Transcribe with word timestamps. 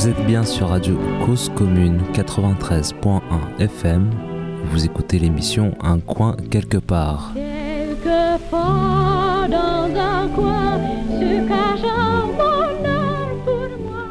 Vous 0.00 0.08
êtes 0.08 0.24
bien 0.24 0.44
sur 0.44 0.68
Radio 0.68 0.98
Cause 1.26 1.50
Commune 1.54 2.00
93.1 2.14 3.20
FM. 3.58 4.10
Vous 4.64 4.86
écoutez 4.86 5.18
l'émission 5.18 5.76
Un 5.82 6.00
coin 6.00 6.38
quelque 6.50 6.78
part. 6.78 7.32
Quelquefois 7.34 9.46
dans 9.50 9.94
un 9.94 10.26
coin 10.28 10.80
se 11.10 11.46
cache 11.46 11.84
un 11.84 12.28
bonheur 12.28 13.28
pour 13.44 13.68
moi. 13.78 14.06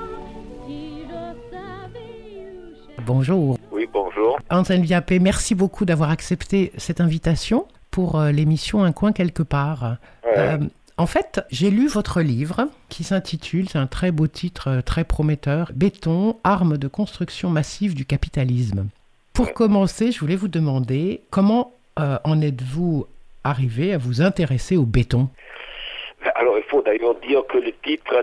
Si 0.67 1.05
je 1.07 1.33
savais 1.51 2.53
où 2.53 2.75
chercher. 2.75 3.01
Bonjour. 3.07 3.57
Oui, 3.71 3.89
bonjour. 3.91 4.37
Anselme 4.51 4.83
Viapé, 4.83 5.17
merci 5.17 5.55
beaucoup 5.55 5.85
d'avoir 5.85 6.11
accepté 6.11 6.71
cette 6.77 7.01
invitation 7.01 7.65
pour 7.89 8.19
euh, 8.19 8.31
l'émission 8.31 8.83
Un 8.83 8.91
coin 8.91 9.11
quelque 9.11 9.41
part. 9.41 9.97
Ouais. 10.23 10.37
Euh, 10.37 10.59
en 10.99 11.05
fait, 11.05 11.39
j'ai 11.49 11.69
lu 11.69 11.87
votre 11.87 12.19
livre 12.19 12.67
qui 12.89 13.05
s'intitule, 13.05 13.69
c'est 13.69 13.79
un 13.79 13.87
très 13.87 14.11
beau 14.11 14.27
titre, 14.27 14.67
euh, 14.67 14.81
très 14.81 15.05
prometteur, 15.05 15.71
Béton, 15.73 16.35
arme 16.43 16.77
de 16.77 16.89
construction 16.89 17.49
massive 17.49 17.95
du 17.95 18.05
capitalisme. 18.05 18.85
Pour 19.33 19.53
commencer, 19.53 20.11
je 20.11 20.19
voulais 20.19 20.35
vous 20.35 20.49
demander 20.49 21.21
comment 21.29 21.71
euh, 21.99 22.17
en 22.25 22.41
êtes-vous 22.41 23.07
arrivé 23.45 23.93
à 23.93 23.97
vous 23.97 24.21
intéresser 24.21 24.75
au 24.75 24.83
béton? 24.83 25.29
Alors, 26.35 26.57
il 26.57 26.65
faut 26.65 26.81
d'ailleurs 26.81 27.15
dire 27.15 27.47
que 27.47 27.59
le 27.59 27.71
titre, 27.81 28.13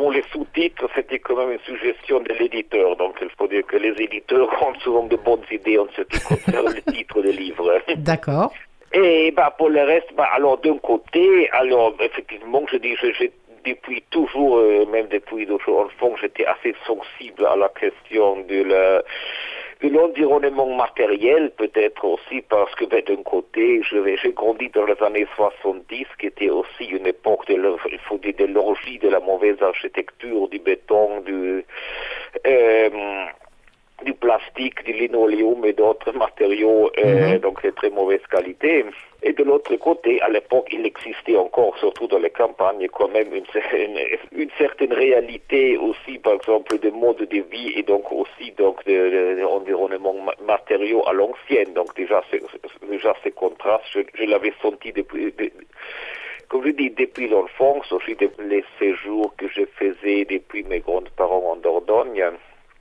moins 0.00 0.12
les 0.12 0.24
sous-titres, 0.32 0.88
c'était 0.96 1.20
quand 1.20 1.36
même 1.36 1.52
une 1.52 1.60
suggestion 1.60 2.20
de 2.20 2.32
l'éditeur. 2.40 2.96
Donc, 2.96 3.14
il 3.22 3.28
faut 3.38 3.46
dire 3.46 3.64
que 3.64 3.76
les 3.76 3.94
éditeurs 4.02 4.48
ont 4.66 4.74
souvent 4.80 5.06
de 5.06 5.14
bonnes 5.14 5.46
idées 5.52 5.78
en 5.78 5.86
ce 5.96 6.02
qui 6.02 6.18
concerne 6.18 6.74
le 6.74 6.92
titre 6.92 7.22
des 7.22 7.32
livres. 7.32 7.80
D'accord. 7.98 8.52
Et 8.92 9.30
bah, 9.32 9.54
pour 9.56 9.68
le 9.68 9.82
reste, 9.82 10.12
bah, 10.14 10.28
alors 10.32 10.58
d'un 10.58 10.78
côté, 10.78 11.50
alors 11.50 11.94
effectivement, 12.00 12.62
je 12.70 12.76
dis, 12.78 12.96
je- 12.96 13.12
j'ai 13.12 13.32
depuis 13.64 14.00
toujours, 14.10 14.58
euh, 14.58 14.86
même 14.86 15.08
depuis 15.08 15.44
d'autres 15.44 15.72
enfants, 15.72 16.14
j'étais 16.20 16.46
assez 16.46 16.74
sensible 16.86 17.44
à 17.46 17.56
la 17.56 17.68
question 17.68 18.40
de 18.42 18.62
la 18.62 19.02
de 19.82 19.88
l'environnement 19.90 20.74
matériel, 20.74 21.50
peut-être 21.58 22.02
aussi 22.06 22.40
parce 22.48 22.74
que 22.76 22.86
ben, 22.86 23.02
d'un 23.06 23.22
côté, 23.22 23.82
je 23.82 24.16
j'ai 24.22 24.32
grandi 24.32 24.70
dans 24.70 24.86
les 24.86 25.02
années 25.02 25.26
70, 25.36 26.06
qui 26.18 26.26
était 26.28 26.48
aussi 26.48 26.84
une 26.86 27.06
époque 27.06 27.46
de, 27.48 27.54
il 27.92 27.98
faut 27.98 28.16
dire, 28.16 28.32
de 28.38 28.46
l'orgie 28.46 28.98
de 28.98 29.10
la 29.10 29.20
mauvaise 29.20 29.60
architecture, 29.60 30.48
du 30.48 30.60
béton, 30.60 31.20
du, 31.20 31.62
euh, 32.46 32.88
du 34.04 34.12
plastique, 34.12 34.84
du 34.84 34.92
linoléum 34.92 35.64
et 35.64 35.72
d'autres 35.72 36.12
matériaux 36.12 36.90
euh, 36.98 37.32
Mhm. 37.34 37.38
donc 37.38 37.62
de 37.62 37.70
très 37.70 37.90
mauvaise 37.90 38.20
qualité. 38.30 38.84
Et 39.22 39.32
de 39.32 39.42
l'autre 39.42 39.74
côté, 39.76 40.20
à 40.20 40.28
l'époque, 40.28 40.68
il 40.70 40.84
existait 40.84 41.36
encore, 41.36 41.76
surtout 41.78 42.06
dans 42.06 42.18
les 42.18 42.30
campagnes, 42.30 42.86
quand 42.88 43.08
même 43.08 43.34
une, 43.34 43.44
cer- 43.46 44.18
une- 44.32 44.50
certaine 44.58 44.92
réalité 44.92 45.78
aussi, 45.78 46.18
par 46.18 46.34
exemple, 46.34 46.78
de 46.78 46.90
mode 46.90 47.18
de 47.26 47.40
vie 47.50 47.72
et 47.76 47.82
donc 47.82 48.12
aussi 48.12 48.52
donc 48.52 48.84
de, 48.84 48.92
de- 48.92 49.40
de 49.40 49.44
environnement 49.44 50.12
ma- 50.14 50.34
matériaux 50.46 51.02
à 51.08 51.12
l'ancienne. 51.14 51.72
Donc 51.72 51.94
déjà, 51.96 52.22
déjà 52.90 53.14
ces 53.24 53.30
contrastes, 53.32 53.86
je, 53.94 54.00
je 54.14 54.24
l'avais 54.24 54.52
senti 54.62 54.92
depuis. 54.92 55.32
de- 55.32 55.50
comme 56.48 56.64
je 56.64 56.70
dis, 56.70 56.90
depuis 56.90 57.28
l'enfance, 57.28 57.90
aussi 57.90 58.14
depuis 58.14 58.46
les 58.46 58.64
séjours 58.78 59.34
que 59.36 59.48
je 59.48 59.62
faisais 59.78 60.24
depuis 60.26 60.62
mes 60.64 60.78
grands-parents 60.80 61.44
en 61.52 61.56
Dordogne, 61.56 62.22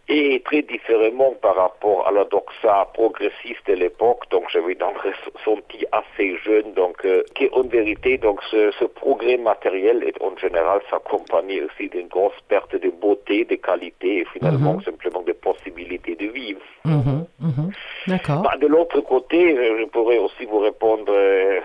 et 0.08 0.42
très 0.46 0.62
différemment 0.62 1.34
par 1.42 1.56
rapport 1.56 2.08
à 2.08 2.12
la 2.12 2.26
doxa 2.26 2.88
progressiste 2.94 3.66
de 3.68 3.74
l'époque, 3.74 4.24
donc 4.30 4.44
j'avais 4.52 4.76
donc 4.76 4.96
senti 5.44 5.86
assez 5.92 6.38
jeune, 6.38 6.74
donc 6.74 7.04
euh, 7.06 7.24
qu'en 7.38 7.64
vérité, 7.64 8.18
donc 8.18 8.40
ce, 8.52 8.72
ce 8.80 8.86
progrès 8.86 9.38
matériel 9.38 10.04
est 10.04 10.22
en 10.22 10.36
général 10.38 10.82
s'accompagnait 10.90 11.62
aussi 11.62 11.90
d'une 11.90 12.08
grosse 12.08 12.40
perte 12.48 12.76
de 12.76 12.90
beauté, 12.90 13.46
de 13.46 13.56
qualité 13.56 14.20
et 14.20 14.26
finalement 14.34 14.74
Mhm. 14.74 14.82
simplement 14.82 15.22
de 15.24 15.34
possibilités 15.34 16.16
de 16.16 16.28
vivre. 16.28 16.62
Mhm, 16.86 17.26
mhm. 17.40 17.72
D'accord. 18.08 18.42
Bah, 18.44 18.58
de 18.62 18.68
l'autre 18.68 19.02
côté, 19.02 19.58
euh, 19.58 19.80
je 19.80 19.86
pourrais 19.86 20.20
aussi 20.20 20.46
vous 20.46 20.60
répondre 20.60 21.06
euh, 21.10 21.60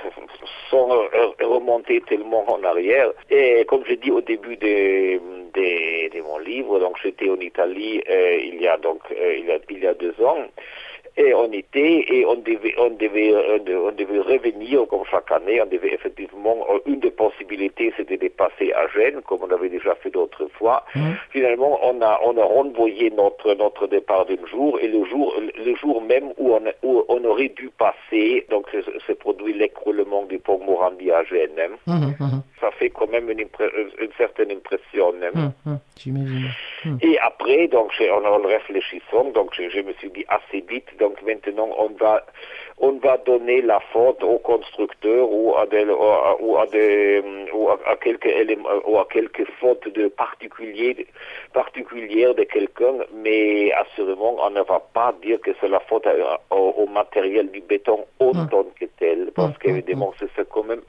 sans 0.70 0.88
remonter 1.42 2.00
tellement 2.08 2.44
en 2.50 2.62
arrière. 2.64 3.10
Et 3.30 3.64
comme 3.66 3.84
je 3.86 3.94
dis 3.94 4.10
au 4.10 4.20
début 4.20 4.56
de, 4.56 5.20
de, 5.54 6.08
de 6.16 6.22
mon 6.22 6.38
livre, 6.38 6.78
donc 6.78 6.96
j'étais 7.02 7.28
en 7.28 7.40
Italie 7.40 8.02
euh, 8.08 8.36
il 8.36 8.60
y 8.60 8.68
a 8.68 8.76
donc 8.76 9.00
euh, 9.10 9.36
il, 9.36 9.46
y 9.46 9.52
a, 9.52 9.58
il 9.68 9.78
y 9.78 9.86
a 9.86 9.94
deux 9.94 10.14
ans. 10.22 10.38
Et 11.16 11.34
on 11.34 11.50
était 11.52 12.04
et 12.08 12.24
on 12.26 12.36
devait 12.36 12.74
on 12.78 12.90
devait 12.90 13.32
euh, 13.34 13.58
on 13.88 13.92
devait 13.92 14.20
revenir 14.20 14.86
comme 14.88 15.04
chaque 15.10 15.30
année. 15.32 15.60
On 15.60 15.66
devait 15.66 15.92
effectivement 15.94 16.56
euh, 16.70 16.78
une 16.86 17.00
des 17.00 17.10
possibilités 17.10 17.92
c'était 17.96 18.16
de 18.16 18.28
passer 18.28 18.72
à 18.72 18.86
Gênes 18.88 19.20
comme 19.26 19.40
on 19.42 19.50
avait 19.54 19.68
déjà 19.68 19.94
fait 19.96 20.10
d'autres 20.10 20.46
fois. 20.58 20.84
Mhm. 20.94 21.14
Finalement, 21.30 21.78
on 21.82 22.00
a 22.00 22.20
on 22.24 22.36
a 22.38 22.44
renvoyé 22.44 23.10
notre 23.10 23.54
notre 23.54 23.86
départ 23.86 24.26
d'un 24.26 24.44
jour 24.46 24.78
et 24.80 24.88
le 24.88 25.04
jour 25.04 25.34
le 25.66 25.74
jour 25.76 26.00
même 26.02 26.32
où 26.38 26.54
on 26.54 26.62
où 26.82 27.04
on 27.08 27.24
aurait 27.24 27.48
dû 27.50 27.70
passer 27.78 28.46
donc 28.50 28.66
se, 28.70 29.12
produit 29.12 29.52
l'écroulement 29.52 30.24
du 30.24 30.38
pont 30.38 30.58
Morandi 30.64 31.10
à 31.10 31.24
Gênes. 31.24 31.58
hein. 31.58 31.76
Mhm, 31.86 32.14
mhm, 32.20 32.42
Ça 32.60 32.70
fait 32.72 32.90
quand 32.90 33.10
même 33.10 33.28
une, 33.30 33.40
une 33.40 34.12
certaine 34.16 34.50
impression. 34.52 35.12
hein. 35.34 35.52
J'imagine. 35.98 36.50
Et 37.02 37.18
après, 37.18 37.68
donc, 37.68 37.92
en, 38.00 38.24
en 38.24 38.38
réfléchissant, 38.42 39.24
donc, 39.34 39.50
je, 39.54 39.68
je 39.68 39.80
me 39.80 39.92
suis 39.94 40.10
dit 40.10 40.24
assez 40.28 40.64
vite, 40.66 40.86
donc 41.00 41.20
maintenant, 41.22 41.70
on 41.78 41.88
va, 41.98 42.24
on 42.78 42.92
va 42.98 43.16
donner 43.18 43.62
la 43.62 43.80
faute 43.92 44.22
au 44.22 44.38
constructeur 44.38 45.30
ou 45.32 45.56
à 45.56 45.66
des, 45.66 45.84
ou 45.84 46.56
à, 46.56 46.66
des, 46.66 47.22
ou 47.52 47.68
quelques 48.00 48.26
éléments, 48.26 48.68
ou 48.86 48.98
à 48.98 49.06
quelques 49.10 49.46
fautes 49.60 49.88
de 49.92 50.08
particuliers, 50.08 51.06
particulières 51.52 52.34
de 52.34 52.44
quelqu'un, 52.44 52.94
mais 53.14 53.72
assurément, 53.72 54.36
on 54.40 54.50
ne 54.50 54.62
va 54.62 54.80
pas 54.92 55.12
dire 55.22 55.40
que 55.40 55.50
c'est 55.60 55.68
la 55.68 55.80
faute 55.80 56.06
à- 56.06 56.40
au, 56.50 56.74
au 56.82 56.86
matériel 56.86 57.50
du 57.50 57.60
béton 57.60 58.04
en 58.20 58.34
Mm. 58.34 58.48
tant 58.50 58.64
que 58.78 58.84
tel, 58.98 59.30
parce 59.34 59.54
Mm, 59.54 59.58
qu'évidemment, 59.60 60.12
c'est 60.18 60.28
c'est 60.36 60.48
quand 60.48 60.64
même, 60.64 60.82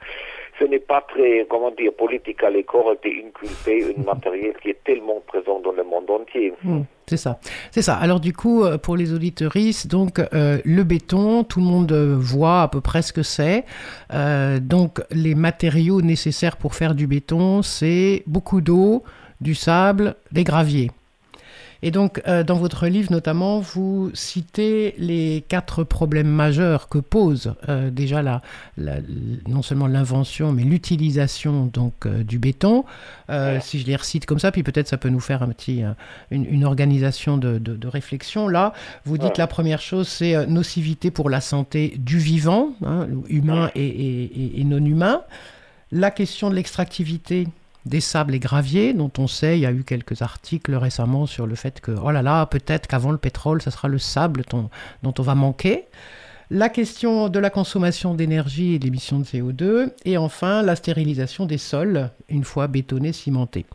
ce 0.62 0.66
n'est 0.68 0.80
pas 0.80 1.04
très, 1.08 1.46
comment 1.50 1.72
dire, 1.72 1.92
politique 1.94 2.44
à 2.44 2.50
l'école 2.50 2.98
de 3.04 3.10
inculper 3.10 3.96
un 3.98 4.04
matériel 4.04 4.54
qui 4.62 4.70
est 4.70 4.84
tellement 4.84 5.22
présent 5.26 5.60
dans 5.60 5.72
le 5.72 5.84
monde 5.84 6.10
entier. 6.10 6.54
Hmm, 6.64 6.82
c'est 7.08 7.18
ça, 7.18 7.40
c'est 7.72 7.82
ça. 7.82 7.96
Alors 7.96 8.20
du 8.20 8.34
coup, 8.34 8.64
euh, 8.64 8.78
pour 8.78 8.96
les 8.96 9.14
auditeuristes, 9.14 9.88
donc 9.88 10.20
euh, 10.20 10.60
le 10.64 10.84
béton, 10.84 11.44
tout 11.44 11.60
le 11.60 11.66
monde 11.66 11.92
euh, 11.92 12.16
voit 12.18 12.62
à 12.62 12.68
peu 12.68 12.82
près 12.82 13.02
ce 13.02 13.12
que 13.12 13.24
c'est. 13.24 13.66
Euh, 14.14 14.60
donc 14.60 15.02
les 15.10 15.34
matériaux 15.34 16.02
nécessaires 16.02 16.58
pour 16.58 16.76
faire 16.76 16.94
du 16.94 17.08
béton, 17.08 17.64
c'est 17.64 18.24
beaucoup 18.28 18.62
d'eau, 18.62 19.04
du 19.40 19.56
sable, 19.56 20.16
des 20.32 20.44
graviers. 20.44 20.92
Et 21.84 21.90
donc, 21.92 22.22
euh, 22.28 22.44
dans 22.44 22.56
votre 22.58 22.88
livre 22.88 23.12
notamment, 23.12 23.60
vous 23.60 24.12
citez 24.14 24.94
les 25.00 25.44
quatre 25.48 25.84
problèmes 25.84 26.28
majeurs 26.30 26.90
que 26.90 27.00
pose 27.00 27.56
euh, 27.70 27.90
déjà 27.90 28.22
la, 28.22 28.42
la- 28.78 28.98
non 29.48 29.62
seulement 29.64 29.88
l'invention, 29.88 30.52
mais 30.52 30.64
l'utilisation 30.64 31.66
donc 31.66 32.06
euh, 32.06 32.24
du 32.24 32.38
béton. 32.40 32.86
Si 33.62 33.80
je 33.80 33.88
les 33.88 33.96
recite 33.96 34.26
comme 34.26 34.40
ça, 34.40 34.52
puis 34.52 34.62
peut-être 34.62 34.88
ça 34.90 34.98
peut 34.98 35.08
nous 35.10 35.20
faire 35.22 35.42
un 35.42 35.48
petit, 35.50 35.84
une, 36.32 36.46
une 36.46 36.66
organisation 36.66 37.38
de, 37.38 37.58
de- 37.60 37.76
de 37.78 37.88
réflexion. 37.88 38.48
Là, 38.50 38.74
vous 39.06 39.18
dites 39.18 39.30
Ouais. 39.30 39.34
la 39.38 39.48
première 39.48 39.82
chose, 39.82 40.08
c'est 40.08 40.46
nocivité 40.48 41.12
pour 41.12 41.30
la 41.30 41.40
santé 41.42 41.96
du 41.98 42.18
vivant, 42.18 42.72
hein, 42.86 43.08
humain 43.30 43.72
et, 43.76 43.86
et- 43.88 44.24
et- 44.24 44.60
et 44.62 44.64
non 44.66 44.84
humain. 44.84 45.22
La 45.94 46.12
question 46.12 46.50
de 46.50 46.56
l'extractivité 46.56 47.48
des 47.86 48.02
sables 48.02 48.36
et 48.36 48.40
graviers, 48.40 48.94
dont 48.94 49.12
on 49.18 49.28
sait, 49.28 49.58
il 49.58 49.62
y 49.62 49.66
a 49.66 49.72
eu 49.72 49.84
quelques 49.84 50.22
articles 50.22 50.76
récemment 50.76 51.26
sur 51.26 51.48
le 51.48 51.56
fait 51.56 51.82
que, 51.82 51.92
oh 51.92 52.12
là 52.12 52.22
là, 52.22 52.46
peut-être 52.46 52.88
qu'avant 52.88 53.12
le 53.12 53.18
pétrole, 53.18 53.62
ça 53.62 53.72
sera 53.72 53.88
le 53.88 53.98
sable 53.98 54.44
dont 54.52 55.14
on 55.18 55.22
va 55.22 55.36
manquer. 55.36 55.86
La 56.54 56.68
question 56.68 57.30
de 57.30 57.40
la 57.40 57.50
consommation 57.50 58.14
d'énergie 58.14 58.74
et 58.74 58.80
l'émission 58.80 59.20
de 59.20 59.24
CO2. 59.24 59.94
Et 60.04 60.18
enfin, 60.18 60.62
la 60.62 60.76
stérilisation 60.76 61.46
des 61.46 61.58
sols, 61.58 62.10
une 62.28 62.44
fois 62.44 62.68
bétonnés, 62.68 63.14
cimentés. 63.14 63.66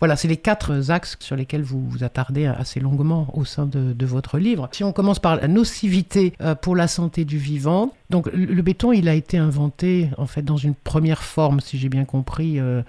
Voilà, 0.00 0.16
c'est 0.16 0.26
les 0.26 0.36
quatre 0.36 0.90
axes 0.90 1.16
sur 1.20 1.36
lesquels 1.36 1.62
vous 1.62 1.88
vous 1.88 2.02
attardez 2.02 2.46
assez 2.46 2.80
longuement 2.80 3.28
au 3.34 3.44
sein 3.44 3.66
de, 3.66 3.92
de 3.92 4.04
votre 4.04 4.38
livre. 4.38 4.68
Si 4.72 4.82
on 4.82 4.92
commence 4.92 5.20
par 5.20 5.36
la 5.36 5.46
nocivité 5.46 6.32
euh, 6.40 6.56
pour 6.56 6.74
la 6.74 6.88
santé 6.88 7.24
du 7.24 7.38
vivant, 7.38 7.92
donc 8.10 8.26
le, 8.32 8.62
béton, 8.62 8.90
il 8.90 9.08
a 9.08 9.14
été 9.14 9.38
inventé 9.38 10.10
en 10.18 10.26
fait 10.26 10.42
dans 10.42 10.56
une 10.56 10.74
première 10.74 11.22
forme, 11.22 11.60
si 11.60 11.78
j'ai 11.78 11.88
bien 11.88 12.04
compris, 12.04 12.58
euh, 12.58 12.82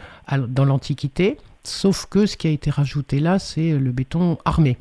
dans 0.48 0.66
l'Antiquité. 0.66 1.38
Sauf 1.64 2.08
que 2.08 2.26
ce 2.26 2.36
qui 2.36 2.48
a 2.48 2.52
été 2.52 2.72
rajouté 2.72 3.20
là, 3.20 3.38
c'est 3.38 3.78
le 3.78 3.92
béton 3.92 4.40
armé. 4.44 4.80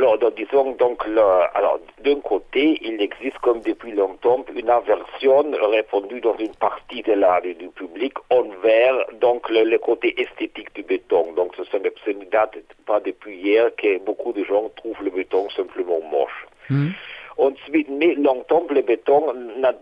Alors 0.00 0.16
donc, 0.16 0.34
disons 0.34 0.72
donc 0.76 1.06
le- 1.06 1.20
alors 1.54 1.78
d'un 2.02 2.20
côté, 2.20 2.78
il 2.80 3.02
existe 3.02 3.38
comme 3.40 3.60
depuis 3.60 3.92
longtemps 3.92 4.42
une 4.56 4.70
aversion 4.70 5.44
répandue 5.76 6.22
dans 6.22 6.38
une 6.38 6.54
partie 6.54 7.02
de 7.02 7.12
la, 7.12 7.38
du 7.42 7.68
public 7.68 8.14
envers 8.30 8.94
donc 9.20 9.50
le, 9.50 9.64
le 9.64 9.78
côté 9.78 10.18
esthétique 10.18 10.74
du 10.74 10.82
béton. 10.84 11.32
Donc 11.34 11.54
ce, 11.54 11.76
ne- 11.76 12.24
date 12.30 12.56
pas 12.86 13.00
depuis 13.00 13.36
hier 13.36 13.70
que 13.76 13.98
beaucoup 13.98 14.32
de 14.32 14.42
gens 14.44 14.70
trouvent 14.76 15.02
le 15.04 15.10
béton 15.10 15.50
simplement 15.50 16.00
moche. 16.10 16.46
Hmm. 16.70 16.88
Ensuite, 17.36 17.88
mais 17.90 18.14
longtemps, 18.14 18.64
le 18.70 18.80
béton 18.80 19.34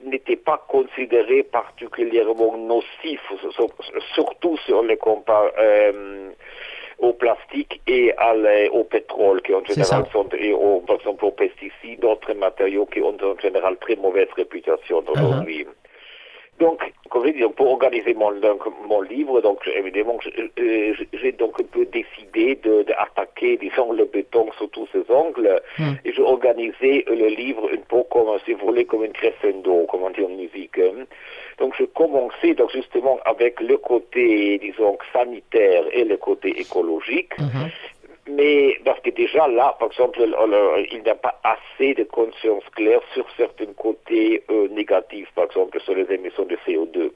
n'était 0.04 0.36
pas 0.36 0.58
considéré 0.68 1.44
particulièrement 1.44 2.56
nocif, 2.56 3.20
sur- 3.52 3.70
surtout 4.14 4.56
sur 4.66 4.82
les 4.82 4.96
compas, 4.96 5.46
euh, 5.58 6.30
au 6.98 7.12
plastique 7.12 7.80
et 7.86 8.12
à 8.16 8.34
la- 8.34 8.72
au 8.72 8.84
pétrole, 8.84 9.40
qui 9.42 9.54
en 9.54 9.62
général 9.64 10.04
sont, 10.12 10.28
et 10.36 10.52
au, 10.52 10.80
par 10.80 10.96
exemple 10.96 11.24
aux 11.24 11.30
pesticides, 11.30 12.00
d'autres 12.00 12.34
matériaux 12.34 12.86
qui 12.86 13.00
ont 13.00 13.16
en 13.22 13.38
général 13.40 13.76
très 13.78 13.96
mauvaise 13.96 14.28
réputation 14.36 15.02
aujourd'hui. 15.12 15.66
Donc, 16.58 16.80
comme 17.10 17.24
je 17.26 17.32
dis, 17.32 17.40
donc, 17.40 17.54
pour 17.54 17.70
organiser 17.70 18.14
mon, 18.14 18.32
donc, 18.32 18.62
mon 18.88 19.00
livre, 19.00 19.40
donc 19.40 19.60
évidemment, 19.76 20.18
euh, 20.58 20.94
j'ai 21.12 21.32
donc 21.32 21.60
un 21.60 21.64
peu 21.64 21.84
décidé 21.86 22.56
de, 22.56 22.82
d'attaquer, 22.82 23.56
disons, 23.58 23.92
le 23.92 24.04
béton 24.06 24.46
sous 24.58 24.66
tous 24.68 24.88
ses 24.92 25.08
angles, 25.12 25.60
Hmm. 25.78 25.94
et 26.04 26.12
j'ai 26.12 26.22
organisé 26.22 27.04
le 27.06 27.28
livre 27.28 27.70
un 27.72 27.80
peu 27.88 28.02
comme, 28.10 28.26
si 28.44 28.52
vous 28.54 28.66
voulez, 28.66 28.84
comme 28.84 29.04
une 29.04 29.12
crescendo, 29.12 29.86
comme 29.86 30.02
on 30.02 30.10
dit 30.10 30.24
en 30.24 30.28
musique. 30.30 30.78
hein. 30.78 31.04
Donc, 31.58 31.74
je 31.78 31.84
commençais 31.84 32.54
donc 32.54 32.70
justement 32.72 33.18
avec 33.24 33.60
le 33.60 33.76
côté, 33.76 34.58
disons, 34.58 34.98
sanitaire 35.12 35.84
et 35.92 36.04
le 36.04 36.16
côté 36.16 36.48
écologique. 36.60 37.38
Mhm. 37.38 37.70
Mais 38.30 38.76
parce 38.84 39.00
que 39.00 39.10
déjà 39.10 39.48
là, 39.48 39.74
par 39.78 39.88
exemple, 39.88 40.20
le- 40.20 40.26
le- 40.46 40.86
il 40.92 41.02
n'y 41.02 41.08
a 41.08 41.14
pas 41.14 41.40
assez 41.44 41.94
de 41.94 42.04
conscience 42.04 42.62
claire 42.76 43.00
sur 43.14 43.24
certains 43.36 43.72
côtés 43.72 44.42
euh, 44.50 44.68
négatifs, 44.68 45.28
par 45.34 45.44
exemple 45.44 45.80
sur 45.80 45.94
les 45.94 46.10
émissions 46.12 46.44
de 46.44 46.56
CO2. 46.66 47.10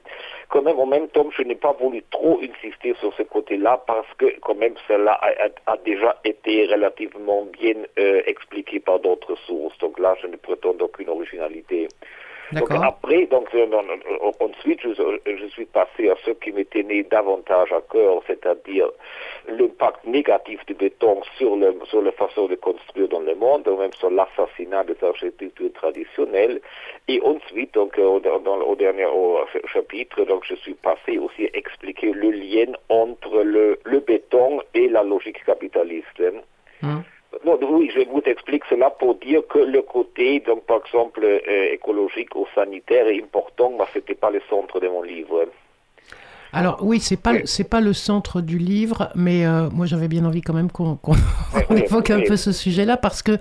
Quand 0.49 0.63
même, 0.63 0.79
en 0.79 0.85
même 0.87 1.07
temps, 1.09 1.29
je 1.37 1.43
n'ai 1.43 1.55
pas 1.55 1.73
voulu 1.73 2.03
trop 2.09 2.39
insister 2.41 2.93
sur 2.99 3.13
ce 3.15 3.23
côté-là 3.23 3.83
parce 3.85 4.11
que 4.17 4.39
quand 4.41 4.55
même 4.55 4.73
cela 4.87 5.19
a 5.67 5.77
déjà 5.77 6.15
été 6.25 6.65
relativement 6.67 7.43
bien 7.45 7.75
euh, 7.99 8.21
expliqué 8.25 8.79
par 8.79 8.99
d'autres 8.99 9.35
sources. 9.45 9.77
Donc 9.79 9.99
là, 9.99 10.15
je 10.21 10.27
ne 10.27 10.35
prétends 10.37 10.75
aucune 10.79 11.09
originalité. 11.09 11.87
Donc 12.51 12.69
après, 12.71 13.25
donc 13.27 13.47
euh, 13.55 13.65
euh, 13.71 14.31
ensuite, 14.39 14.81
je, 14.81 14.91
je 15.25 15.45
suis 15.47 15.65
passé 15.65 16.09
à 16.09 16.15
ce 16.25 16.31
qui 16.31 16.51
me 16.51 16.63
tenait 16.65 17.03
davantage 17.03 17.71
à 17.71 17.81
cœur, 17.81 18.21
c'est-à-dire 18.27 18.89
l'impact 19.47 20.05
négatif 20.05 20.63
du 20.65 20.73
béton 20.73 21.21
sur, 21.37 21.55
le, 21.55 21.73
sur 21.85 22.01
la 22.01 22.11
façon 22.11 22.47
de 22.47 22.55
construire 22.55 23.07
dans 23.07 23.21
le 23.21 23.35
monde, 23.35 23.67
ou 23.67 23.77
même 23.77 23.93
sur 23.93 24.09
l'assassinat 24.09 24.83
des 24.83 24.97
architectures 25.03 25.71
traditionnelles. 25.73 26.61
Et 27.07 27.21
ensuite, 27.21 27.73
donc 27.73 27.97
euh, 27.97 28.03
au, 28.03 28.19
dans, 28.19 28.39
au 28.61 28.75
dernier 28.75 29.05
au 29.05 29.39
chapitre, 29.71 30.23
donc 30.25 30.43
je 30.45 30.55
suis 30.55 30.75
passé 30.75 31.17
aussi 31.17 31.45
à 31.45 31.57
expliquer 31.57 32.11
le 32.11 32.31
lien 32.31 32.73
entre 32.89 33.41
le, 33.43 33.79
le 33.85 33.99
béton 33.99 34.61
et 34.73 34.89
la 34.89 35.03
logique 35.03 35.43
capitaliste. 35.45 36.21
hein. 36.83 37.03
Non, 37.45 37.57
oui, 37.61 37.91
je 37.93 38.07
vous 38.09 38.21
explique 38.25 38.63
cela 38.69 38.89
pour 38.89 39.15
dire 39.15 39.41
que 39.47 39.59
le 39.59 39.81
côté, 39.81 40.39
donc 40.41 40.63
par 40.65 40.81
exemple, 40.85 41.23
euh, 41.23 41.73
écologique 41.73 42.35
ou 42.35 42.45
sanitaire 42.55 43.07
est 43.07 43.21
important, 43.21 43.71
mais 43.77 43.85
ce 43.93 43.99
n'était 43.99 44.15
pas 44.15 44.29
le 44.29 44.41
centre 44.49 44.79
de 44.79 44.87
mon 44.87 45.01
livre. 45.01 45.45
Alors 46.53 46.77
oui, 46.81 46.99
c'est 46.99 47.21
pas 47.21 47.33
c'est 47.45 47.67
pas 47.67 47.81
le 47.81 47.93
centre 47.93 48.39
du 48.39 48.59
livre, 48.59 49.09
mais 49.15 49.45
euh, 49.45 49.69
moi 49.71 49.87
j'avais 49.87 50.07
bien 50.07 50.23
envie 50.23 50.41
quand 50.41 50.53
même 50.53 50.69
qu'on 50.71 50.99
évoque 51.75 52.11
un 52.11 52.21
peu 52.21 52.37
ce 52.37 52.51
sujet-là 52.51 52.95
parce 52.95 53.23
que 53.23 53.39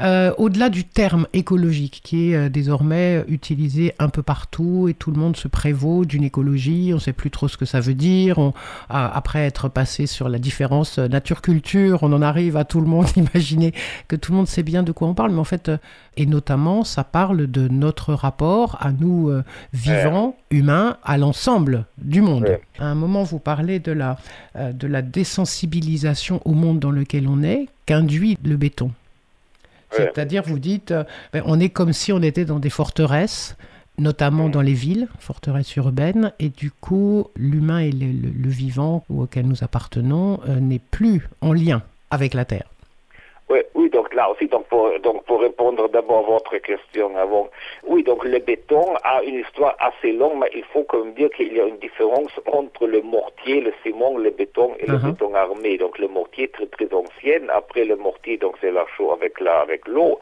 euh, 0.00 0.32
au-delà 0.38 0.68
du 0.68 0.84
terme 0.84 1.26
écologique 1.32 2.00
qui 2.04 2.30
est 2.30 2.36
euh, 2.36 2.48
désormais 2.48 3.24
utilisé 3.28 3.94
un 3.98 4.08
peu 4.08 4.22
partout 4.22 4.88
et 4.88 4.94
tout 4.94 5.10
le 5.10 5.18
monde 5.18 5.36
se 5.36 5.48
prévaut 5.48 6.04
d'une 6.04 6.24
écologie, 6.24 6.90
on 6.92 6.96
ne 6.96 7.00
sait 7.00 7.12
plus 7.12 7.30
trop 7.30 7.48
ce 7.48 7.56
que 7.56 7.64
ça 7.64 7.80
veut 7.80 7.94
dire. 7.94 8.38
On, 8.38 8.52
après 8.88 9.46
être 9.46 9.68
passé 9.68 10.06
sur 10.06 10.28
la 10.28 10.38
différence 10.38 10.98
euh, 10.98 11.08
nature-culture, 11.08 12.02
on 12.02 12.12
en 12.12 12.22
arrive 12.22 12.56
à 12.56 12.64
tout 12.64 12.80
le 12.80 12.86
monde 12.86 13.06
imaginer 13.16 13.72
que 14.08 14.16
tout 14.16 14.32
le 14.32 14.38
monde 14.38 14.48
sait 14.48 14.62
bien 14.62 14.82
de 14.82 14.92
quoi 14.92 15.08
on 15.08 15.14
parle, 15.14 15.32
mais 15.32 15.38
en 15.38 15.44
fait, 15.44 15.70
et 16.18 16.26
notamment, 16.26 16.82
ça 16.82 17.04
parle 17.04 17.46
de 17.46 17.68
notre 17.68 18.12
rapport 18.12 18.76
à 18.80 18.90
nous 18.90 19.28
euh, 19.28 19.44
vivants, 19.72 20.34
humains, 20.50 20.96
à 21.04 21.16
l'ensemble 21.16 21.84
du 21.96 22.22
monde. 22.22 22.58
À 22.80 22.86
un 22.86 22.96
moment, 22.96 23.22
vous 23.22 23.38
parlez 23.38 23.78
de 23.78 23.92
la, 23.92 24.18
euh, 24.56 24.72
de 24.72 24.88
la 24.88 25.00
désensibilisation 25.00 26.42
au 26.44 26.54
monde 26.54 26.80
dans 26.80 26.90
lequel 26.90 27.28
on 27.28 27.44
est 27.44 27.68
qu'induit 27.86 28.36
le 28.44 28.56
béton. 28.56 28.90
C'est-à-dire, 29.96 30.42
vous 30.44 30.58
dites, 30.58 30.90
euh, 30.92 31.04
ben, 31.32 31.42
on 31.46 31.58
est 31.60 31.70
comme 31.70 31.92
si 31.92 32.12
on 32.12 32.20
était 32.22 32.44
dans 32.44 32.58
des 32.58 32.70
forteresses, 32.70 33.56
notamment 33.98 34.48
dans 34.48 34.60
les 34.60 34.74
villes, 34.74 35.08
forteresses 35.18 35.74
urbaines, 35.76 36.32
et 36.38 36.50
du 36.50 36.70
coup, 36.70 37.26
l'humain 37.36 37.78
et 37.80 37.90
le, 37.90 38.06
le- 38.12 38.30
le 38.30 38.48
vivant 38.50 39.04
auquel 39.08 39.46
nous 39.46 39.64
appartenons 39.64 40.40
euh, 40.48 40.60
n'est 40.60 40.78
plus 40.78 41.28
en 41.40 41.52
lien 41.52 41.82
avec 42.10 42.34
la 42.34 42.44
Terre. 42.44 42.70
Oui, 43.50 43.60
oui, 43.74 43.88
donc 43.88 44.12
là 44.14 44.30
aussi, 44.30 44.46
donc 44.46 44.66
pour, 44.66 44.90
donc 45.00 45.24
pour 45.24 45.40
répondre 45.40 45.88
d'abord 45.88 46.18
à 46.18 46.30
votre 46.32 46.58
question 46.58 47.16
avant, 47.16 47.48
oui, 47.86 48.02
donc 48.02 48.22
le 48.24 48.38
béton 48.40 48.94
a 49.02 49.22
une 49.22 49.36
histoire 49.40 49.74
assez 49.78 50.12
longue, 50.12 50.38
mais 50.40 50.50
il 50.54 50.64
faut 50.64 50.82
quand 50.84 51.02
même 51.04 51.14
dire 51.14 51.30
qu'il 51.30 51.52
y 51.56 51.60
a 51.60 51.64
une 51.64 51.78
différence 51.78 52.30
entre 52.52 52.86
le 52.86 53.00
mortier, 53.00 53.60
le 53.62 53.72
ciment, 53.82 54.18
le 54.18 54.30
béton 54.30 54.74
et 54.80 54.86
le 54.86 54.98
Mhm. 54.98 55.12
béton 55.12 55.34
armé. 55.34 55.78
Donc 55.78 55.98
le 55.98 56.08
mortier 56.08 56.44
est 56.44 56.52
très 56.52 56.66
très 56.66 56.92
ancien, 56.92 57.48
après 57.48 57.84
le 57.86 57.96
mortier, 57.96 58.36
donc 58.36 58.56
c'est 58.60 58.70
la 58.70 58.84
chaux 58.96 59.12
avec 59.12 59.40
la 59.40 59.60
avec 59.60 59.88
l'eau. 59.88 60.18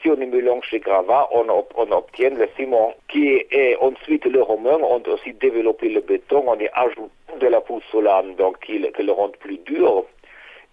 Si 0.00 0.08
on 0.08 0.14
y 0.20 0.26
mélange 0.26 0.70
les 0.70 0.78
gravats, 0.78 1.28
on, 1.32 1.48
ob- 1.48 1.72
on 1.74 1.90
obtient 1.90 2.30
le 2.30 2.48
ciment. 2.56 2.94
Qui 3.08 3.30
est, 3.34 3.48
et 3.50 3.76
ensuite, 3.80 4.24
les 4.26 4.40
Romains 4.40 4.78
ont 4.80 5.02
aussi 5.12 5.32
développé 5.32 5.88
le 5.88 6.00
béton 6.00 6.48
en 6.48 6.56
y 6.60 6.68
ajoutant 6.72 7.10
de 7.40 7.46
la 7.48 7.60
pouzzolane, 7.60 8.36
donc 8.36 8.60
qui, 8.60 8.78
le- 8.78 8.90
qui 8.92 9.02
le 9.02 9.10
rend 9.10 9.30
plus 9.30 9.58
dur 9.58 10.04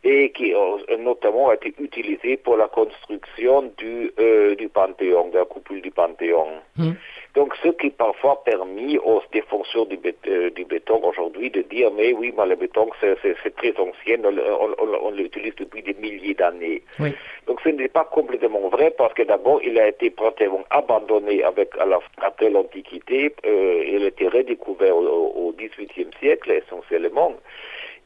et 0.07 0.29
qui 0.31 0.53
euh, 0.53 0.97
notamment 0.99 1.49
a 1.49 1.55
été 1.55 1.73
utilisé 1.79 2.37
pour 2.37 2.55
la 2.57 2.67
construction 2.67 3.63
du, 3.77 4.11
euh, 4.19 4.53
du 4.55 4.69
Panthéon, 4.69 5.29
de 5.29 5.39
la 5.39 5.45
coupole 5.45 5.81
du 5.81 5.89
Panthéon. 5.91 6.45
Hmm. 6.77 6.91
Donc, 7.33 7.53
ce 7.63 7.69
qui 7.69 7.89
parfois 7.89 8.41
permis 8.45 8.97
aux 8.99 9.21
défenseurs 9.33 9.87
du, 9.87 9.97
bét- 9.97 10.15
euh, 10.29 10.51
du 10.51 10.63
béton 10.63 11.01
aujourd'hui 11.03 11.49
de 11.49 11.63
dire, 11.63 11.89
mais 11.97 12.13
oui, 12.13 12.33
mais 12.37 12.45
le 12.45 12.55
béton, 12.55 12.87
c'est 13.01 13.15
très 13.57 13.73
ancien, 13.77 14.17
on, 14.23 14.29
le- 14.31 14.53
on- 14.53 14.75
on- 14.83 15.07
on 15.07 15.11
l'utilise 15.11 15.55
depuis 15.55 15.81
des 15.81 15.95
milliers 15.95 16.33
d'années. 16.35 16.81
Oui. 16.99 17.09
Donc, 17.47 17.59
ce 17.63 17.69
n'est 17.69 17.89
pas 17.89 18.05
complètement 18.05 18.69
vrai 18.69 18.91
parce 18.97 19.13
que 19.15 19.23
d'abord, 19.23 19.59
il 19.63 19.77
a 19.79 19.87
été 19.89 20.11
pratiquement 20.11 20.63
abandonné 20.69 21.43
avec, 21.43 21.69
à 21.79 21.85
la, 21.85 21.99
après 22.21 22.49
l'Antiquité, 22.51 23.33
euh, 23.45 23.83
il 23.85 24.03
a 24.03 24.07
été 24.07 24.27
redécouvert 24.29 24.95
au, 24.95 25.01
au 25.47 25.53
XVIIIe 25.57 26.11
siècle 26.21 26.51
essentiellement. 26.51 27.33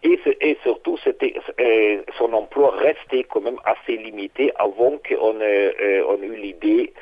Et, 0.04 0.18
ce- 0.24 0.38
et 0.42 0.58
surtout, 0.64 0.98
c'était 1.04 1.34
euh, 1.60 2.02
son 2.18 2.32
emploi 2.34 2.72
restait 2.72 3.24
quand 3.24 3.42
même 3.42 3.60
assez 3.66 3.98
limité 3.98 4.52
avant 4.58 4.98
qu'on 5.08 5.42
ait, 5.42 5.76
euh, 5.82 6.04
on 6.08 6.22
ait 6.24 6.28
eu 6.28 6.36
l'idée 6.36 6.94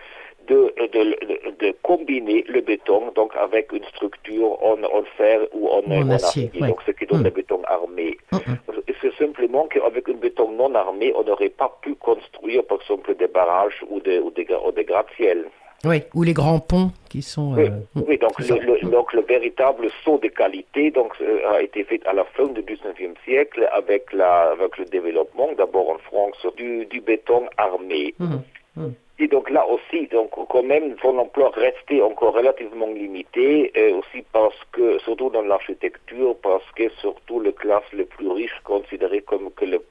de, 0.47 0.73
de, 0.79 0.88
de, 0.88 1.51
de 1.59 1.75
combiner 1.83 2.44
le 2.47 2.61
béton 2.61 3.11
donc 3.15 3.36
avec 3.36 3.72
une 3.74 3.83
structure 3.86 4.63
en, 4.63 4.81
en 4.81 5.03
fer 5.17 5.41
ou 5.53 5.67
en, 5.67 5.83
en 5.91 6.10
acier, 6.10 6.50
ouais. 6.60 6.69
donc 6.69 6.81
ce 6.86 6.91
qui 6.91 7.05
donne 7.05 7.19
Mm. 7.22 7.25
le 7.25 7.29
béton 7.31 7.62
armé. 7.67 8.17
Mhm. 8.31 8.57
Et 8.88 8.93
C'est 9.01 9.13
simplement 9.15 9.67
qu'avec 9.67 10.07
un 10.10 10.13
béton 10.13 10.51
non 10.53 10.74
armé, 10.74 11.13
on 11.15 11.24
n'aurait 11.24 11.50
pas 11.50 11.77
pu 11.81 11.95
construire, 11.95 12.63
par 12.63 12.79
exemple, 12.81 13.13
des 13.15 13.27
barrages 13.27 13.83
ou 13.89 14.00
des, 14.00 14.19
ou 14.19 14.31
des, 14.31 14.48
ou 14.65 14.72
des 14.72 14.86
gratte-ciels. 14.86 15.45
Oui, 15.86 16.01
ou 16.15 16.24
les 16.24 16.34
grands 16.34 16.60
ponts 16.60 16.91
qui 17.10 17.22
sont... 17.22 17.53
Oui, 17.55 17.65
euh, 17.65 18.01
oui, 18.07 18.17
donc, 18.17 18.38
le, 18.39 18.46
ça. 18.46 18.55
le- 18.55 18.89
donc 18.89 19.13
le 19.13 19.22
véritable 19.22 19.88
saut 20.03 20.17
de 20.17 20.27
qualité 20.27 20.89
donc, 20.91 21.13
euh, 21.22 21.39
a 21.53 21.62
été 21.62 21.84
fait 21.84 22.01
à 22.07 22.13
la 22.13 22.24
fin 22.25 22.46
du 22.48 22.62
19e 22.62 23.13
siècle 23.25 23.69
avec, 23.74 24.12
la, 24.12 24.51
avec 24.51 24.77
le 24.77 24.86
développement, 24.86 25.50
d'abord 25.57 25.89
en 25.91 25.98
France, 26.00 26.46
du, 26.57 26.86
du 26.88 27.00
béton 27.01 27.43
armé. 27.57 28.13
Mhm. 28.19 28.41
Mhm. 28.75 28.93
Et 29.19 29.27
donc 29.27 29.50
là 29.50 29.65
aussi, 29.67 30.05
donc 30.07 30.29
quand 30.31 30.63
même, 30.63 30.95
son 31.01 31.17
emploi 31.17 31.50
restait 31.55 32.01
encore 32.01 32.36
relativement 32.36 32.86
limité, 32.88 33.71
euh, 33.75 33.95
aussi 33.95 34.24
parce 34.31 34.57
que, 34.71 35.00
surtout 35.00 35.31
dans 35.31 35.41
l'architecture, 35.41 36.36
parce 36.43 36.69
que 36.75 36.88
surtout 37.01 37.39
les 37.39 37.53
classes 37.53 37.91
les 37.93 38.05
plus 38.05 38.29
riches 38.29 38.62
considéraient 38.63 39.21
comme 39.21 39.50
que 39.51 39.65
le, 39.65 39.81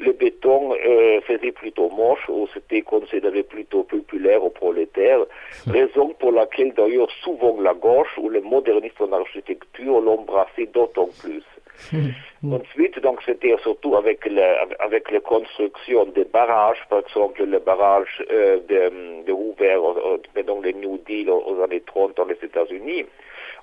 le 0.00 0.12
béton 0.12 0.74
euh, 0.74 1.20
faisait 1.20 1.52
plutôt 1.52 1.90
moche 1.90 2.28
ou 2.28 2.48
c'était 2.52 2.82
considéré 2.82 3.44
plutôt 3.44 3.84
populaire 3.84 4.42
aux 4.44 4.50
prolétaires, 4.50 5.20
raison 5.68 6.08
pour 6.18 6.32
laquelle 6.32 6.72
d'ailleurs 6.72 7.10
souvent 7.22 7.60
la 7.60 7.74
gauche 7.74 8.18
ou 8.18 8.30
les 8.30 8.40
modernistes 8.40 9.00
en 9.00 9.12
architecture 9.12 10.00
l'embrassaient 10.00 10.66
d'autant 10.66 11.08
plus. 11.20 11.44
Mhm. 11.92 12.12
Ensuite, 12.54 12.98
donc 13.00 13.20
c'était 13.24 13.56
surtout 13.62 13.96
avec 13.96 14.24
la, 14.26 14.66
avec 14.78 15.10
la 15.10 15.20
construction 15.20 16.04
des 16.06 16.24
barrages, 16.24 16.82
par 16.88 17.00
exemple 17.00 17.42
le 17.44 17.58
barrage 17.58 18.22
euh, 18.30 18.58
de, 18.68 19.24
de 19.26 19.32
Hoover, 19.32 19.78
euh, 19.84 20.18
euh, 20.36 20.42
donc 20.42 20.64
le 20.64 20.72
New 20.72 20.98
Deal 21.06 21.28
aux, 21.30 21.60
années 21.62 21.80
30 21.82 22.16
dans 22.16 22.24
les 22.24 22.38
États-Unis. 22.42 23.04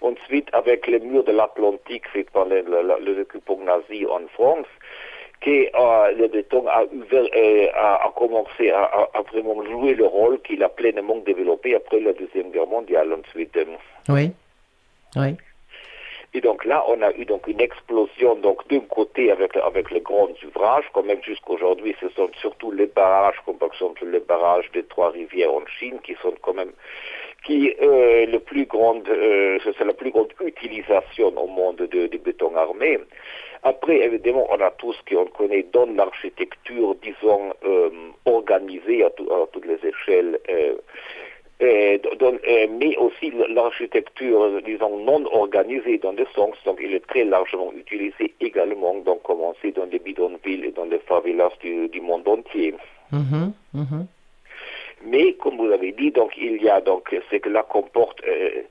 Ensuite, 0.02 0.48
avec 0.54 0.88
le 0.88 1.00
mur 1.00 1.24
de 1.24 1.32
l'Atlantique 1.34 2.08
fait 2.10 2.30
par 2.32 2.46
les, 2.46 2.62
les, 2.62 3.20
occupants 3.22 3.60
nazis 3.64 4.06
en 4.08 4.26
France, 4.34 4.68
que 5.42 5.50
euh, 5.50 6.12
le 6.18 6.28
béton 6.28 6.66
a, 6.68 6.84
ouvert, 6.84 7.24
euh, 7.36 7.68
a, 7.76 8.06
a 8.08 8.12
commencé 8.16 8.70
à, 8.72 8.84
à- 8.84 9.10
à 9.14 9.22
vraiment 9.24 9.64
jouer 9.66 9.94
le 9.94 10.06
rôle 10.06 10.42
qu'il 10.42 10.62
a 10.64 10.70
pleinement 10.70 11.18
développé 11.18 11.76
après 11.76 12.00
la 12.02 12.14
Deuxième 12.14 12.52
Guerre 12.52 12.68
mondiale. 12.68 13.14
Ensuite, 13.14 13.58
Oui. 14.10 14.32
Oui. 15.16 15.36
Et 16.34 16.42
donc 16.42 16.64
là, 16.64 16.84
on 16.88 17.02
a 17.02 17.12
eu 17.14 17.26
donc 17.26 17.48
une 17.48 17.60
explosion 17.60 18.36
donc 18.36 18.68
d'un 18.70 18.82
côté 18.82 19.32
avec 19.32 19.56
avec 19.58 19.90
les 19.90 20.02
grands 20.02 20.30
ouvrages, 20.46 20.86
quand 20.94 21.04
même 21.04 21.24
jusqu'aujourd'hui, 21.24 21.96
ce 22.00 22.10
sont 22.10 22.30
surtout 22.40 22.72
les 22.72 22.86
barrages, 22.86 23.40
comme 23.46 23.58
par 23.58 23.70
exemple 23.74 24.06
les 24.06 24.20
barrages 24.20 24.70
des 24.74 24.84
Trois-Rivières 24.84 25.54
en 25.54 25.66
Chine, 25.66 26.00
qui 26.04 26.16
sont 26.22 26.36
quand 26.42 26.54
même 26.54 26.72
qui 27.46 27.74
euh, 27.82 28.26
le 28.28 28.40
plus 28.40 28.66
grande, 28.66 29.08
euh, 29.10 29.58
c'est 29.64 29.86
la 29.86 29.94
plus 29.94 30.12
grande 30.12 30.32
utilisation 30.42 31.30
au 31.36 31.48
monde 31.48 31.78
de, 31.78 32.18
béton 32.18 32.56
armé. 32.56 33.00
Après, 33.64 33.98
évidemment, 33.98 34.46
on 34.50 34.60
a 34.62 34.72
tout 34.72 34.94
ce 34.94 35.02
qu'on 35.10 35.26
connaît 35.26 35.66
dans 35.74 35.86
l'architecture, 35.86 36.96
disons, 37.02 37.54
euh, 37.66 37.90
organisée 38.26 39.04
à, 39.04 39.08
à 39.08 39.48
toutes 39.52 39.66
les 39.66 39.80
échelles. 39.86 40.40
Euh, 41.62 41.98
euh, 42.22 42.68
mais 42.80 42.96
aussi 42.98 43.34
l'architecture, 43.50 44.62
disons, 44.64 44.98
non 45.04 45.26
organisée 45.34 45.98
dans 45.98 46.14
le 46.14 46.26
sens, 46.34 46.56
donc 46.66 46.80
il 46.82 46.94
est 46.94 47.06
très 47.06 47.26
largement 47.26 47.74
utilisé 47.74 48.34
également, 48.40 48.96
donc 49.00 49.24
commencer 49.24 49.72
dans 49.72 49.86
les 49.86 50.00
bidonvilles 50.00 50.66
et 50.66 50.72
dans 50.72 50.86
les 50.86 51.00
favelas 51.00 51.52
du, 51.62 51.90
du 51.90 52.00
monde 52.00 52.28
entier. 52.28 52.74
Mhm, 53.12 53.54
mhm. 53.74 54.08
Mais 55.06 55.34
comme 55.34 55.58
vous 55.58 55.72
avez 55.72 55.92
dit, 55.94 56.12
donc 56.12 56.32
il 56.38 56.62
y 56.62 56.70
a 56.70 56.82
donc 56.82 57.14
ce 57.32 57.36
que 57.38 57.50
là 57.50 57.64
comporte 57.64 58.22
euh, 58.28 58.62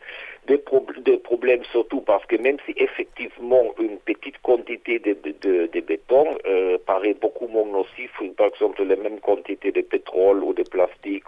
des, 0.49 0.59
prob- 0.59 0.99
des 1.03 1.19
problèmes 1.19 1.63
surtout 1.65 2.01
parce 2.01 2.25
que 2.27 2.37
même 2.37 2.57
si 2.65 2.73
effectivement 2.77 3.65
une 3.79 3.99
petite 3.99 4.39
quantité 4.43 4.99
de, 4.99 5.81
béton 5.81 6.37
euh, 6.47 6.79
paraît 6.87 7.15
beaucoup 7.15 7.47
moins 7.47 7.67
nocif, 7.67 8.11
par 8.37 8.49
exemple 8.49 8.83
les 8.83 8.97
mêmes 8.97 9.21
quantités 9.21 9.71
de 9.73 9.83
pétrole 9.83 10.43
ou 10.43 10.53
de 10.55 10.63
plastique, 10.63 11.25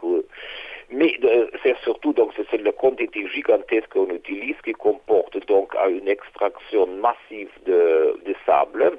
mais 0.90 1.12
euh, 1.24 1.46
c'est 1.62 1.76
surtout 1.84 2.12
donc 2.12 2.32
c'est 2.50 2.62
la 2.62 2.72
quantité 2.72 3.26
gigantesque 3.28 3.90
qu'on 3.92 4.10
utilise 4.10 4.56
qui 4.64 4.72
comporte 4.72 5.36
donc 5.46 5.74
à 5.76 5.88
une 5.88 6.08
extraction 6.08 6.86
massive 6.86 7.50
de 7.66 8.34
sable 8.46 8.98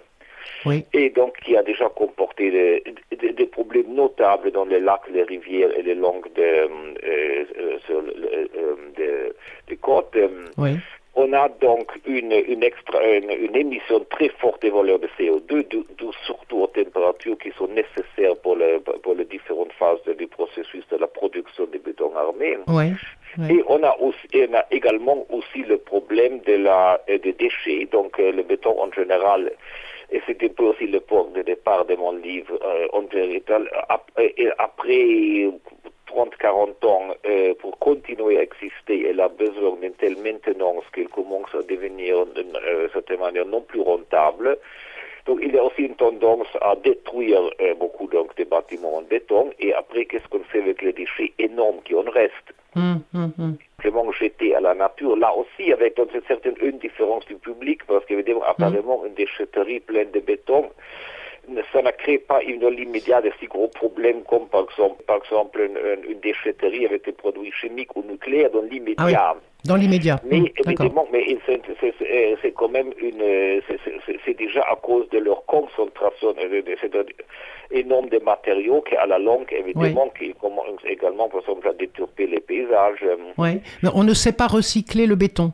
Oui. 0.66 0.86
et 0.94 1.10
donc 1.10 1.38
qui 1.44 1.56
a 1.58 1.64
déjà 1.64 1.90
comporté 1.90 2.52
des, 2.52 2.84
des- 3.20 3.34
des 3.34 3.46
problèmes 3.46 3.94
notables 3.94 4.52
dans 4.52 4.66
les 4.66 4.80
lacs, 4.80 5.10
les 5.12 5.24
rivières 5.24 5.76
et 5.78 5.82
les 5.82 5.96
langues 5.96 6.32
de, 6.36 6.42
euh, 6.42 6.68
euh, 7.04 7.78
euh, 7.90 8.76
de- 8.98 9.76
côtes. 9.82 10.18
Oui. 10.58 10.72
On 11.16 11.34
a 11.34 11.50
donc 11.50 11.92
une, 12.06 12.32
une, 12.48 12.64
extra, 12.64 13.04
une, 13.06 13.30
une 13.32 13.56
émission 13.56 14.00
très 14.12 14.30
forte 14.30 14.62
des 14.62 14.70
valeurs 14.70 15.00
de 15.00 15.08
CO2, 15.20 15.68
dû- 15.68 15.84
dû 15.98 16.06
surtout 16.26 16.60
aux 16.62 16.68
températures 16.68 17.38
qui 17.38 17.52
sont 17.52 17.68
nécessaires 17.68 18.36
pour, 18.44 18.56
le, 18.56 18.80
pour 18.80 19.16
les 19.16 19.26
différentes 19.26 19.74
phases 19.74 20.00
du 20.18 20.28
processus 20.28 20.88
de 20.90 20.98
la 20.98 21.08
production 21.08 21.66
des 21.66 21.80
bétons 21.80 22.16
armés. 22.16 22.58
Oui. 22.68 22.92
Oui. 23.38 23.58
Et 23.58 23.64
on 23.68 23.82
a, 23.84 23.96
aussi, 24.00 24.26
et 24.34 24.48
on 24.50 24.56
a 24.56 24.66
également 24.72 25.26
aussi 25.30 25.64
le 25.64 25.78
problème 25.78 26.40
de 26.42 26.54
la, 26.54 27.02
des 27.08 27.34
déchets. 27.34 27.88
Donc 27.92 28.18
le 28.18 28.44
béton 28.44 28.78
en 28.82 28.92
général, 28.92 29.52
et 30.12 30.22
c'était 30.28 30.52
aussi 30.62 30.88
le 30.88 31.00
point 31.00 31.26
de 31.34 31.42
départ 31.42 31.86
de 31.86 31.96
mon 31.96 32.12
livre, 32.14 32.58
euh, 32.64 32.88
en 32.94 33.02
vérité, 33.04 33.54
ap- 33.90 34.12
et 34.18 34.50
après 34.58 35.50
30-40 36.08 36.86
ans, 36.86 37.14
euh, 37.26 37.54
pour 37.56 37.78
continuer 37.80 38.38
à 38.38 38.44
exister, 38.44 39.08
elle 39.10 39.22
a 39.22 39.30
besoin 39.30 39.78
d'une 39.82 39.94
telle 39.94 40.18
maintenance 40.18 40.84
qu'elle 40.94 41.08
commence 41.08 41.54
à 41.56 41.62
devenir, 41.64 42.18
euh, 42.20 42.88
de 42.88 42.90
cette 42.94 43.18
manière, 43.20 43.46
non 43.46 43.62
plus 43.62 43.80
rentable. 43.82 44.58
Donc 45.26 45.40
il 45.42 45.54
y 45.54 45.58
a 45.58 45.64
aussi 45.64 45.84
une 45.84 45.96
tendance 45.96 46.48
à 46.62 46.76
détruire 46.76 47.40
euh, 47.62 47.76
beaucoup 47.76 48.08
donc, 48.08 48.36
des 48.36 48.46
bâtiments 48.46 48.98
en 48.98 49.04
béton. 49.04 49.52
Et 49.60 49.74
après, 49.74 50.06
qu'est-ce 50.06 50.28
qu'on 50.28 50.40
fait 50.52 50.60
avec 50.62 50.82
les 50.82 50.94
déchets 50.94 51.32
énormes 51.40 51.80
qui 51.86 51.96
en 51.96 52.02
restent? 52.02 52.54
Hum, 52.76 53.02
hum, 53.14 53.32
hum. 53.38 53.58
Simplement 53.82 54.12
jetés 54.12 54.56
à 54.56 54.60
la 54.62 54.74
nature. 54.74 55.16
Là 55.18 55.34
aussi, 55.36 55.72
avec 55.74 55.98
dans 55.98 56.06
une 56.14 56.22
certaine 56.28 56.56
une 56.62 56.78
différence 56.78 57.26
du 57.26 57.36
public, 57.36 57.82
parce 57.88 58.06
qu'évidemment, 58.06 58.44
apparemment, 58.44 59.04
une 59.06 59.14
déchetterie 59.14 59.80
pleine 59.80 60.12
de 60.12 60.20
béton, 60.20 60.70
ça 61.74 61.82
ne 61.82 61.90
crée 61.92 62.20
pas 62.20 62.40
dans 62.60 62.70
l'immédiat 62.70 63.22
de 63.22 63.32
si 63.40 63.48
gros 63.48 63.68
problèmes 63.68 64.22
comme 64.24 64.48
par 64.48 64.66
exemple, 64.70 65.04
par 65.04 65.18
exemple 65.18 65.60
une, 65.60 65.78
une- 65.78 66.12
une 66.12 66.20
déchetterie 66.20 66.86
avec 66.86 67.04
des 67.06 67.12
produits 67.12 67.52
chimiques 67.52 67.96
ou 67.96 68.04
nucléaires 68.04 68.52
dans 68.52 68.62
l'immédiat. 68.62 69.36
Dans 69.64 69.76
l'immédiat. 69.76 70.20
Mais 70.30 70.42
évidemment, 70.66 71.08
mais 71.12 71.24
il- 71.28 71.40
c'est- 71.46 72.52
quand 72.54 72.70
même 72.70 72.92
une, 73.00 73.22
euh, 73.22 73.60
c'est- 74.26 74.34
déjà 74.38 74.62
à 74.62 74.76
cause 74.76 75.08
de 75.10 75.20
leur 75.20 75.46
concentration 75.46 76.34
euh, 76.38 77.04
énorme 77.72 78.10
de 78.10 78.18
matériaux 78.20 78.82
qu'à 78.82 79.06
la 79.06 79.20
longue, 79.20 79.46
évidemment, 79.52 80.10
qui 80.18 80.34
commencent 80.34 80.84
également, 80.88 81.30
par 81.30 81.42
exemple, 81.42 81.68
à 81.68 81.74
déturper 81.74 82.28
les 82.28 82.40
paysages. 82.40 83.00
euh, 83.04 83.16
Ouais. 83.38 83.62
Mais 83.84 83.90
on 83.94 84.04
ne 84.04 84.14
sait 84.14 84.34
pas 84.34 84.48
recycler 84.48 85.06
le 85.06 85.16
béton. 85.16 85.52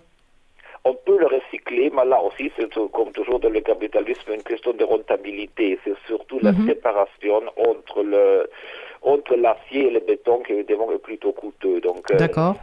On 0.86 0.94
peut 0.94 1.18
le 1.20 1.26
recycler, 1.28 1.92
mais 1.94 2.06
là 2.06 2.22
aussi, 2.24 2.50
c'est 2.58 2.74
comme 2.94 3.12
toujours 3.12 3.40
dans 3.42 3.50
le 3.50 3.60
capitalisme, 3.60 4.32
une 4.34 4.44
question 4.44 4.72
de 4.74 4.84
rentabilité. 4.86 5.78
C'est 5.84 5.96
surtout 6.08 6.40
la 6.42 6.54
Mhm. 6.54 6.68
séparation 6.68 7.42
entre 7.58 8.04
le 8.04 8.50
entre 9.04 9.36
l'acier 9.36 9.88
et 9.88 9.92
le 9.92 10.00
béton 10.00 10.40
qui 10.40 10.54
évidemment 10.54 10.92
est 10.92 10.98
plutôt 10.98 11.32
coûteux. 11.32 11.80
Donc, 11.82 12.10
euh, 12.12 12.18
D'accord. 12.18 12.56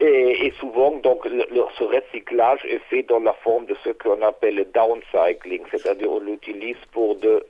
Et, 0.00 0.46
et 0.46 0.52
souvent, 0.60 0.92
donc, 1.02 1.24
le, 1.24 1.44
le- 1.54 1.64
ce 1.78 1.84
recyclage 1.84 2.60
est 2.64 2.80
fait 2.90 3.02
dans 3.08 3.18
la 3.20 3.32
forme 3.44 3.66
de 3.66 3.74
ce 3.84 3.90
qu'on 3.90 4.20
appelle 4.26 4.56
le 4.56 4.64
downcycling, 4.66 5.62
c'est-à-dire 5.70 6.10
on 6.10 6.20
l'utilise 6.20 6.76
pour 6.92 7.16
de, 7.16 7.44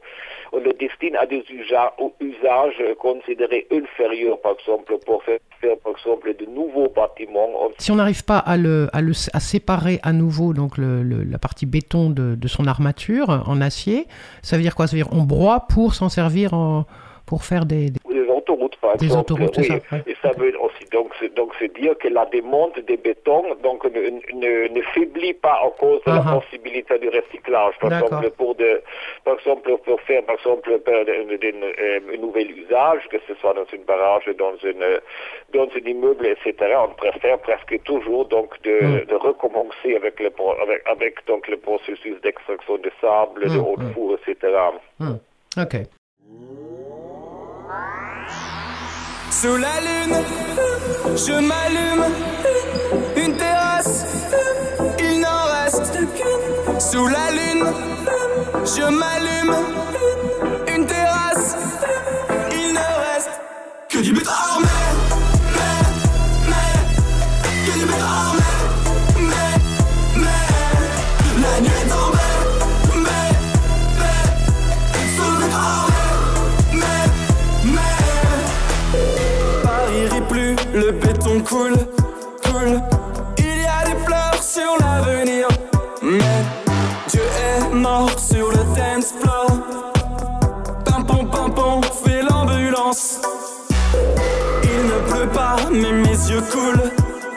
on 0.52 0.58
le 0.58 0.72
destine 0.72 1.14
à 1.16 1.26
des 1.26 1.42
usa- 1.50 1.92
usages 2.20 2.82
considérés 2.98 3.66
inférieurs, 3.70 4.40
par 4.40 4.52
exemple, 4.58 4.96
pour 5.04 5.22
faire, 5.24 5.38
par 5.84 5.92
exemple, 5.92 6.34
de 6.34 6.46
nouveaux 6.46 6.88
bâtiments. 6.88 7.48
On 7.60 7.70
Si 7.78 7.90
on 7.92 7.96
n'arrive 7.96 8.24
pas 8.24 8.38
à, 8.38 8.56
le, 8.56 8.88
à, 8.94 9.00
le, 9.02 9.12
à 9.34 9.40
séparer 9.40 9.98
à 10.02 10.12
nouveau 10.12 10.52
donc 10.54 10.78
le, 10.78 11.02
la 11.02 11.38
partie 11.38 11.66
béton 11.66 12.08
de, 12.10 12.34
de 12.34 12.48
son 12.48 12.66
armature 12.66 13.42
en 13.46 13.60
acier, 13.60 14.06
ça 14.42 14.56
veut 14.56 14.62
dire 14.62 14.74
quoi? 14.74 14.86
Ça 14.86 14.96
veut 14.96 15.02
dire 15.02 15.12
on 15.12 15.24
broie 15.24 15.66
pour 15.68 15.94
s'en 15.94 16.08
servir 16.08 16.54
en, 16.54 16.84
pour 17.26 17.44
faire 17.44 17.66
Des 17.66 17.90
autoroutes, 18.48 18.76
par 18.76 18.96
Des 18.96 19.06
exemple. 19.06 19.32
autoroutes, 19.32 19.54
c'est 19.56 19.60
oui. 19.72 19.80
ça, 19.90 19.96
ouais. 19.96 20.02
Et 20.06 20.16
ça 20.22 20.32
veut 20.32 20.54
aussi 20.60 20.84
donc, 20.92 21.10
donc 21.34 21.52
c'est 21.58 21.72
dire 21.78 21.96
que 21.98 22.08
la 22.08 22.24
demande 22.26 22.72
des 22.86 22.96
bétons 22.96 23.44
donc, 23.62 23.84
ne, 23.84 24.00
ne, 24.34 24.68
ne 24.68 24.82
faiblit 24.94 25.34
pas 25.34 25.54
à 25.64 25.70
cause 25.78 26.00
de 26.06 26.10
la 26.12 26.22
possibilité 26.40 26.98
du 26.98 27.08
recyclage. 27.08 27.74
Par 27.80 27.92
exemple, 27.92 28.30
pour 28.30 28.54
de, 28.54 28.82
par 29.24 29.34
exemple, 29.34 29.76
pour 29.84 30.00
faire 30.02 30.22
par 30.24 30.36
exemple 30.36 30.80
un, 30.86 30.92
un- 30.92 32.16
nouvel 32.18 32.50
usage, 32.58 33.02
que 33.10 33.18
ce 33.26 33.34
soit 33.40 33.54
dans 33.54 33.64
une 33.72 33.82
barrage, 33.84 34.24
dans 34.38 34.56
une 34.64 34.84
dans 35.52 35.68
un 35.74 35.88
immeuble, 35.88 36.26
etc. 36.26 36.54
On 36.88 36.94
préfère 36.94 37.38
presque 37.38 37.82
toujours 37.84 38.24
donc 38.26 38.60
de, 38.62 38.78
Mm. 39.02 39.04
de 39.06 39.14
recommencer 39.14 39.94
avec 39.96 40.18
le 40.20 40.30
avec, 40.62 40.82
avec 40.86 41.26
donc 41.26 41.46
le 41.48 41.56
processus 41.56 42.20
d'extraction 42.22 42.76
de 42.78 42.90
sable, 43.00 43.48
de 43.48 43.58
Mm, 43.58 43.64
haute 43.66 43.80
mm. 43.80 43.92
four, 43.94 44.14
etc. 44.18 44.52
Hum, 45.00 45.18
Ok. 45.56 45.74
Sous 49.40 49.56
la 49.56 49.78
lune, 49.80 50.16
je 51.14 51.32
m'allume. 51.32 52.06
Une 53.16 53.36
terrasse, 53.36 54.04
il 54.98 55.20
n'en 55.20 55.44
reste. 55.44 55.96
Sous 56.80 57.06
la 57.06 57.30
lune, 57.30 57.64
je 58.64 58.82
m'allume. 58.82 59.54
Une 60.74 60.86
terrasse, 60.86 61.54
il 62.50 62.72
ne 62.72 62.78
reste 62.78 63.30
que 63.88 63.98
du 63.98 64.20
armé. 64.26 64.67
Sur 88.16 88.50
le 88.50 88.62
dance 88.76 89.12
floor. 89.20 89.50
Pimpon, 90.84 91.24
pimpon, 91.26 91.80
fait 92.04 92.22
l'ambulance. 92.22 93.20
Il 94.62 94.86
ne 94.86 94.98
pleut 95.10 95.28
pas, 95.28 95.56
mais 95.70 95.92
mes 95.92 96.18
yeux 96.30 96.42
coulent, 96.52 96.90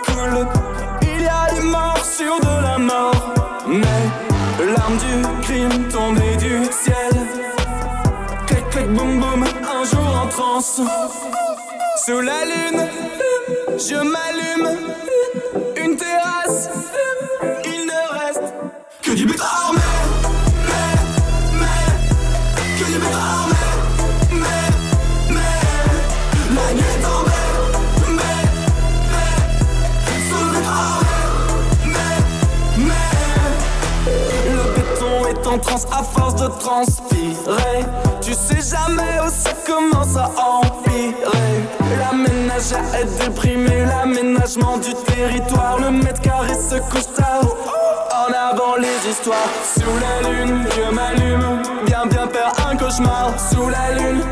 coulent. 0.05 0.47
Il 1.01 1.23
y 1.23 1.27
a 1.27 1.53
des 1.53 1.61
morts 1.61 2.05
sur 2.05 2.39
de 2.39 2.63
la 2.63 2.77
mort, 2.77 3.33
mais 3.67 4.65
l'arme 4.73 4.97
du 4.97 5.41
crime 5.41 5.87
tombée 5.89 6.35
du 6.37 6.65
ciel. 6.71 7.13
Clic, 8.45 8.69
clic, 8.69 8.87
boum, 8.93 9.19
boum, 9.19 9.43
un 9.43 9.83
jour 9.83 10.21
en 10.23 10.27
transe. 10.27 10.81
Sous 12.05 12.21
la 12.21 12.45
lune, 12.45 12.87
je 13.77 13.95
m'allume. 13.95 14.77
Une 15.75 15.95
terrasse, 15.95 16.69
il 17.65 17.85
ne 17.87 18.19
reste 18.19 18.53
que 19.01 19.11
du 19.11 19.27
armé. 19.39 19.80
En 35.51 35.57
transe 35.57 35.85
à 35.91 36.03
force 36.03 36.35
de 36.35 36.47
transpirer. 36.47 37.85
Tu 38.21 38.33
sais 38.33 38.61
jamais 38.61 39.19
où 39.25 39.29
ça 39.29 39.51
commence 39.65 40.15
à 40.15 40.29
empirer. 40.39 41.55
La 41.99 42.15
ménagère 42.15 42.95
est 42.95 43.23
déprimée, 43.23 43.85
l'aménagement 43.85 44.77
du 44.77 44.93
territoire. 45.13 45.79
Le 45.79 45.91
mètre 45.91 46.21
carré 46.21 46.53
se 46.53 46.75
tard. 47.15 47.41
En 48.11 48.31
avant 48.31 48.75
les 48.77 49.09
histoires. 49.09 49.37
Sous 49.63 49.95
la 50.05 50.29
lune, 50.29 50.65
je 50.75 50.95
m'allume. 50.95 51.61
Bien, 51.85 52.05
bien 52.05 52.27
faire 52.27 52.53
un 52.69 52.75
cauchemar. 52.77 53.33
Sous 53.37 53.67
la 53.67 53.99
lune, 53.99 54.23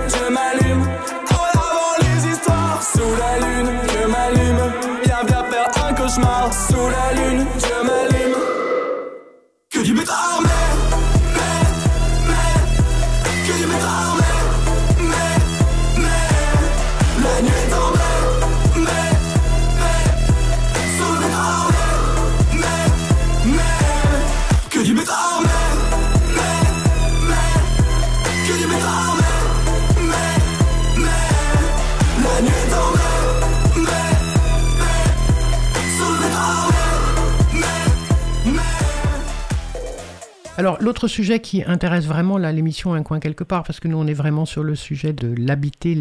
Alors, 40.60 40.75
l'autre 40.82 41.08
sujet 41.08 41.39
qui 41.39 41.63
intéresse 41.63 42.06
vraiment 42.06 42.38
l'émission 42.38 42.94
Un 42.94 43.01
coin 43.01 43.22
quelque 43.22 43.46
part, 43.46 43.63
parce 43.63 43.80
que 43.80 43.88
nous, 43.88 43.98
on 43.98 44.06
est 44.08 44.13
vraiment 44.13 44.46
sur 44.46 44.62
le 44.62 44.75
sujet 44.75 45.13
de 45.13 45.34
l'habiter, 45.38 45.98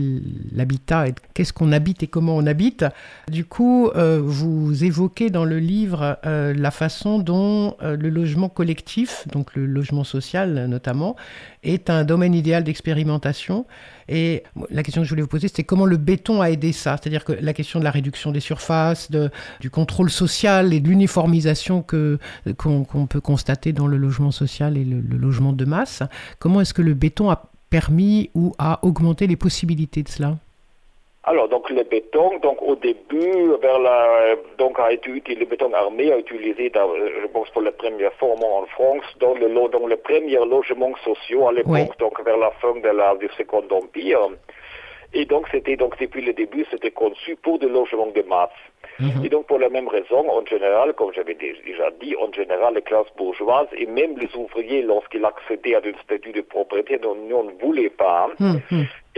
l'habitat, 0.50 1.06
et 1.06 1.14
qu'est-ce 1.32 1.52
qu'on 1.52 1.70
habite 1.70 2.02
et 2.02 2.08
comment 2.08 2.34
on 2.34 2.44
habite. 2.44 2.84
Du 3.30 3.44
coup, 3.44 3.88
euh, 3.94 4.20
vous 4.20 4.82
évoquez 4.82 5.30
dans 5.30 5.44
le 5.44 5.60
livre 5.60 6.18
euh, 6.26 6.52
la 6.54 6.72
façon 6.72 7.20
dont 7.20 7.76
euh, 7.82 7.96
le 7.96 8.08
logement 8.08 8.48
collectif, 8.48 9.28
donc 9.28 9.54
le 9.54 9.64
logement 9.64 10.02
social 10.02 10.66
notamment, 10.66 11.14
est 11.62 11.90
un 11.90 12.04
domaine 12.04 12.34
idéal 12.34 12.64
d'expérimentation. 12.64 13.66
Et 14.08 14.42
la 14.70 14.82
question 14.82 15.02
que 15.02 15.06
je 15.06 15.10
voulais 15.10 15.22
vous 15.22 15.28
poser, 15.28 15.48
c'était 15.48 15.64
comment 15.64 15.86
le 15.86 15.96
béton 15.96 16.40
a 16.40 16.50
aidé 16.50 16.72
ça? 16.72 16.96
C'est-à-dire 17.00 17.24
que 17.24 17.32
la 17.32 17.52
question 17.52 17.78
de 17.78 17.84
la 17.84 17.90
réduction 17.90 18.32
des 18.32 18.40
surfaces, 18.40 19.10
de, 19.10 19.30
du 19.60 19.70
contrôle 19.70 20.10
social 20.10 20.72
et 20.72 20.80
de 20.80 20.88
l'uniformisation 20.88 21.82
qu'on, 21.82 23.06
peut 23.06 23.20
constater 23.20 23.72
dans 23.72 23.86
le 23.86 23.96
logement 23.96 24.30
social 24.30 24.76
et 24.76 24.84
le 24.84 25.16
logement 25.16 25.52
de 25.52 25.64
masse, 25.64 26.02
comment 26.38 26.60
est-ce 26.60 26.74
que 26.74 26.82
le 26.82 26.94
béton 26.94 27.30
a 27.30 27.50
permis 27.70 28.30
ou 28.34 28.54
a 28.58 28.84
augmenté 28.84 29.26
les 29.26 29.36
possibilités 29.36 30.02
de 30.02 30.08
cela? 30.08 30.38
Alors, 31.30 31.48
donc 31.48 31.68
le 31.70 31.82
béton, 31.84 32.38
donc 32.42 32.58
au 32.62 32.74
début, 32.76 33.52
vers 33.62 33.78
la, 33.78 34.34
donc 34.58 34.78
a 34.80 34.92
été 34.92 35.10
utilisé, 35.10 35.40
le 35.40 35.46
béton 35.46 35.72
armé 35.72 36.12
a 36.12 36.16
été 36.18 36.34
utilisé, 36.34 36.70
dans, 36.70 36.88
euh, 36.90 37.10
je 37.22 37.26
pense, 37.28 37.48
pour 37.50 37.62
la 37.62 37.72
première 37.72 38.12
fois 38.14 38.30
en 38.30 38.66
France, 38.66 39.04
dans 39.20 39.34
le, 39.34 39.48
dans 39.68 39.86
le 39.86 39.96
premier 39.96 40.36
logement 40.36 40.92
sociaux 41.04 41.48
à 41.48 41.52
l'époque, 41.52 41.72
Oui. 41.72 41.98
donc 41.98 42.22
vers 42.24 42.36
la 42.36 42.50
fin 42.60 42.74
de 42.74 42.88
la, 42.88 43.14
du 43.16 43.28
Second 43.36 43.64
Empire. 43.70 44.20
Et 45.14 45.24
donc, 45.24 45.46
c'était, 45.50 45.76
donc, 45.76 45.98
depuis 45.98 46.20
le 46.20 46.34
début, 46.34 46.66
c'était 46.70 46.90
conçu 46.90 47.34
pour 47.36 47.58
des 47.58 47.68
logements 47.68 48.08
de 48.14 48.22
masse. 48.22 48.50
Et 49.24 49.28
donc, 49.28 49.46
pour 49.46 49.58
la 49.58 49.68
même 49.68 49.86
raison, 49.88 50.28
en 50.28 50.44
général, 50.44 50.92
comme 50.94 51.12
j'avais 51.14 51.34
dé- 51.34 51.56
déjà 51.64 51.88
dit, 52.00 52.14
en 52.16 52.32
général, 52.32 52.74
les 52.74 52.82
classes 52.82 53.06
bourgeoises 53.16 53.68
et 53.76 53.86
même 53.86 54.18
les 54.18 54.28
ouvriers, 54.36 54.82
lorsqu'ils 54.82 55.24
accédaient 55.24 55.76
à 55.76 55.80
une 55.86 55.96
statut 56.02 56.32
de 56.32 56.40
propriété, 56.42 56.98
n'en 56.98 57.14
n'en 57.14 57.44
voulaient 57.60 57.90
pas. 57.90 58.28
Hum. 58.40 58.60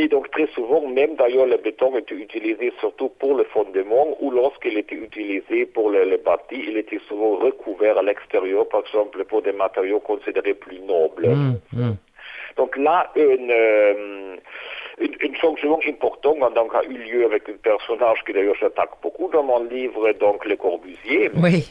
Et 0.02 0.08
donc 0.08 0.30
très 0.30 0.46
souvent, 0.56 0.80
même 0.88 1.14
d'ailleurs, 1.16 1.46
le 1.54 1.58
béton 1.58 1.90
était 1.98 2.14
utilisé 2.26 2.72
surtout 2.80 3.10
pour 3.20 3.32
le 3.40 3.44
fondement 3.54 4.06
ou 4.22 4.30
lorsqu'il 4.30 4.78
était 4.78 4.94
utilisé 5.08 5.66
pour 5.74 5.90
le, 5.90 6.00
le 6.12 6.16
bâti, 6.16 6.56
il 6.70 6.76
était 6.78 7.00
souvent 7.08 7.32
recouvert 7.46 7.98
à 7.98 8.02
l'extérieur, 8.02 8.66
par 8.68 8.80
exemple 8.86 9.22
pour 9.26 9.42
des 9.42 9.52
matériaux 9.52 10.00
considérés 10.00 10.54
plus 10.54 10.80
nobles. 10.80 11.26
Hum, 11.26 11.54
hum. 11.76 11.96
Donc 12.56 12.76
là, 12.76 13.10
une, 13.14 13.50
euh, 13.50 14.36
une, 15.04 15.14
une 15.26 15.36
changement 15.36 15.78
important 15.86 16.34
a 16.46 16.50
donc 16.50 16.74
a 16.74 16.82
eu 16.84 16.96
lieu 17.08 17.24
avec 17.30 17.42
un 17.48 17.58
personnage 17.70 18.18
que 18.24 18.32
d'ailleurs 18.32 18.56
j'attaque 18.60 18.90
beaucoup 19.02 19.28
dans 19.32 19.42
mon 19.44 19.62
livre, 19.64 20.12
donc 20.24 20.44
le 20.46 20.56
Corbusier. 20.56 21.30
Oui, 21.44 21.68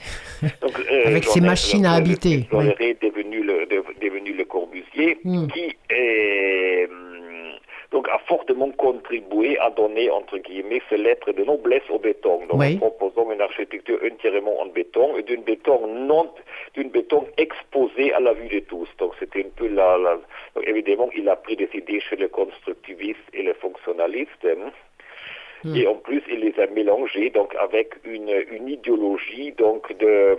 Donc, 0.62 0.76
euh, 0.92 1.08
Avec 1.08 1.24
ses 1.26 1.42
machines 1.42 1.86
à 1.86 1.94
habiter, 1.96 2.48
oui. 2.54 2.68
devenu 3.02 3.42
le, 3.44 3.65
de- 3.65 3.84
devenu 4.06 4.32
le 4.34 4.46
Corbusier, 4.46 5.18
Mm. 5.24 5.48
qui 5.48 5.65
est, 5.89 6.88
donc 7.91 8.08
a 8.10 8.19
fortement 8.19 8.69
contribué 8.71 9.58
à 9.60 9.69
donner, 9.71 10.10
entre 10.12 10.38
guillemets, 10.38 10.82
ces 10.89 10.97
lettres 10.97 11.32
de 11.32 11.43
noblesse 11.43 11.82
au 11.89 11.97
béton. 11.97 12.45
Donc, 12.47 12.60
Oui. 12.60 12.78
proposant 12.78 13.32
une 13.32 13.41
architecture 13.41 13.99
entièrement 14.04 14.62
en 14.62 14.67
béton 14.67 15.17
et 15.17 15.23
d'une 15.23 15.41
béton 15.41 15.88
non, 15.88 16.30
d'une 16.75 16.89
béton 16.89 17.25
exposée 17.38 18.13
à 18.13 18.19
la 18.19 18.34
vue 18.34 18.47
de 18.49 18.60
tous. 18.60 18.88
Donc, 18.99 19.13
c'était 19.19 19.43
un 19.43 19.49
peu 19.56 19.67
la, 19.67 19.97
la- 19.97 20.19
donc, 20.56 20.67
évidemment, 20.67 21.10
il 21.15 21.28
a 21.30 21.36
pris 21.36 21.56
des 21.56 21.69
idées 21.73 21.99
chez 21.99 22.15
les 22.15 22.30
constructivistes 22.30 23.28
et 23.34 23.41
les 23.43 23.56
fonctionnalistes. 23.56 24.45
hein. 24.45 24.71
Et 25.75 25.86
en 25.88 25.95
plus, 25.95 26.23
il 26.32 26.39
les 26.39 26.58
a 26.58 26.67
mélangés 26.67 27.32
donc 27.32 27.54
avec 27.60 27.95
une, 28.06 28.30
une 28.52 28.69
idéologie 28.69 29.52
donc 29.52 29.91
de, 29.97 30.38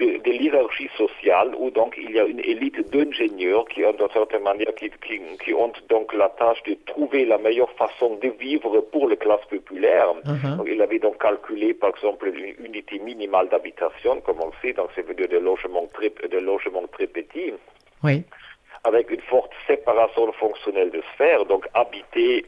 de, 0.00 0.18
de 0.26 0.30
l'hierarchie 0.38 0.90
sociale 0.96 1.54
où 1.58 1.70
donc 1.70 1.94
il 1.96 2.10
y 2.10 2.18
a 2.18 2.24
une 2.24 2.40
élite 2.40 2.80
d'ingénieurs 2.90 3.66
qui 3.68 3.84
ont 3.84 3.92
d'une 3.92 4.10
certaine 4.12 4.42
manière 4.42 4.74
qui, 4.78 4.90
qui, 5.06 5.20
qui 5.44 5.52
ont 5.54 5.72
donc 5.88 6.12
la 6.14 6.28
tâche 6.30 6.62
de 6.64 6.74
trouver 6.86 7.24
la 7.26 7.38
meilleure 7.38 7.70
façon 7.72 8.16
de 8.16 8.28
vivre 8.40 8.80
pour 8.92 9.08
les 9.08 9.16
classes 9.16 9.46
populaires. 9.48 10.12
Donc, 10.24 10.66
il 10.66 10.80
avait 10.82 10.98
donc 10.98 11.20
calculé 11.20 11.74
par 11.74 11.90
exemple 11.90 12.28
une 12.28 12.64
unité 12.66 12.98
minimale 12.98 13.48
d'habitation, 13.48 14.20
comme 14.22 14.40
on 14.40 14.52
sait, 14.60 14.72
donc 14.72 14.88
ça 14.94 15.02
veut 15.02 15.14
dire 15.14 15.28
des 15.28 15.40
logements 15.40 15.86
très, 15.92 16.10
des 16.28 16.40
logements 16.40 16.86
très 16.92 17.06
petits 17.06 17.52
oui. 18.02 18.24
Avec 18.84 19.10
une 19.10 19.20
forte 19.22 19.52
séparation 19.66 20.32
fonctionnelle 20.32 20.90
de 20.90 21.02
sphères, 21.14 21.44
donc 21.44 21.66
habiter 21.74 22.46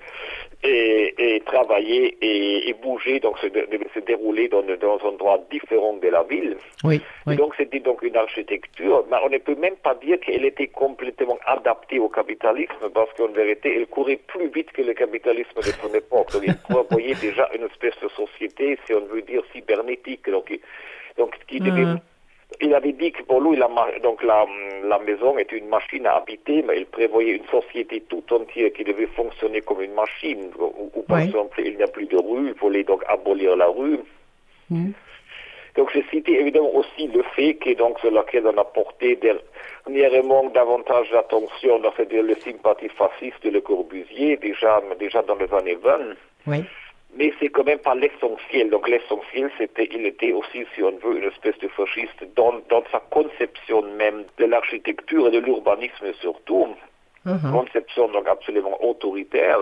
et, 0.64 1.14
et 1.18 1.40
travailler 1.40 2.16
et, 2.22 2.68
et 2.68 2.72
bouger, 2.74 3.20
donc 3.20 3.38
se, 3.38 3.46
dé- 3.48 3.66
se 3.94 4.00
dérouler 4.00 4.48
dans, 4.48 4.62
dans 4.62 4.98
un 5.04 5.08
endroit 5.08 5.38
différent 5.50 5.94
de 5.94 6.08
la 6.08 6.22
ville. 6.22 6.56
Oui, 6.84 7.36
donc 7.36 7.54
c'était 7.56 7.80
donc 7.80 8.02
une 8.02 8.16
architecture, 8.16 9.04
mais 9.10 9.16
on 9.24 9.28
ne 9.28 9.38
peut 9.38 9.56
même 9.56 9.76
pas 9.76 9.94
dire 9.96 10.18
qu'elle 10.20 10.44
était 10.44 10.68
complètement 10.68 11.38
adaptée 11.46 11.98
au 11.98 12.08
capitalisme, 12.08 12.88
parce 12.94 13.12
qu'en 13.14 13.28
vérité, 13.28 13.74
elle 13.76 13.86
courait 13.86 14.16
plus 14.16 14.48
vite 14.48 14.72
que 14.72 14.82
le 14.82 14.94
capitalisme 14.94 15.56
de 15.56 15.62
son 15.82 15.92
époque. 15.94 16.32
Donc 16.32 16.42
il 16.46 16.56
prévoyait 16.68 17.14
déjà 17.16 17.48
une 17.54 17.64
espèce 17.66 17.94
de 18.02 18.08
société, 18.08 18.78
si 18.86 18.94
on 18.94 19.04
veut 19.06 19.22
dire, 19.22 19.42
cybernétique, 19.52 20.28
donc, 20.30 20.46
qui 21.46 21.60
devait... 21.60 21.84
Mhm. 21.84 22.00
Il 22.60 22.74
avait 22.74 22.92
dit 22.92 23.12
que 23.12 23.22
pour 23.22 23.40
lui, 23.40 23.56
la, 23.56 23.68
donc 24.02 24.22
la, 24.22 24.46
la 24.84 24.98
maison 24.98 25.36
était 25.38 25.56
une 25.58 25.68
machine 25.68 26.06
à 26.06 26.16
habiter, 26.16 26.62
mais 26.62 26.78
il 26.78 26.86
prévoyait 26.86 27.36
une 27.36 27.46
société 27.46 28.00
tout 28.08 28.22
entière 28.32 28.72
qui 28.72 28.84
devait 28.84 29.06
fonctionner 29.06 29.60
comme 29.60 29.80
une 29.82 29.94
machine. 29.94 30.50
Où, 30.58 30.90
où, 30.94 31.02
par 31.02 31.18
Oui. 31.18 31.24
exemple, 31.24 31.60
il 31.64 31.76
n'y 31.76 31.82
a 31.82 31.88
plus 31.88 32.06
de 32.06 32.16
rue, 32.16 32.48
il 32.48 32.54
fallait 32.54 32.84
donc 32.84 33.02
abolir 33.08 33.56
la 33.56 33.66
rue. 33.66 33.98
Mhm. 34.70 34.92
Donc 35.76 35.90
j'ai 35.94 36.04
cité 36.10 36.38
évidemment 36.38 36.74
aussi 36.74 37.06
le 37.08 37.22
fait 37.34 37.54
que 37.54 37.72
donc 37.74 37.98
sur 38.00 38.10
laquelle 38.10 38.46
on 38.46 38.58
a 38.58 38.64
porté 38.64 39.18
dernièrement 39.86 40.50
davantage 40.50 41.10
d'attention, 41.10 41.80
c'est-à-dire 41.96 42.22
le 42.22 42.34
sympathie 42.36 42.90
fasciste 42.90 43.42
de 43.42 43.50
Le 43.50 43.62
Corbusier, 43.62 44.36
déjà, 44.36 44.82
déjà 44.98 45.22
dans 45.22 45.36
les 45.36 45.52
années 45.54 45.76
20. 45.82 45.98
Oui. 46.46 46.58
Mais 47.16 47.32
c'est 47.38 47.48
quand 47.48 47.64
même 47.64 47.78
pas 47.78 47.94
l'essentiel. 47.94 48.70
Donc 48.70 48.88
l'essentiel, 48.88 49.50
c'était, 49.58 49.88
il 49.92 50.06
était 50.06 50.32
aussi, 50.32 50.64
si 50.74 50.82
on 50.82 50.96
veut, 50.98 51.18
une 51.18 51.28
espèce 51.28 51.58
de 51.58 51.68
fasciste 51.68 52.24
dans, 52.36 52.54
dans 52.70 52.82
sa 52.90 53.00
conception 53.10 53.82
même 53.96 54.24
de 54.38 54.44
l'architecture 54.46 55.28
et 55.28 55.30
de 55.30 55.38
l'urbanisme 55.38 56.12
surtout. 56.20 56.68
Mhm. 57.24 57.52
Conception 57.52 58.08
donc 58.08 58.26
absolument 58.28 58.82
autoritaire. 58.84 59.58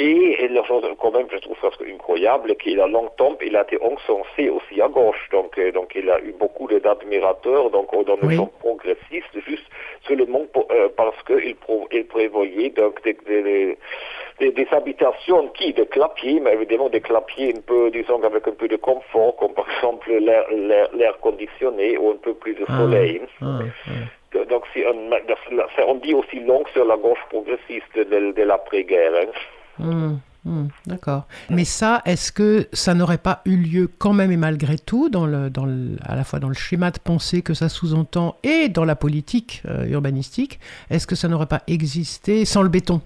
Et, 0.00 0.42
et 0.44 0.48
la 0.48 0.64
chose 0.64 0.84
quand 1.00 1.12
même, 1.12 1.28
je 1.30 1.36
trouve 1.38 1.56
presque 1.56 1.82
incroyable, 1.88 2.56
qu'il 2.56 2.80
a 2.80 2.88
longtemps, 2.88 3.36
il 3.40 3.56
a 3.56 3.62
été 3.62 3.78
encensé 3.80 4.48
aussi 4.48 4.80
à 4.82 4.88
gauche. 4.88 5.28
Donc, 5.30 5.56
euh, 5.56 5.70
donc 5.70 5.92
il 5.94 6.10
a 6.10 6.18
eu 6.20 6.32
beaucoup 6.32 6.66
d'admirateurs, 6.66 7.70
donc 7.70 7.92
dans 8.04 8.16
le 8.16 8.26
Oui. 8.26 8.36
progressiste, 8.58 9.38
juste 9.46 9.62
seulement 10.08 10.46
pour- 10.52 10.66
euh, 10.72 10.88
parce 10.96 11.22
qu'il 11.22 11.54
il 11.92 12.04
prévoyait 12.06 12.70
donc 12.70 13.00
des, 13.04 13.16
des, 13.24 13.78
des, 14.40 14.50
des 14.50 14.66
habitations 14.72 15.46
qui, 15.50 15.72
de 15.72 15.84
clapiers, 15.84 16.40
mais 16.40 16.54
évidemment 16.54 16.88
des 16.88 17.00
clapiers 17.00 17.54
un 17.56 17.60
peu, 17.60 17.92
disons, 17.92 18.20
avec 18.24 18.48
un 18.48 18.52
peu 18.52 18.66
de 18.66 18.76
confort, 18.76 19.36
comme 19.36 19.54
par 19.54 19.66
exemple 19.76 20.10
l'air- 20.10 21.18
conditionné 21.20 21.96
ou 21.98 22.10
un 22.10 22.16
peu 22.16 22.34
plus 22.34 22.54
de 22.54 22.64
Ah, 22.66 22.78
soleil. 22.78 23.20
ah, 23.40 23.60
ah. 23.86 24.44
Donc, 24.50 24.64
on, 24.76 25.10
ça- 25.76 25.86
on 25.86 25.94
dit 25.94 26.14
aussi 26.14 26.40
long 26.40 26.64
sur 26.72 26.84
la 26.84 26.96
gauche 26.96 27.22
progressiste 27.30 27.94
de, 27.96 28.32
de 28.32 28.42
l'après-guerre. 28.42 29.12
hein. 29.14 29.30
Hum, 29.80 30.20
hum, 30.46 30.68
D'accord. 30.86 31.26
Mais 31.50 31.64
ça, 31.64 32.02
est-ce 32.04 32.30
que 32.32 32.68
ça 32.72 32.94
n'aurait 32.94 33.18
pas 33.18 33.42
eu 33.44 33.56
lieu 33.56 33.90
quand 33.98 34.12
même 34.12 34.30
et 34.30 34.36
malgré 34.36 34.78
tout, 34.78 35.08
dans 35.08 35.26
le, 35.26 35.50
dans 35.50 35.64
le- 35.66 35.96
à 36.02 36.14
la 36.14 36.24
fois 36.24 36.38
dans 36.40 36.48
le 36.48 36.54
schéma 36.54 36.90
de 36.90 36.98
pensée 36.98 37.42
que 37.42 37.54
ça 37.54 37.68
sous-entend 37.68 38.36
et 38.42 38.68
dans 38.68 38.84
la 38.84 38.94
politique 38.96 39.62
euh, 39.66 39.86
urbanistique, 39.88 40.60
est-ce 40.90 41.06
que 41.06 41.16
ça 41.16 41.28
n'aurait 41.28 41.46
pas 41.46 41.62
existé 41.66 42.44
sans 42.44 42.62
le 42.62 42.68
béton? 42.68 43.00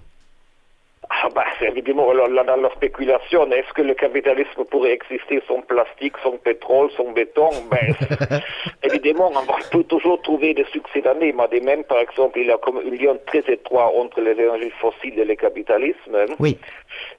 Ah 1.11 1.27
bah, 1.33 1.43
c'est 1.57 1.67
évidemment, 1.67 2.13
là, 2.13 2.27
là, 2.27 2.43
dans 2.43 2.55
la 2.55 2.69
spéculation, 2.69 3.49
est-ce 3.51 3.73
que 3.73 3.81
le 3.81 3.95
capitalisme 3.95 4.63
pourrait 4.65 4.93
exister 4.93 5.41
sans 5.47 5.61
plastique, 5.61 6.13
sans 6.21 6.37
pétrole, 6.37 6.91
sans 6.91 7.11
béton? 7.11 7.49
Ben, 7.71 8.39
Évidemment, 8.83 9.31
on 9.35 9.69
peut 9.71 9.83
toujours 9.85 10.21
trouver 10.21 10.53
des 10.53 10.65
succès 10.65 11.01
d'année, 11.01 11.33
mais 11.33 11.59
de 11.59 11.65
même, 11.65 11.83
par 11.83 11.97
exemple, 11.99 12.37
il 12.39 12.45
y 12.45 12.51
a 12.51 12.57
comme 12.57 12.77
un 12.77 12.89
lien 12.91 13.17
très 13.25 13.43
étroit 13.47 13.91
entre 13.95 14.21
les 14.21 14.31
énergies 14.31 14.69
fossiles 14.79 15.17
et 15.17 15.25
le 15.25 15.35
capitalisme. 15.35 16.25
Oui. 16.37 16.57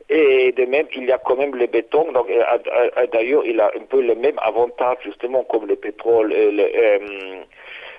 Et 0.09 0.53
de 0.53 0.65
même, 0.67 0.87
il 0.95 1.05
y 1.05 1.13
a 1.13 1.19
quand 1.19 1.37
même 1.37 1.57
le 1.57 1.67
béton. 1.67 2.13
Donc, 2.13 2.29
d'ailleurs, 3.13 3.43
il 3.45 3.61
a 3.61 3.73
un 3.77 3.85
peu 3.89 4.01
le 4.01 4.15
même 4.15 4.39
avantage, 4.39 4.99
justement, 5.05 5.43
comme 5.45 5.67
le 5.67 5.77
pétrole 5.77 6.33
et 6.33 6.53
le, 6.53 6.63
euh, 6.63 7.43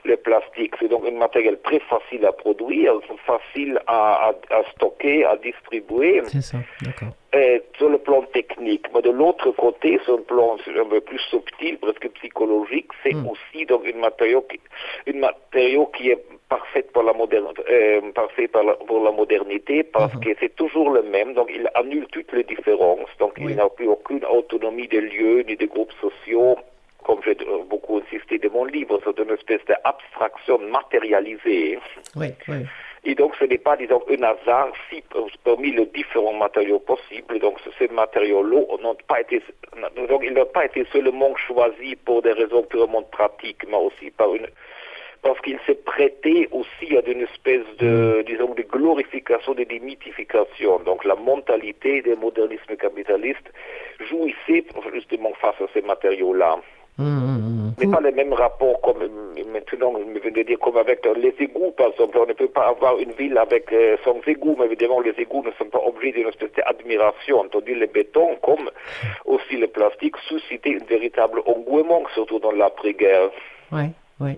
le 0.03 0.17
plastique. 0.17 0.73
C'est 0.79 0.87
donc 0.87 1.03
un 1.07 1.11
matériel 1.11 1.59
très 1.63 1.79
facile 1.79 2.25
à 2.25 2.31
produire, 2.31 2.93
facile 3.25 3.79
à, 3.87 4.29
à- 4.29 4.55
à 4.57 4.63
stocker, 4.71 5.25
à 5.25 5.35
distribuer. 5.37 6.21
C'est 6.25 6.41
ça, 6.41 6.57
d'accord. 6.81 7.09
Sur 7.77 7.89
le 7.89 7.97
plan 7.97 8.21
technique. 8.33 8.85
Mais 8.93 9.01
de 9.01 9.09
l'autre 9.11 9.51
côté, 9.51 9.99
sur 10.03 10.17
le 10.17 10.23
plan 10.23 10.57
un 10.67 10.85
peu 10.85 10.99
plus 11.01 11.19
subtil, 11.29 11.77
presque 11.77 12.09
psychologique, 12.19 12.89
c'est 13.03 13.13
Mm. 13.13 13.27
aussi 13.29 13.65
donc 13.65 13.87
une 13.87 13.99
matériau 13.99 14.41
qui, 14.41 14.59
une 15.07 15.19
matériau 15.19 15.85
qui 15.95 16.09
est 16.09 16.23
parfaite 16.49 16.91
pour 16.91 17.03
la 17.03 17.13
modernité, 17.13 17.61
euh, 17.69 18.01
parfait 18.13 18.49
la- 18.53 18.73
pour 18.73 19.03
la 19.03 19.11
modernité 19.11 19.83
parce 19.83 20.13
Mhm. 20.15 20.19
que 20.21 20.29
c'est 20.41 20.55
toujours 20.55 20.89
le 20.89 21.03
même. 21.03 21.33
Donc 21.33 21.49
il 21.53 21.69
annule 21.75 22.05
toutes 22.11 22.33
les 22.33 22.43
différences. 22.43 23.09
Donc 23.19 23.33
Oui. 23.37 23.51
il 23.51 23.55
n'a 23.55 23.69
plus 23.69 23.87
aucune 23.87 24.25
autonomie 24.25 24.87
des 24.89 24.99
lieux 25.01 25.43
ni 25.47 25.55
des 25.55 25.67
groupes 25.67 25.93
sociaux. 26.01 26.57
Comme 27.05 27.19
j'ai 27.25 27.31
euh, 27.41 27.63
beaucoup 27.69 27.97
insisté 27.97 28.37
de 28.37 28.49
mon 28.49 28.65
livre, 28.65 28.99
c'est 29.03 29.19
une 29.19 29.31
espèce 29.31 29.61
d'abstraction 29.65 30.59
matérialisée. 30.59 31.79
Oui, 32.15 32.27
oui. 32.47 32.65
Et 33.03 33.15
donc, 33.15 33.33
ce 33.39 33.45
n'est 33.45 33.57
pas, 33.57 33.75
disons, 33.77 34.03
un 34.09 34.21
hasard 34.21 34.71
si 34.89 35.03
parmi 35.43 35.71
les 35.71 35.87
différents 35.87 36.33
matériaux 36.33 36.77
possibles, 36.79 37.39
donc 37.39 37.59
ce- 37.65 37.71
ces 37.79 37.87
matériaux-là 37.87 38.61
n'ont 38.83 38.95
pas 39.07 39.21
été, 39.21 39.41
donc 40.07 40.21
ils 40.23 40.33
n'ont 40.33 40.45
pas 40.45 40.65
été 40.65 40.85
seulement 40.93 41.35
choisis 41.35 41.95
pour 42.05 42.21
des 42.21 42.33
raisons 42.33 42.61
purement 42.63 43.01
pratiques, 43.01 43.63
mais 43.67 43.77
aussi 43.77 44.11
par 44.11 44.35
une, 44.35 44.45
parce 45.23 45.39
qu'ils 45.41 45.59
se 45.65 45.71
prêtaient 45.71 46.47
aussi 46.51 46.95
à 46.95 47.01
une 47.09 47.21
espèce 47.21 47.65
de, 47.79 48.23
disons, 48.27 48.53
de 48.53 48.61
glorification, 48.61 49.55
de 49.55 49.63
démythification. 49.63 50.79
Donc, 50.81 51.03
la 51.03 51.15
mentalité 51.15 52.03
des 52.03 52.15
modernismes 52.15 52.75
capitalistes 52.75 53.51
jouissait 54.09 54.63
justement 54.93 55.33
face 55.41 55.59
à 55.59 55.65
ces 55.73 55.81
matériaux-là. 55.81 56.59
Hum, 56.99 57.07
hum. 57.07 57.73
Mais 57.79 57.87
pas 57.87 58.01
le 58.01 58.11
même 58.11 58.33
rapport 58.33 58.79
comme 58.81 59.01
euh, 59.01 59.43
maintenant, 59.51 59.93
je 59.97 60.29
de 60.29 60.43
dire, 60.43 60.59
comme 60.59 60.77
avec 60.77 61.05
euh, 61.05 61.13
les 61.15 61.33
égouts, 61.39 61.71
par 61.71 61.87
exemple. 61.87 62.17
On 62.17 62.25
ne 62.25 62.33
peut 62.33 62.47
pas 62.47 62.67
avoir 62.67 62.97
une 62.99 63.11
ville 63.13 63.37
avec 63.37 63.71
euh, 63.71 63.97
sans 64.03 64.19
égouts, 64.27 64.55
mais 64.59 64.65
évidemment, 64.65 64.99
les 64.99 65.13
égouts 65.17 65.43
ne 65.43 65.51
sont 65.51 65.69
pas 65.69 65.79
objets 65.85 66.11
d'une 66.11 66.27
espèce 66.27 66.51
d'admiration. 66.53 67.47
Tandis 67.49 67.75
le 67.75 67.87
béton, 67.87 68.35
comme 68.43 68.69
aussi 69.25 69.57
le 69.57 69.67
plastique, 69.67 70.15
suscitait 70.27 70.77
un 70.79 70.85
véritable 70.85 71.41
engouement, 71.45 72.03
surtout 72.13 72.39
dans 72.39 72.51
l'après-guerre. 72.51 73.29
Oui, 73.71 73.83
oui. 74.19 74.37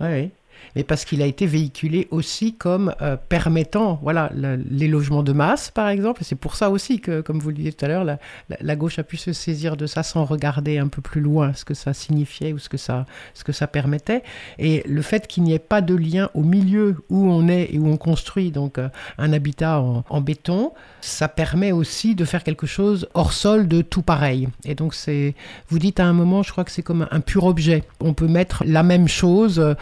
Oui, 0.00 0.08
oui. 0.08 0.30
Mais 0.76 0.84
parce 0.84 1.04
qu'il 1.04 1.22
a 1.22 1.26
été 1.26 1.46
véhiculé 1.46 2.08
aussi 2.10 2.54
comme 2.54 2.94
euh, 3.02 3.16
permettant 3.16 3.98
voilà, 4.02 4.30
le- 4.34 4.56
les 4.70 4.88
logements 4.88 5.22
de 5.22 5.32
masse, 5.32 5.70
par 5.70 5.88
exemple. 5.88 6.22
C'est 6.24 6.36
pour 6.36 6.54
ça 6.56 6.70
aussi 6.70 7.00
que, 7.00 7.20
comme 7.20 7.38
vous 7.38 7.48
le 7.48 7.56
disiez 7.56 7.72
tout 7.72 7.84
à 7.84 7.88
l'heure, 7.88 8.04
la, 8.04 8.76
gauche 8.76 8.98
a 8.98 9.02
pu 9.02 9.16
se 9.16 9.32
saisir 9.32 9.76
de 9.76 9.86
ça 9.86 10.02
sans 10.02 10.24
regarder 10.24 10.78
un 10.78 10.88
peu 10.88 11.02
plus 11.02 11.20
loin 11.20 11.52
ce 11.54 11.64
que 11.64 11.74
ça 11.74 11.92
signifiait 11.92 12.52
ou 12.52 12.58
ce 12.58 12.68
que 12.68 12.76
ça, 12.76 13.06
ce 13.34 13.44
que 13.44 13.52
ça 13.52 13.66
permettait. 13.66 14.22
Et 14.58 14.82
le 14.86 15.02
fait 15.02 15.26
qu'il 15.26 15.42
n'y 15.42 15.52
ait 15.52 15.58
pas 15.58 15.80
de 15.80 15.94
lien 15.94 16.30
au 16.34 16.42
milieu 16.42 16.96
où 17.08 17.26
on 17.30 17.48
est 17.48 17.74
et 17.74 17.78
où 17.78 17.88
on 17.88 17.96
construit 17.96 18.50
donc 18.50 18.78
euh, 18.78 18.88
un 19.18 19.32
habitat 19.32 19.80
en, 19.80 20.20
béton, 20.20 20.72
ça 21.00 21.28
permet 21.28 21.72
aussi 21.72 22.14
de 22.14 22.24
faire 22.24 22.44
quelque 22.44 22.66
chose 22.66 23.08
hors 23.14 23.32
sol 23.32 23.68
de 23.68 23.82
tout 23.82 24.02
pareil. 24.02 24.48
Et 24.64 24.74
donc 24.74 24.94
c'est, 24.94 25.34
vous 25.68 25.78
dites 25.78 26.00
à 26.00 26.04
un 26.06 26.12
moment, 26.12 26.42
je 26.42 26.52
crois 26.52 26.64
que 26.64 26.70
c'est 26.70 26.82
comme 26.82 27.06
un 27.10 27.20
pur 27.20 27.44
objet. 27.44 27.84
On 28.00 28.14
peut 28.14 28.28
mettre 28.28 28.62
la 28.66 28.82
même 28.82 29.08
chose 29.08 29.58
euh, 29.58 29.74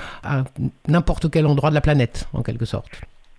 n'importe 0.88 1.30
quel 1.30 1.46
endroit 1.46 1.70
de 1.70 1.74
la 1.74 1.80
planète, 1.80 2.26
en 2.34 2.42
quelque 2.42 2.64
sorte. 2.64 2.88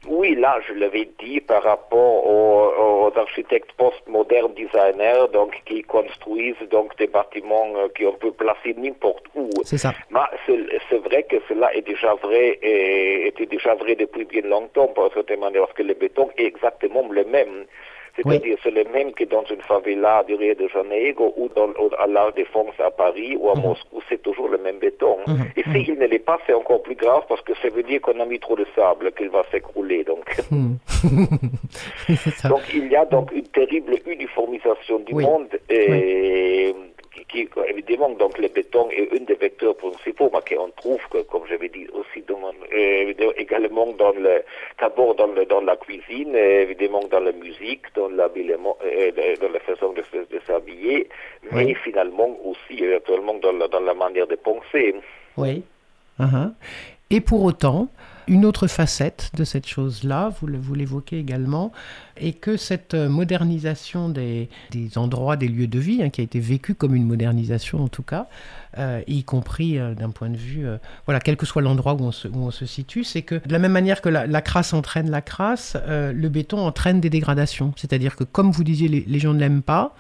Oui, 0.08 0.34
là, 0.36 0.60
je 0.68 0.74
l'avais 0.74 1.10
dit 1.20 1.42
par 1.42 1.62
rapport 1.62 2.26
aux, 2.26 3.08
aux 3.08 3.18
architectes 3.18 3.72
postmodernes 3.74 4.54
designers, 4.56 5.28
donc 5.34 5.54
qui 5.66 5.82
construisent 5.84 6.56
donc 6.72 6.98
des 6.98 7.08
bâtiments 7.08 7.68
euh, 7.76 7.90
qu'on 7.96 8.14
peut 8.14 8.32
placer 8.32 8.74
n'importe 8.78 9.26
où. 9.36 9.50
C'est 9.64 9.78
ça. 9.78 9.94
Mais 10.10 10.20
c'est 10.46 10.58
c'est 10.90 10.98
vrai 11.00 11.24
que 11.24 11.36
cela 11.48 11.76
est 11.76 11.86
déjà 11.86 12.14
vrai 12.16 12.58
et 12.62 13.28
était 13.28 13.46
déjà 13.46 13.76
vrai 13.76 13.96
depuis 13.96 14.26
bien 14.26 14.42
longtemps 14.42 14.88
par 14.88 15.12
certaine 15.14 15.42
manière, 15.42 15.62
parce 15.64 15.74
que 15.74 15.84
le 15.84 15.94
béton 15.94 16.30
est 16.38 16.46
exactement 16.46 17.08
le 17.10 17.26
même. 17.26 17.66
C'est-à-dire 18.24 18.58
c'est 18.64 18.72
le 18.72 18.84
même 18.94 19.12
que 19.14 19.24
dans 19.24 19.44
une 19.46 19.62
favela 19.62 20.24
du 20.28 20.36
Rio 20.36 20.56
de 20.56 20.68
Janeiro 20.68 21.34
ou 21.38 21.50
dans, 21.56 21.68
ou 21.70 21.90
à 21.98 22.08
la 22.08 22.32
Défense 22.32 22.74
à 22.80 22.92
Paris 22.92 23.38
ou 23.40 23.50
à 23.50 23.56
Moscou, 23.56 24.02
c'est 24.10 24.22
toujours 24.22 24.48
le 24.50 24.58
même 24.58 24.80
béton. 24.80 25.18
Mhm. 25.28 25.46
Et 25.58 25.64
s'il 25.86 25.98
ne 26.00 26.06
l'est 26.06 26.20
pas, 26.20 26.40
c'est 26.46 26.54
encore 26.54 26.82
plus 26.82 26.96
grave 26.96 27.24
parce 27.30 27.42
que 27.42 27.54
ça 27.62 27.70
veut 27.70 27.84
dire 27.84 28.02
qu'on 28.02 28.20
a 28.20 28.26
mis 28.26 28.40
trop 28.40 28.56
de 28.56 28.66
sable, 28.76 29.12
qu'il 29.14 29.30
va 29.30 29.44
s'écrouler. 29.52 30.04
Donc. 30.04 30.26
Hmm. 30.52 30.78
Donc 32.50 32.62
il 32.74 32.88
y 32.88 32.96
a 32.96 33.06
donc 33.06 33.32
une 33.32 33.48
terrible 33.48 33.96
uniformisation 34.06 35.00
du 35.00 35.14
Oui. 35.14 35.24
monde 35.24 35.48
et 35.70 36.74
qui, 37.30 37.48
évidemment 37.68 38.10
donc 38.10 38.38
le 38.38 38.48
béton 38.48 38.90
est 38.92 39.08
un 39.16 39.24
des 39.24 39.36
vecteurs 39.36 39.76
principaux, 39.76 40.30
mais 40.34 40.56
qu'on 40.56 40.70
trouve 40.72 41.02
que, 41.12 41.22
comme 41.24 41.44
j'avais 41.48 41.70
dit 41.70 41.88
aussi 41.94 42.22
dans 42.28 42.40
mon- 42.40 42.54
euh, 42.74 43.14
également 43.38 43.88
dans 43.94 44.12
le 44.12 44.44
d'abord 44.80 45.16
dans, 45.16 45.28
le, 45.28 45.46
dans 45.46 45.62
la 45.62 45.76
cuisine, 45.78 46.36
euh, 46.36 46.64
évidemment 46.64 47.04
dans 47.10 47.20
la 47.20 47.32
musique, 47.32 47.84
dans 47.96 48.10
l'habillement, 48.10 48.78
euh, 48.84 49.12
dans 49.42 49.52
la 49.52 49.60
façon 49.60 49.94
de, 49.94 50.04
de 50.34 50.40
s'habiller, 50.48 51.08
mais 51.52 51.74
finalement 51.76 52.30
aussi 52.44 52.84
euh, 52.86 52.98
actuellement 52.98 53.36
dans 53.36 53.52
la, 53.54 53.68
dans 53.68 53.80
la 53.82 53.94
manière 53.94 54.28
de 54.28 54.36
penser. 54.36 54.96
Oui. 55.38 55.64
Uh-huh. 56.20 56.52
Et 57.12 57.22
pour 57.22 57.44
autant, 57.44 57.88
une 58.30 58.46
autre 58.46 58.68
facette 58.68 59.32
de 59.36 59.44
cette 59.44 59.68
chose-là, 59.68 60.32
vous 60.40 60.76
l'évoquez 60.76 61.20
également, 61.20 61.72
est 62.16 62.34
que 62.34 62.58
cette 62.58 62.94
euh, 62.94 63.10
modernisation 63.10 64.08
des, 64.10 64.50
endroits, 64.96 65.36
des 65.36 65.48
lieux 65.48 65.68
de 65.68 65.80
vie, 65.80 66.04
hein, 66.04 66.10
qui 66.10 66.22
a 66.22 66.24
été 66.24 66.40
vécue 66.40 66.76
comme 66.76 66.96
une 66.96 67.06
modernisation 67.06 67.84
en 67.84 67.88
tout 67.88 68.04
cas, 68.04 68.28
euh, 68.78 69.02
y 69.08 69.24
compris 69.24 69.80
euh, 69.80 69.96
d'un 69.96 70.12
point 70.12 70.30
de 70.30 70.38
vue, 70.38 70.68
voilà, 71.06 71.20
quel 71.20 71.38
que 71.38 71.46
soit 71.46 71.62
l'endroit 71.62 71.96
où, 71.96 72.12
on 72.36 72.52
se- 72.52 72.66
situe, 72.66 73.04
c'est 73.04 73.24
que 73.24 73.36
de 73.36 73.52
la 73.52 73.60
même 73.60 73.72
manière 73.72 74.02
que 74.02 74.10
la, 74.10 74.42
crasse 74.42 74.74
entraîne 74.74 75.10
la 75.10 75.22
crasse, 75.22 75.76
le 75.88 76.30
béton 76.30 76.60
entraîne 76.60 77.02
des 77.02 77.10
dégradations. 77.10 77.74
C'est-à-dire 77.78 78.16
que, 78.16 78.24
comme 78.24 78.52
vous 78.52 78.64
disiez, 78.64 78.88
les 78.88 79.20
gens 79.20 79.34
ne 79.34 79.40
l'aiment 79.40 79.64
pas, 79.64 79.96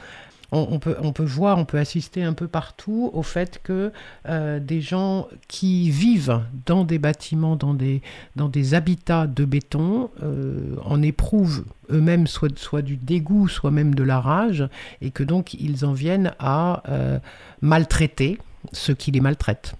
on, 0.52 0.80
peut, 0.80 0.96
on 1.02 1.12
peut 1.12 1.24
voir, 1.24 1.58
on 1.58 1.66
peut 1.66 1.78
assister 1.78 2.24
un 2.24 2.34
peu 2.34 2.48
partout 2.48 3.12
au 3.14 3.24
fait 3.24 3.62
que 3.64 3.92
euh, 4.28 4.60
des 4.60 4.82
gens 4.82 5.28
qui 5.48 5.92
vivent 5.92 6.42
dans 6.66 6.84
des 6.84 6.98
bâtiments, 6.98 7.56
dans 7.56 7.74
des, 7.74 8.02
dans 8.36 8.50
des 8.50 8.74
habitats 8.74 9.28
de 9.28 9.46
béton, 9.46 10.10
euh, 10.24 10.76
en 10.84 11.02
éprouvent 11.02 11.66
eux-mêmes 11.92 12.28
soit, 12.28 12.58
soit 12.58 12.82
du 12.82 12.98
dégoût, 12.98 13.48
soit 13.48 13.72
même 13.72 13.94
de 13.94 14.04
la 14.04 14.20
rage, 14.20 14.68
et 15.02 15.12
que 15.12 15.24
donc 15.24 15.54
ils 15.54 15.86
en 15.86 15.94
viennent 15.94 16.34
à 16.40 16.84
euh, 16.90 17.20
maltraiter 17.62 18.38
ceux 18.72 18.94
qui 18.94 19.12
les 19.12 19.22
maltraitent. 19.22 19.76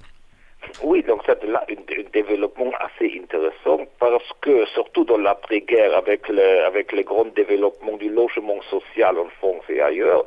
Oui, 0.84 1.04
donc 1.04 1.22
c'est 1.26 1.44
là 1.46 1.66
un, 1.70 1.74
un 1.74 2.04
développement 2.14 2.72
assez 2.80 3.20
intéressant 3.24 3.86
parce 4.00 4.32
que 4.42 4.66
surtout 4.68 5.04
dans 5.04 5.18
l'après-guerre, 5.18 5.98
avec 5.98 6.28
le, 6.30 6.66
avec 6.66 6.92
le 6.92 7.02
grand 7.04 7.26
développement 7.36 7.98
du 7.98 8.10
logement 8.10 8.62
social 8.70 9.18
en 9.18 9.30
France 9.40 9.64
et 9.70 9.82
ailleurs, 9.82 10.26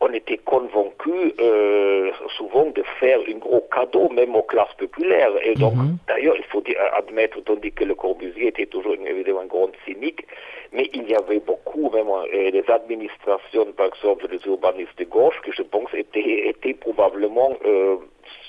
on 0.00 0.12
était 0.12 0.38
convaincu 0.38 1.32
euh, 1.40 2.10
souvent 2.36 2.66
de 2.66 2.82
faire 3.00 3.18
un 3.28 3.38
gros 3.38 3.62
cadeau 3.72 4.08
même 4.10 4.34
aux 4.36 4.42
classes 4.42 4.74
populaires. 4.78 5.32
Et 5.42 5.54
donc, 5.54 5.74
Mhm. 5.74 5.96
d'ailleurs, 6.06 6.36
il 6.36 6.44
faut 6.44 6.60
dire, 6.60 6.76
admettre, 6.92 7.42
tandis 7.44 7.72
que 7.72 7.84
le 7.84 7.94
Corbusier 7.94 8.48
était 8.48 8.66
toujours 8.66 8.94
une- 8.94 9.06
évidemment 9.06 9.40
un 9.40 9.46
grand 9.46 9.70
cynique, 9.86 10.26
mais 10.72 10.90
il 10.92 11.08
y 11.08 11.14
avait 11.14 11.40
beaucoup, 11.40 11.90
même 11.90 12.08
euh, 12.10 12.50
des 12.50 12.64
administrations, 12.68 13.66
par 13.76 13.86
exemple, 13.86 14.28
des 14.28 14.40
urbanistes 14.46 14.98
de 14.98 15.04
gauche, 15.04 15.40
que 15.42 15.52
je 15.52 15.62
pense 15.62 15.92
étaient, 15.94 16.48
étaient 16.48 16.74
probablement 16.74 17.56
euh, 17.64 17.96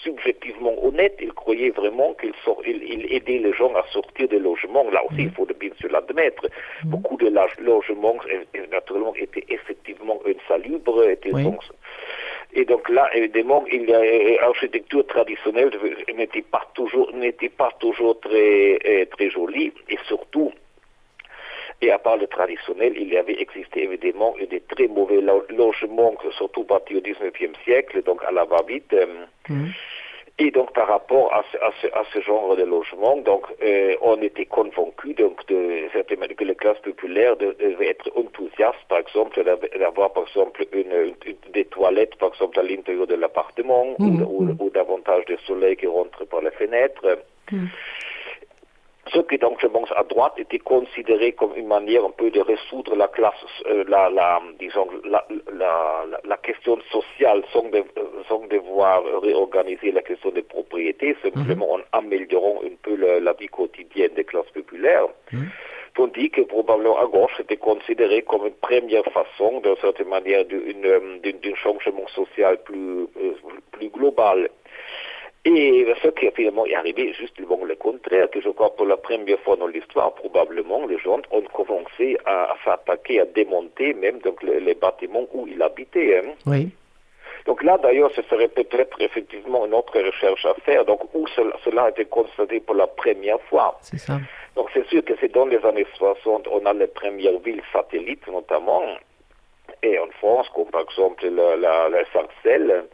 subjectivement 0.03 0.73
honnêtes. 0.83 1.17
Ils 1.21 1.33
croyaient 1.33 1.69
vraiment 1.71 2.15
ils, 2.65 2.83
ils 2.83 3.13
aidaient 3.13 3.39
les 3.39 3.53
gens 3.53 3.73
à 3.75 3.83
sortir 3.91 4.27
des 4.27 4.39
logements. 4.39 4.89
Là 4.91 5.03
aussi, 5.05 5.23
il 5.23 5.31
faut 5.31 5.45
bien 5.59 5.71
sûr 5.79 5.89
l'admettre. 5.91 6.47
Beaucoup 6.85 7.17
de 7.17 7.29
logements, 7.59 8.15
euh, 8.31 8.43
euh, 8.55 8.65
naturellement, 8.71 9.13
étaient 9.15 9.45
effectivement 9.49 10.19
insalubres, 10.25 11.03
étaient 11.09 11.33
Oui. 11.33 11.43
donc- 11.43 11.63
et 12.53 12.65
donc 12.65 12.87
là, 12.89 13.09
évidemment, 13.13 13.63
il 13.71 13.93
a 13.93 13.99
euh, 13.99 14.37
l'architecture 14.41 15.05
traditionnelle 15.05 15.69
n'était 16.15 16.41
pas 16.41 16.65
toujours 16.73 17.11
n'était 17.13 17.49
pas 17.49 17.71
toujours 17.79 18.19
très 18.19 19.05
très 19.11 19.29
jolie 19.29 19.71
et 19.89 19.97
surtout 20.07 20.51
et 21.81 21.91
à 21.91 21.99
part 21.99 22.17
le 22.17 22.27
traditionnel, 22.27 22.93
il 22.95 23.09
y 23.13 23.17
avait 23.17 23.39
existé 23.39 23.83
évidemment 23.83 24.33
des 24.49 24.61
très 24.61 24.87
mauvais 24.87 25.21
lo- 25.21 25.45
logements, 25.49 26.15
surtout 26.37 26.63
bâtis 26.63 26.95
au 26.95 27.01
19e 27.01 27.53
siècle, 27.63 28.01
donc 28.03 28.23
à 28.23 28.31
la 28.31 28.45
va-vite. 28.45 28.93
euh, 28.93 29.05
Mhm. 29.49 29.71
Et 30.39 30.51
donc 30.51 30.71
par 30.73 30.87
rapport 30.87 31.33
à 31.33 31.43
ce, 31.51 31.57
à 31.57 31.71
ce, 31.81 31.87
à 31.87 32.03
ce 32.13 32.19
genre 32.21 32.55
de 32.55 32.61
logement, 32.63 33.17
donc 33.17 33.43
euh, 33.63 33.95
on 34.01 34.21
était 34.21 34.45
convaincu 34.45 35.15
donc 35.15 35.43
de 35.47 35.87
certainement 35.93 36.27
que 36.37 36.43
les 36.43 36.53
classes 36.53 36.77
populaires 36.89 37.35
de- 37.37 37.55
devaient 37.59 37.89
être 37.89 38.11
enthousiastes, 38.15 38.85
par 38.87 38.99
exemple 38.99 39.43
d'av- 39.43 39.67
d'avoir 39.79 40.13
par 40.13 40.25
exemple 40.27 40.63
une, 40.73 40.93
une- 41.25 41.51
des 41.53 41.65
toilettes 41.65 42.15
par 42.17 42.29
exemple 42.33 42.59
à 42.59 42.61
l'intérieur 42.63 43.07
de 43.07 43.15
l'appartement 43.15 43.95
ou, 43.97 44.05
ou- 44.05 44.43
mhm. 44.43 44.57
ou 44.59 44.69
davantage 44.69 45.25
de 45.25 45.37
soleil 45.47 45.75
qui 45.75 45.87
rentre 45.87 46.23
par 46.25 46.41
les 46.41 46.51
fenêtres. 46.51 47.17
Mhm. 47.51 47.69
Ce 49.13 49.19
qui 49.19 49.37
donc, 49.37 49.59
je 49.61 49.67
pense, 49.67 49.89
à 49.95 50.03
droite 50.03 50.33
était 50.37 50.59
considéré 50.59 51.31
comme 51.31 51.55
une 51.55 51.67
manière 51.67 52.03
un 52.03 52.11
peu 52.11 52.29
de 52.29 52.41
résoudre 52.41 52.95
la 52.95 53.07
classe, 53.07 53.33
euh, 53.67 53.83
la, 53.87 54.09
la, 54.09 54.41
disons, 54.59 54.87
la, 55.05 55.25
la, 56.23 56.37
question 56.37 56.77
sociale 56.91 57.43
sans, 57.53 57.69
de, 57.69 57.83
sans 58.27 58.45
devoir 58.47 59.03
réorganiser 59.21 59.91
la 59.91 60.01
question 60.01 60.31
des 60.31 60.41
propriétés, 60.41 61.15
simplement 61.21 61.73
en 61.73 61.79
améliorant 61.91 62.61
un 62.63 62.75
peu 62.81 62.95
la 62.95 63.33
vie 63.33 63.47
quotidienne 63.47 64.13
des 64.15 64.23
classes 64.23 64.49
populaires. 64.53 65.07
Tandis 65.97 66.29
que 66.29 66.41
probablement 66.41 66.99
à 66.99 67.07
gauche, 67.07 67.31
c'était 67.37 67.57
considéré 67.57 68.21
comme 68.21 68.45
une 68.45 68.53
première 68.53 69.05
façon, 69.05 69.61
d'une 69.61 69.75
certaine 69.77 70.09
manière, 70.09 70.45
euh, 70.51 71.17
d'un 71.23 71.31
d'un 71.31 71.55
changement 71.55 72.07
social 72.09 72.61
plus, 72.63 73.07
euh, 73.19 73.33
plus 73.71 73.89
global. 73.89 74.47
Et 75.49 75.87
ce 76.03 76.09
qui 76.09 76.29
finalement 76.35 76.65
est 76.65 76.75
arrivé, 76.75 77.13
justement 77.13 77.63
le 77.63 77.75
contraire, 77.75 78.29
que 78.29 78.41
je 78.41 78.49
crois 78.49 78.75
pour 78.75 78.85
la 78.85 78.97
première 78.97 79.39
fois 79.39 79.55
dans 79.55 79.67
l'histoire, 79.67 80.13
probablement, 80.13 80.85
les 80.87 80.99
gens 80.99 81.19
ont 81.31 81.41
commencé 81.53 82.17
à, 82.25 82.51
à 82.51 82.55
s'attaquer, 82.65 83.21
à 83.21 83.25
démonter 83.25 83.93
même 83.93 84.19
donc, 84.19 84.43
les, 84.43 84.59
les 84.59 84.73
bâtiments 84.75 85.25
où 85.33 85.47
ils 85.47 85.61
habitaient. 85.61 86.17
hein. 86.19 86.33
Oui. 86.45 86.69
Donc 87.45 87.63
là, 87.63 87.77
d'ailleurs, 87.81 88.11
ce 88.13 88.21
serait 88.23 88.49
peut-être 88.49 89.01
effectivement 89.01 89.65
une 89.65 89.73
autre 89.73 89.97
recherche 90.01 90.45
à 90.45 90.53
faire, 90.65 90.83
donc 90.83 90.99
où 91.13 91.25
cela, 91.27 91.55
cela 91.63 91.83
a 91.83 91.89
été 91.91 92.03
constaté 92.05 92.59
pour 92.59 92.75
la 92.75 92.87
première 92.87 93.39
fois. 93.43 93.77
C'est 93.81 93.99
ça. 93.99 94.19
Donc 94.57 94.67
c'est 94.73 94.85
sûr 94.87 95.01
que 95.05 95.13
c'est 95.21 95.31
dans 95.31 95.45
les 95.45 95.63
années 95.63 95.85
60, 95.95 96.47
on 96.51 96.65
a 96.65 96.73
les 96.73 96.87
premières 96.87 97.39
villes 97.39 97.61
satellites 97.71 98.27
notamment, 98.27 98.81
et 99.83 99.99
en 99.99 100.09
France, 100.19 100.47
comme 100.55 100.69
par 100.71 100.81
exemple 100.81 101.27
la, 101.27 101.55
la, 101.55 101.89
la 101.89 102.03
Sarcelles, 102.11 102.85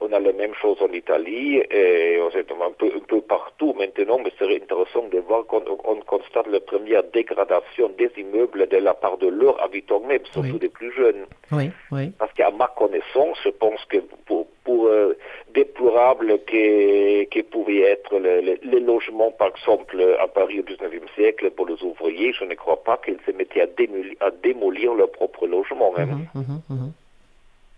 on 0.00 0.12
a 0.12 0.18
la 0.18 0.32
même 0.32 0.54
chose 0.54 0.78
en 0.82 0.92
Italie, 0.92 1.62
et 1.70 2.18
un 2.62 2.70
peu, 2.72 2.86
un 2.94 3.00
peu 3.06 3.20
partout 3.20 3.74
maintenant, 3.74 4.18
mais 4.24 4.32
c'est 4.38 4.54
intéressant 4.56 5.08
de 5.08 5.18
voir 5.18 5.44
qu'on 5.46 5.62
on 5.84 5.96
constate 6.00 6.46
la 6.48 6.60
première 6.60 7.02
dégradation 7.04 7.90
des 7.98 8.10
immeubles 8.16 8.68
de 8.68 8.76
la 8.78 8.94
part 8.94 9.18
de 9.18 9.28
leurs 9.28 9.60
habitants 9.62 10.00
même, 10.00 10.24
surtout 10.26 10.52
Oui. 10.52 10.58
des 10.58 10.68
plus 10.68 10.92
jeunes. 10.92 11.26
Oui, 11.50 11.70
oui. 11.90 12.12
Parce 12.18 12.32
qu'à 12.34 12.50
ma 12.50 12.68
connaissance, 12.68 13.38
je 13.44 13.50
pense 13.50 13.84
que 13.86 13.98
pour, 14.26 14.46
pour 14.72 14.86
euh, 14.86 15.16
déplorable 15.54 16.38
que, 16.46 17.24
que 17.24 17.40
pouvaient 17.42 17.82
être 17.96 18.18
le- 18.18 18.40
le- 18.40 18.58
les 18.62 18.80
logements, 18.80 19.30
par 19.32 19.48
exemple, 19.48 19.96
à 20.18 20.26
Paris 20.28 20.60
au 20.60 20.62
19e 20.62 21.08
siècle, 21.14 21.50
pour 21.50 21.66
les 21.66 21.82
ouvriers, 21.82 22.32
je 22.32 22.44
ne 22.44 22.54
crois 22.54 22.82
pas 22.82 22.96
qu'ils 23.04 23.18
se 23.26 23.32
mettaient 23.32 23.60
à 23.62 23.66
démolir, 23.66 24.14
à 24.20 24.30
démolir 24.30 24.94
leur 24.94 25.10
propre 25.10 25.46
logement. 25.46 25.92
mhm, 25.96 26.60
mhm. 26.70 26.92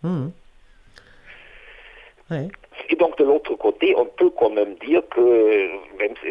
Mhm. 0.03 0.33
Ouais. 2.31 2.49
Et 2.91 2.97
donc, 2.97 3.17
de 3.19 3.25
l'autre 3.25 3.55
côté, 3.57 3.95
on 3.97 4.07
peut 4.07 4.31
quand 4.31 4.51
même 4.51 4.75
dire 4.87 5.03
que, 5.15 5.69
même 5.99 6.15
si 6.23 6.29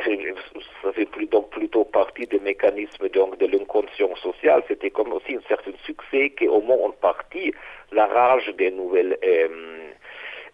ça 0.82 0.91
fait 0.93 1.06
plus- 1.06 1.28
donc 1.28 1.49
plutôt 1.49 1.84
partie 1.86 2.26
des 2.28 2.39
mécanismes 2.39 3.10
donc, 3.10 3.38
de 3.38 3.45
l'inconscience 3.47 4.19
sociale, 4.19 4.62
c'était 4.67 4.89
comme 4.91 5.12
aussi 5.13 5.36
un 5.36 5.41
certain 5.47 5.71
succès 5.86 6.32
qu'au 6.38 6.62
moins 6.62 6.78
en 6.88 6.91
partie, 6.91 7.54
la 7.91 8.06
rage 8.08 8.47
des 8.58 8.71
nouvelles 8.71 9.17
euh, 9.23 9.47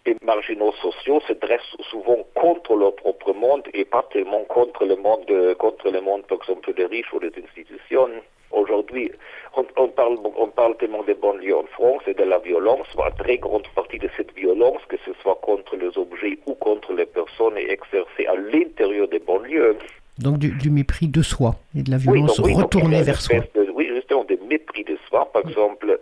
des 0.06 0.16
marginaux 0.24 0.72
sociaux 0.80 1.20
se 1.28 1.32
dresse 1.34 1.60
souvent 1.90 2.18
contre 2.34 2.74
leur 2.76 2.94
propre 2.96 3.32
monde 3.34 3.62
et 3.74 3.84
pas 3.84 4.04
tellement 4.12 4.44
contre 4.44 4.84
le 4.84 4.96
monde, 4.96 5.24
de- 5.28 5.54
contre 5.54 5.90
le 5.90 6.00
monde, 6.00 6.22
par 6.26 6.38
exemple, 6.38 6.72
des 6.74 6.86
riches 6.86 7.12
ou 7.12 7.20
des 7.20 7.32
institutions. 7.44 8.08
Aujourd'hui, 8.52 9.12
on, 9.56 9.64
on 9.76 9.88
parle, 9.88 10.16
on 10.36 10.48
parle 10.48 10.76
tellement 10.78 11.04
des 11.04 11.14
banlieues 11.14 11.56
en 11.56 11.66
France 11.72 12.02
et 12.06 12.14
de 12.14 12.24
la 12.24 12.38
violence. 12.38 12.86
Une 12.96 13.14
très 13.24 13.38
grande 13.38 13.66
partie 13.76 13.98
de 13.98 14.08
cette 14.16 14.34
violence, 14.34 14.80
que 14.88 14.96
ce 15.04 15.12
soit 15.22 15.38
contre 15.42 15.76
les 15.76 15.96
objets 15.96 16.38
ou 16.46 16.54
contre 16.54 16.92
les 16.92 17.06
personnes, 17.06 17.56
est 17.56 17.70
exercée 17.70 18.26
à 18.26 18.34
l'intérieur 18.34 19.06
des 19.08 19.20
banlieues. 19.20 19.76
Donc 20.18 20.38
du, 20.38 20.50
du 20.50 20.70
mépris 20.70 21.06
de 21.08 21.22
soi 21.22 21.54
et 21.78 21.82
de 21.82 21.90
la 21.90 21.96
violence 21.98 22.38
oui, 22.40 22.52
donc, 22.54 22.62
retournée 22.64 23.02
vers 23.02 23.20
soi. 23.20 23.36
espèce 23.36 23.52
de- 23.66 23.70
oui, 23.72 23.89
justement, 24.10 24.24
des 24.24 24.38
mépris 24.48 24.84
de 24.84 24.96
soi, 25.08 25.30
par 25.32 25.42
exemple, 25.42 26.00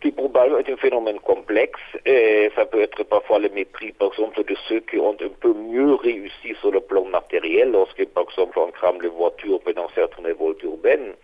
qui 0.00 0.10
probablement 0.10 0.58
est 0.58 0.70
un 0.70 0.76
phénomène 0.76 1.18
complexe. 1.20 1.80
Et 2.04 2.50
ça 2.54 2.66
peut 2.66 2.80
être 2.80 3.02
parfois 3.04 3.38
le 3.38 3.48
mépris, 3.48 3.92
par 3.92 4.12
exemple, 4.12 4.44
de 4.44 4.56
ceux 4.68 4.80
qui 4.80 4.98
ont 4.98 5.16
un 5.20 5.28
peu 5.40 5.52
mieux 5.54 5.94
réussi 5.94 6.54
sur 6.60 6.70
le 6.70 6.80
plan 6.80 7.04
matériel, 7.04 7.72
lorsque, 7.72 8.04
par 8.08 8.24
exemple, 8.24 8.58
on 8.58 8.70
crame 8.70 9.00
les 9.00 9.08
voitures 9.08 9.60
pendant 9.60 9.88
certaines 9.94 10.32
voies 10.32 10.54
urbaines. 10.62 11.14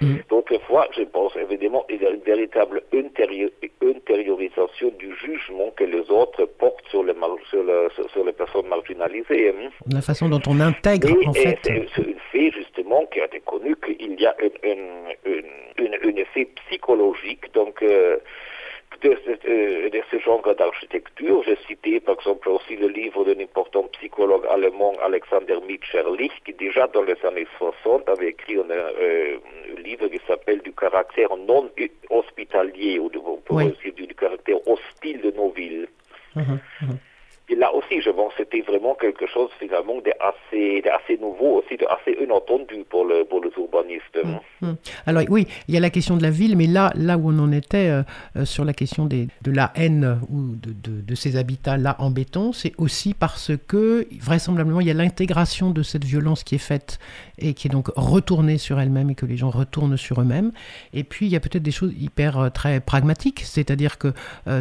Mm. 0.00 0.16
D'autres 0.28 0.58
fois, 0.66 0.86
je 0.96 1.02
pense 1.04 1.34
évidemment, 1.36 1.84
il 1.88 2.02
y 2.02 2.06
a 2.06 2.10
une 2.10 2.20
véritable 2.20 2.82
intériorisation 3.82 4.90
du 4.98 5.14
jugement 5.16 5.70
que 5.76 5.84
les 5.84 6.10
autres 6.10 6.44
portent 6.58 6.86
sur 6.90 7.02
les, 7.02 7.14
sur 7.50 7.62
le- 7.62 7.88
sur- 7.94 8.10
sur 8.10 8.24
les 8.24 8.32
personnes 8.32 8.66
marginalisées. 8.68 9.50
hein. 9.50 9.70
La 9.92 10.02
façon 10.02 10.28
dont 10.28 10.42
on 10.48 10.60
intègre, 10.60 11.08
Et, 11.08 11.26
en 11.26 11.32
et 11.32 11.40
fait. 11.40 11.58
c'est 11.62 11.86
c'est 11.94 12.02
un 12.02 12.18
fait 12.32 12.50
justement 12.52 13.06
qui 13.06 13.20
a 13.20 13.26
été 13.26 13.40
connu 13.40 13.74
qu'il 13.76 14.20
y 14.20 14.26
a 14.26 14.34
un 14.38 16.16
effet 16.16 16.48
psychologique 16.66 17.52
donc 17.54 17.82
euh, 17.82 18.16
de, 19.02 19.16
ce- 19.24 19.48
euh, 19.48 19.90
de 19.90 20.00
ce 20.10 20.18
genre 20.18 20.42
d'architecture. 20.54 21.42
J'ai 21.44 21.56
cité 21.66 22.00
par 22.00 22.14
exemple 22.16 22.48
aussi 22.48 22.76
le 22.76 22.88
livre 22.88 23.24
d'un 23.24 23.40
important 23.40 23.84
psychologue 23.94 24.44
allemand, 24.50 24.92
Alexander 25.02 25.56
Mitscherlich, 25.66 26.32
qui 26.44 26.52
déjà 26.52 26.86
dans 26.88 27.02
les 27.02 27.16
années 27.24 27.46
60 27.58 28.08
avait 28.08 28.28
écrit 28.30 28.56
un, 28.56 28.70
euh, 28.70 29.36
un 29.76 29.80
livre 29.80 30.08
qui 30.08 30.20
s'appelle 30.26 30.60
Du 30.62 30.72
caractère 30.72 31.34
non 31.36 31.70
hospitalier 32.10 32.98
ou 32.98 33.08
de, 33.10 33.18
on 33.18 33.36
pourrait 33.38 33.64
Oui. 33.66 33.72
aussi 33.78 33.92
dire 33.92 34.06
du 34.06 34.14
caractère 34.14 34.56
hostile 34.66 35.20
de 35.20 35.30
nos 35.32 35.50
villes. 35.50 35.88
Mhm, 36.34 36.58
mhm. 36.82 36.98
Là 37.54 37.72
aussi, 37.74 38.00
je 38.02 38.10
pense 38.10 38.32
que 38.34 38.38
c'était 38.42 38.60
vraiment 38.62 38.94
quelque 39.00 39.26
chose 39.26 39.50
finalement 39.60 39.94
d'assez 40.04 40.82
assez 40.92 41.16
nouveau, 41.18 41.58
aussi 41.62 41.76
d'assez 41.76 42.16
inattendu 42.20 42.84
pour, 42.90 43.04
le, 43.04 43.24
pour 43.24 43.40
les 43.42 43.50
urbanistes. 43.56 44.18
Hmm. 44.60 44.72
Alors 45.06 45.22
oui, 45.28 45.46
il 45.68 45.74
y 45.74 45.76
a 45.76 45.80
la 45.80 45.90
question 45.90 46.16
de 46.16 46.22
la 46.22 46.30
ville, 46.30 46.56
mais 46.56 46.66
là, 46.66 46.92
là 46.96 47.16
où 47.16 47.30
on 47.30 47.38
en 47.38 47.52
était 47.52 47.88
euh, 47.88 48.02
euh, 48.36 48.44
sur 48.44 48.64
la 48.64 48.72
question 48.72 49.06
de 49.06 49.28
la 49.46 49.72
haine 49.76 50.18
ou 50.28 50.56
de, 50.56 50.72
de- 51.02 51.14
ces 51.14 51.36
habitats-là 51.36 51.94
en 52.00 52.10
béton, 52.10 52.52
c'est 52.52 52.72
aussi 52.78 53.14
parce 53.14 53.52
que 53.68 54.06
vraisemblablement 54.20 54.80
il 54.80 54.88
y 54.88 54.90
a 54.90 54.94
l'intégration 54.94 55.70
de 55.70 55.82
cette 55.82 56.04
violence 56.04 56.42
qui 56.44 56.56
est 56.56 56.58
faite 56.58 56.98
et 57.38 57.54
qui 57.54 57.68
est 57.68 57.70
donc 57.70 57.88
retournée 57.96 58.58
sur 58.58 58.80
elle-même 58.80 59.10
et 59.10 59.14
que 59.14 59.24
les 59.24 59.36
gens 59.36 59.50
retournent 59.50 59.96
sur 59.96 60.20
eux-mêmes. 60.20 60.52
Et 60.92 61.04
puis 61.04 61.26
il 61.26 61.32
y 61.32 61.36
a 61.36 61.40
peut-être 61.40 61.62
des 61.62 61.70
choses 61.70 61.94
hyper 61.98 62.38
euh, 62.38 62.48
très 62.50 62.80
pragmatiques, 62.80 63.40
c'est-à-dire 63.44 63.98
que 63.98 64.12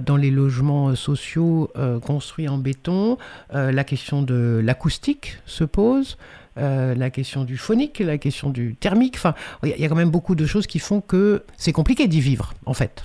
dans 0.05 0.17
les 0.17 0.29
logements 0.31 0.95
sociaux 0.95 1.69
construits 2.05 2.47
en 2.47 2.57
béton, 2.57 2.74
euh, 3.53 3.71
la 3.71 3.83
question 3.83 4.21
de 4.21 4.61
l'acoustique 4.63 5.37
se 5.45 5.63
pose. 5.63 6.17
euh, 6.57 6.95
la 6.95 7.09
question 7.09 7.43
du 7.43 7.57
phonique, 7.57 7.99
la 7.99 8.17
question 8.17 8.49
du 8.49 8.77
thermique, 8.77 9.15
enfin, 9.17 9.33
il 9.63 9.69
y 9.69 9.73
a- 9.73 9.75
il 9.75 9.81
y 9.81 9.85
a 9.85 9.89
quand 9.89 9.95
même 9.95 10.09
beaucoup 10.09 10.35
de 10.35 10.45
choses 10.45 10.67
qui 10.67 10.79
font 10.79 11.01
que 11.01 11.43
c'est 11.57 11.73
compliqué 11.73 12.07
d'y 12.07 12.21
vivre, 12.21 12.53
en 12.65 12.73
fait. 12.73 13.03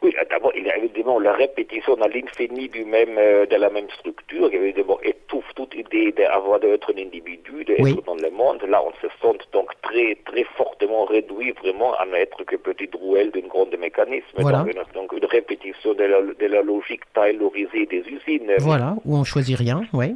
Oui, 0.00 0.14
d'abord, 0.30 0.52
il 0.56 0.64
y 0.64 0.70
a 0.70 0.76
évidemment 0.76 1.18
la 1.18 1.32
répétition 1.32 1.94
à 2.00 2.08
l'infini 2.08 2.68
du 2.68 2.84
même, 2.84 3.18
euh, 3.18 3.46
de 3.46 3.56
la 3.56 3.68
même 3.68 3.90
structure, 3.90 4.48
qui 4.48 4.56
évidemment 4.56 4.98
étouffe 5.02 5.52
toute 5.56 5.74
idée 5.74 6.12
d'avoir 6.12 6.60
d'être 6.60 6.92
un 6.94 7.00
individu, 7.00 7.64
d'être 7.64 7.82
Oui. 7.82 7.96
dans 8.06 8.14
le 8.14 8.30
monde. 8.30 8.62
Là, 8.68 8.82
on 8.84 8.92
se 9.02 9.08
sent 9.20 9.38
donc 9.52 9.70
très, 9.82 10.16
très 10.24 10.44
fortement 10.56 11.04
réduit 11.04 11.50
vraiment 11.52 11.94
à 11.94 12.06
n'être 12.06 12.44
que 12.44 12.56
petite 12.56 12.94
rouelle 12.94 13.30
d'un 13.32 13.48
grand 13.48 13.66
mécanisme. 13.76 14.24
Voilà. 14.36 14.64
Donc, 14.94 15.12
une, 15.12 15.24
répétition 15.24 15.94
de 15.94 16.04
la, 16.04 16.22
de 16.22 16.46
la 16.46 16.62
logique 16.62 17.02
taylorisée 17.12 17.86
des 17.86 18.04
usines. 18.08 18.52
Voilà, 18.60 18.94
où 19.04 19.16
on 19.16 19.24
choisit 19.24 19.58
rien, 19.58 19.82
ouais. 19.92 20.14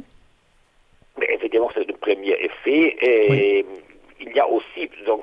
Mais 1.19 1.27
évidemment, 1.35 1.69
c'est 1.73 1.87
le 1.87 1.93
premier 1.93 2.35
effet. 2.39 2.95
Et 3.01 3.65
il 4.25 4.35
y 4.35 4.39
a 4.39 4.47
aussi, 4.49 4.89
donc, 5.05 5.21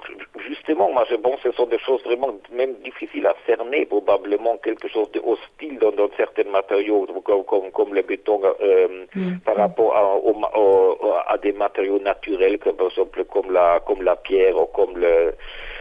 justement, 0.49 0.91
moi 0.93 1.05
je 1.11 1.17
pense 1.17 1.41
que 1.41 1.51
ce 1.51 1.57
sont 1.57 1.67
des 1.67 1.79
choses 1.79 2.03
vraiment 2.05 2.33
même 2.53 2.75
difficiles 2.85 3.27
à 3.27 3.35
cerner, 3.47 3.87
probablement 3.87 4.57
quelque 4.59 4.89
chose 4.89 5.11
de 5.13 5.21
hostile 5.21 5.79
dans, 5.79 5.93
dans 5.93 6.09
certains 6.17 6.49
matériaux, 6.51 7.07
comme, 7.25 7.45
comme, 7.45 7.71
comme 7.71 7.95
le 7.95 8.03
béton, 8.03 8.41
euh, 8.45 9.07
par 9.45 9.57
rapport 9.57 9.97
à, 9.97 10.17
au 10.17 10.35
ma- 10.35 10.51
au- 10.57 10.99
à 11.27 11.39
des 11.39 11.53
matériaux 11.53 11.99
naturels, 12.01 12.59
comme, 12.59 12.77
par 12.77 12.89
exemple 12.89 13.25
comme 13.25 13.51
la, 13.53 13.81
comme 13.87 14.03
la 14.03 14.17
pierre 14.17 14.57
ou 14.61 14.67
comme 14.67 14.97
le 14.99 15.35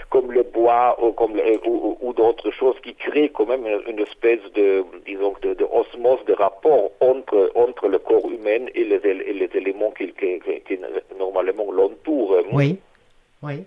comme 0.09 0.31
le 0.31 0.41
bois 0.41 0.97
ou 1.03 1.11
comme 1.11 1.35
le- 1.35 1.59
ou, 1.67 2.13
d'autres 2.13 2.49
choses 2.51 2.75
qui 2.81 2.95
créent 2.95 3.29
quand 3.29 3.45
même 3.45 3.63
une, 3.87 3.99
espèce 3.99 4.41
de 4.55 4.83
disons 5.05 5.35
de, 5.43 5.53
de 5.53 5.65
osmose 5.71 6.23
de 6.25 6.33
rapport 6.33 6.89
entre 6.99 7.51
entre 7.55 7.87
le 7.87 7.99
corps 7.99 8.27
humain 8.29 8.65
et 8.73 8.83
les, 8.83 8.97
éle- 8.99 9.23
et 9.27 9.33
les 9.33 9.49
éléments 9.53 9.91
qui, 9.91 10.11
qui, 10.13 10.39
qui- 10.39 10.61
qui 10.61 10.79
normalement 11.19 11.71
l'entourent. 11.71 12.35
Oui. 12.51 12.79
Oui. 13.41 13.65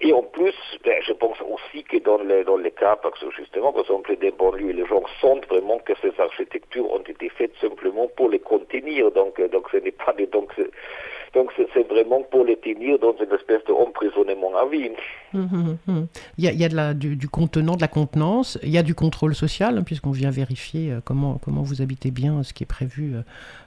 Et 0.00 0.12
en 0.12 0.22
plus, 0.22 0.54
ben, 0.84 1.00
je 1.06 1.12
pense 1.12 1.40
aussi 1.40 1.84
que 1.84 1.98
dans 1.98 2.18
les, 2.18 2.44
dans 2.44 2.56
les 2.56 2.72
cas, 2.72 2.96
parce 2.96 3.18
que 3.20 3.30
justement, 3.30 3.72
par 3.72 3.82
exemple, 3.82 4.16
des 4.16 4.32
banlieues, 4.32 4.72
les 4.72 4.86
gens 4.86 5.02
sentent 5.20 5.46
vraiment 5.46 5.78
que 5.78 5.92
ces 6.02 6.12
architectures 6.20 6.90
ont 6.92 7.02
été 7.02 7.28
faites 7.28 7.54
simplement 7.60 8.08
pour 8.16 8.28
les 8.28 8.40
contenir. 8.40 9.12
Donc, 9.12 9.38
euh, 9.38 9.48
donc 9.48 9.68
ce 9.70 9.76
n'est 9.78 9.92
pas 9.92 10.12
des, 10.12 10.26
donc, 10.26 10.52
donc 11.34 11.50
c'est 11.56 11.88
vraiment 11.88 12.22
pour 12.30 12.44
les 12.44 12.56
tenir 12.56 12.98
dans 12.98 13.14
une 13.18 13.32
espèce 13.34 13.64
d'emprisonnement 13.66 14.52
à 14.56 14.66
vie. 14.66 14.90
Hum, 15.34 15.48
hum, 15.52 15.78
hum. 15.88 16.06
Il 16.38 16.44
y 16.44 16.48
a, 16.48 16.52
il 16.52 16.60
y 16.60 16.64
a 16.64 16.68
de 16.68 16.76
la, 16.76 16.94
du, 16.94 17.16
du 17.16 17.28
contenant, 17.28 17.74
de 17.76 17.80
la 17.80 17.88
contenance, 17.88 18.58
il 18.62 18.70
y 18.70 18.78
a 18.78 18.82
du 18.82 18.94
contrôle 18.94 19.34
social, 19.34 19.76
hein, 19.78 19.82
puisqu'on 19.82 20.12
vient 20.12 20.30
vérifier 20.30 20.92
euh, 20.92 21.00
comment, 21.04 21.38
comment 21.44 21.62
vous 21.62 21.82
habitez 21.82 22.10
bien, 22.10 22.42
ce 22.42 22.52
qui 22.52 22.62
est 22.62 22.66
prévu, 22.66 23.14
euh, 23.14 23.22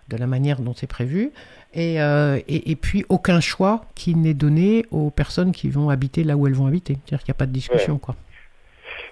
de 0.07 0.17
la 0.17 0.27
manière 0.27 0.61
dont 0.61 0.73
c'est 0.73 0.87
prévu. 0.87 1.31
Et, 1.73 2.01
euh, 2.01 2.39
et, 2.47 2.71
et 2.71 2.75
puis, 2.75 3.05
aucun 3.09 3.41
choix 3.41 3.81
qui 3.95 4.15
n'est 4.15 4.33
donné 4.33 4.85
aux 4.91 5.09
personnes 5.09 5.51
qui 5.51 5.69
vont 5.69 5.89
habiter 5.89 6.23
là 6.23 6.37
où 6.37 6.47
elles 6.47 6.53
vont 6.53 6.67
habiter. 6.67 6.97
C'est-à-dire 7.05 7.19
qu'il 7.19 7.31
n'y 7.31 7.37
a 7.37 7.39
pas 7.39 7.45
de 7.45 7.51
discussion. 7.51 7.97
Quoi. 7.97 8.15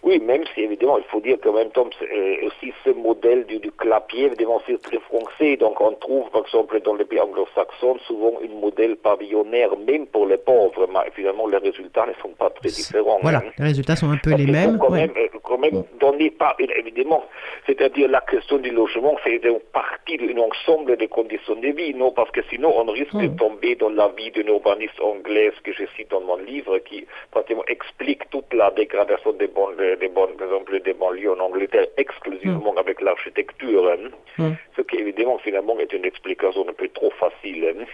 Oui, 0.05 0.19
même 0.19 0.43
si 0.53 0.61
évidemment, 0.61 0.99
il 0.99 1.03
faut 1.05 1.19
dire 1.19 1.37
qu'en 1.41 1.53
même 1.53 1.71
temps, 1.71 1.89
c'est, 1.97 2.05
euh, 2.05 2.45
aussi 2.45 2.71
ce 2.83 2.91
modèle 2.91 3.43
du, 3.47 3.57
du 3.57 3.71
clapier, 3.71 4.25
évidemment, 4.25 4.61
c'est 4.67 4.79
très 4.79 4.99
français. 4.99 5.57
Donc, 5.57 5.81
on 5.81 5.93
trouve, 5.93 6.29
par 6.29 6.43
exemple, 6.43 6.79
dans 6.81 6.93
les 6.93 7.05
pays 7.05 7.19
anglo-saxons, 7.19 7.97
souvent 8.05 8.33
un 8.43 8.59
modèle 8.59 8.97
pavillonnaire, 8.97 9.75
même 9.87 10.05
pour 10.05 10.27
les 10.27 10.37
pauvres. 10.37 10.87
Mais 10.93 11.09
finalement, 11.15 11.47
les 11.47 11.57
résultats 11.57 12.05
ne 12.05 12.13
sont 12.21 12.35
pas 12.37 12.51
très 12.51 12.69
différents. 12.69 13.17
Voilà, 13.23 13.39
hein. 13.39 13.51
les 13.57 13.65
résultats 13.65 13.95
sont 13.95 14.11
un 14.11 14.17
peu 14.17 14.29
Parce 14.29 14.43
les 14.43 14.51
mêmes. 14.51 14.77
Quand 14.77 14.91
ouais. 14.91 15.07
même, 15.07 15.17
euh, 15.17 15.39
quand 15.41 15.57
même 15.57 15.83
donner 15.99 16.29
pas, 16.29 16.55
évidemment, 16.59 17.23
c'est-à-dire 17.65 18.07
la 18.07 18.21
question 18.21 18.59
du 18.59 18.69
logement 18.69 19.17
fait 19.23 19.39
donc 19.39 19.63
partie 19.73 20.17
d'un 20.17 20.37
ensemble 20.37 20.97
de 20.97 21.05
conditions 21.07 21.55
de 21.55 21.69
vie, 21.69 21.95
non 21.95 22.11
Parce 22.11 22.29
que 22.29 22.41
sinon, 22.51 22.71
on 22.77 22.85
risque 22.91 23.15
de 23.15 23.27
tomber 23.37 23.73
dans 23.75 23.89
la 23.89 24.09
vie 24.09 24.29
d'une 24.29 24.49
urbaniste 24.49 25.01
anglaise 25.01 25.53
que 25.63 25.73
je 25.73 25.85
cite 25.97 26.11
dans 26.11 26.21
mon 26.21 26.37
livre, 26.37 26.77
qui 26.79 27.07
pratiquement 27.31 27.65
explique 27.67 28.29
toute 28.29 28.53
la 28.53 28.69
dégradation 28.69 29.33
des 29.33 29.47
bonnes, 29.47 29.94
des 29.97 30.09
par 30.09 30.27
exemple, 30.41 30.79
des 30.81 30.93
banlieues 30.93 31.31
en 31.33 31.39
Angleterre 31.39 31.87
exclusivement 31.97 32.73
avec 32.77 33.01
l'architecture. 33.01 33.87
hein. 33.89 34.09
Mhm. 34.37 34.55
Ce 34.75 34.81
qui 34.81 34.97
évidemment 34.97 35.37
finalement 35.39 35.77
est 35.79 35.91
une 35.93 36.05
explication 36.05 36.65
un 36.67 36.73
peu 36.73 36.87
trop 36.89 37.11
facile. 37.11 37.73
hein. 37.79 37.85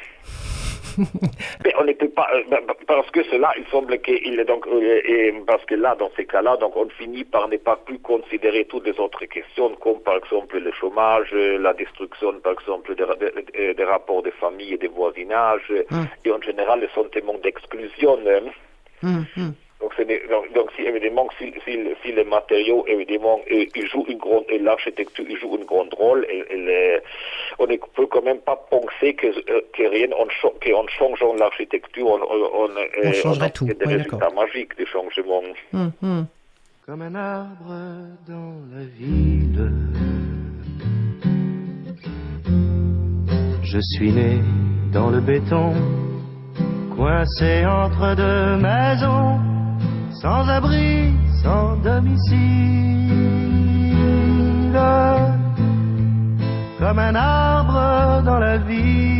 Mais 1.64 1.74
on 1.80 1.86
ne 1.86 1.94
peut 1.94 2.10
pas, 2.10 2.28
euh, 2.36 2.44
bah, 2.50 2.60
bah, 2.68 2.76
parce 2.86 3.10
que 3.12 3.24
cela, 3.24 3.54
il 3.58 3.66
semble 3.68 3.98
qu'il 4.02 4.38
est 4.38 4.44
donc, 4.44 4.68
euh, 4.68 5.02
et 5.06 5.34
parce 5.48 5.64
que 5.66 5.76
là, 5.76 5.96
dans 5.96 6.12
ces 6.18 6.26
cas-là, 6.26 6.58
donc 6.58 6.76
on 6.76 6.90
finit 6.90 7.24
par 7.24 7.48
ne 7.48 7.56
pas 7.56 7.78
plus 7.78 7.98
considérer 8.00 8.66
toutes 8.66 8.86
les 8.86 9.00
autres 9.00 9.24
questions, 9.26 9.70
comme 9.76 10.02
par 10.02 10.18
exemple 10.18 10.58
le 10.60 10.70
chômage, 10.74 11.30
euh, 11.34 11.58
la 11.60 11.74
destruction, 11.74 12.34
par 12.42 12.54
exemple, 12.60 12.94
des, 12.96 13.06
des- 13.06 13.52
des- 13.54 13.74
des 13.74 13.84
rapports 13.86 14.22
de 14.22 14.32
famille 14.32 14.74
et 14.74 14.78
de 14.78 14.90
voisinage, 14.90 15.62
euh, 15.72 15.84
Hum. 15.92 16.08
et 16.26 16.32
en 16.32 16.42
général 16.42 16.82
le 16.82 16.90
sentiment 16.90 17.36
d'exclusion. 17.42 18.20
hein. 18.28 19.24
Donc, 19.82 19.94
donc, 20.30 20.54
donc, 20.54 20.70
si 20.76 20.84
évidemment, 20.84 21.28
si, 21.40 21.52
si, 21.66 21.80
si 22.04 22.12
les 22.12 22.24
matériaux, 22.24 22.86
évidemment, 22.88 23.40
ils 23.50 23.88
jouent 23.88 24.06
une 24.08 24.20
grande, 24.20 24.44
et 24.50 24.60
l'architecture, 24.60 25.26
ils 25.28 25.38
jouent 25.38 25.58
une 25.58 25.66
grande 25.66 25.94
rôle, 25.96 26.26
et, 26.30 26.44
et 26.54 26.58
les- 26.58 27.00
on 27.60 27.66
ne 27.66 27.76
peut 27.96 28.06
quand 28.06 28.24
même 28.24 28.40
pas 28.40 28.56
penser 28.70 29.16
que, 29.16 29.28
euh, 29.28 29.62
que 29.76 29.84
rien, 29.90 30.08
en, 30.12 30.26
qu'en 30.64 30.88
changeant 30.88 31.34
l'architecture, 31.36 32.06
on, 32.08 32.20
on, 32.22 32.66
on, 32.66 32.70
On 33.04 33.14
changerait 33.14 33.48
a 33.48 33.50
tout. 33.50 33.66
des 33.66 33.74
Ouais, 33.86 33.96
résultats 33.96 34.30
magiques 34.30 34.78
du 34.78 34.86
changement. 34.86 35.42
Hum, 35.74 35.92
hum. 36.04 36.28
comme 36.86 37.02
un 37.02 37.16
arbre 37.16 37.74
dans 38.28 38.54
la 38.74 38.84
ville. 39.00 39.72
Je 43.64 43.80
suis 43.96 44.12
né 44.12 44.40
dans 44.94 45.10
le 45.10 45.22
béton, 45.22 45.74
coincé 46.96 47.66
entre 47.66 48.16
deux 48.16 48.58
maisons, 48.58 49.40
sans 50.22 50.48
abri, 50.48 51.14
sans 51.44 51.78
domicile. 51.78 52.38
Comme 56.80 57.00
un 57.00 57.16
arbre 57.16 58.24
dans 58.26 58.40
la 58.40 58.58
ville. 58.58 59.12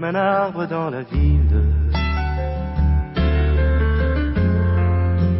comme 0.00 0.04
un 0.04 0.14
arbre 0.14 0.66
dans 0.66 0.88
la 0.88 1.02
ville. 1.02 1.62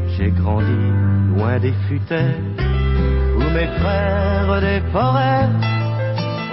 J'ai 0.08 0.30
grandi 0.30 0.80
loin 1.34 1.58
des 1.58 1.72
futaies, 1.88 2.36
où 3.36 3.42
mes 3.54 3.68
frères 3.78 4.60
des 4.60 4.80
forêts 4.92 5.48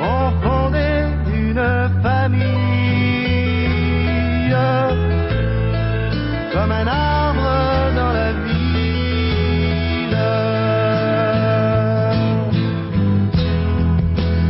ont 0.02 0.32
fondé 0.42 1.06
une 1.34 1.87
Comme 6.52 6.72
un 6.72 6.88
arbre 6.88 7.94
dans 7.96 8.12
la 8.12 8.32
ville. 8.34 10.18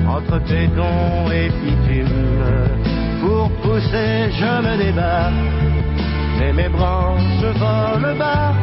Entre 0.08 0.40
béton 0.50 1.30
et 1.32 1.50
bitume, 1.50 2.42
pour 3.22 3.52
pousser 3.62 4.32
je 4.32 4.52
me 4.66 4.78
débat, 4.78 5.30
mais 6.40 6.54
mes 6.54 6.70
branches 6.70 7.46
volent 7.60 8.16
bas. 8.18 8.54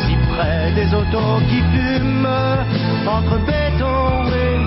Si 0.00 0.14
près 0.32 0.72
des 0.74 0.94
autos 0.94 1.40
qui 1.50 1.60
fument, 1.72 2.26
entre 3.06 3.36
béton 3.44 4.30
et. 4.32 4.59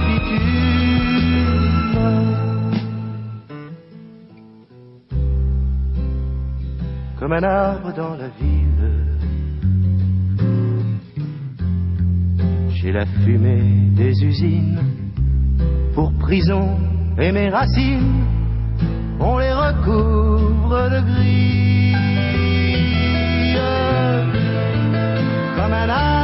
Comme 7.20 7.34
un 7.34 7.44
arbre 7.44 7.94
dans 7.94 8.16
la 8.16 8.28
ville. 8.40 8.64
J'ai 12.70 12.92
la 12.92 13.06
fumée 13.06 13.64
des 13.96 14.14
usines 14.24 14.80
pour 15.96 16.12
prison 16.14 16.78
et 17.18 17.32
mes 17.32 17.50
racines, 17.50 18.26
on 19.20 19.38
les 19.38 19.54
recouvre 19.54 20.90
de 20.90 21.00
gris. 21.00 21.94
Comme 25.56 25.74
un 25.74 25.90
arbre 25.90 26.23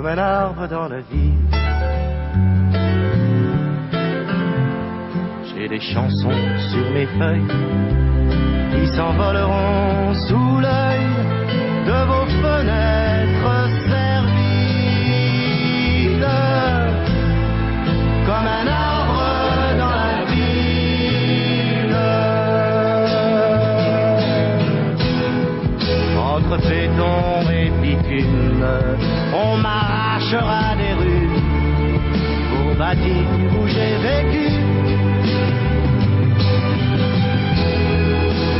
Comme 0.00 0.12
un 0.12 0.16
arbre 0.16 0.66
dans 0.66 0.88
la 0.88 1.00
ville. 1.00 1.34
J'ai 5.44 5.68
des 5.68 5.78
chansons 5.78 6.40
sur 6.70 6.90
mes 6.94 7.04
feuilles 7.04 7.44
qui 8.70 8.96
s'envoleront 8.96 10.14
sous 10.26 10.58
l'œil 10.58 11.04
de 11.84 11.98
vos 12.08 12.26
fenêtres 12.40 13.09
Entre 26.32 26.56
béton 26.58 27.50
et 27.50 27.70
bitume, 27.82 28.64
on 29.34 29.56
m'arrachera 29.56 30.76
des 30.76 30.94
rues 31.00 31.28
pour 32.50 32.74
bâtir 32.76 33.26
où 33.58 33.66
j'ai 33.66 33.96
vécu. 34.08 34.46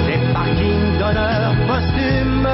Des 0.07 0.21
parkings 0.35 0.93
d'honneur 0.99 1.55
posthume 1.69 2.51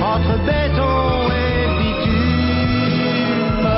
entre 0.00 0.34
béton 0.46 0.98
et 1.42 1.62
bitume. 1.80 3.68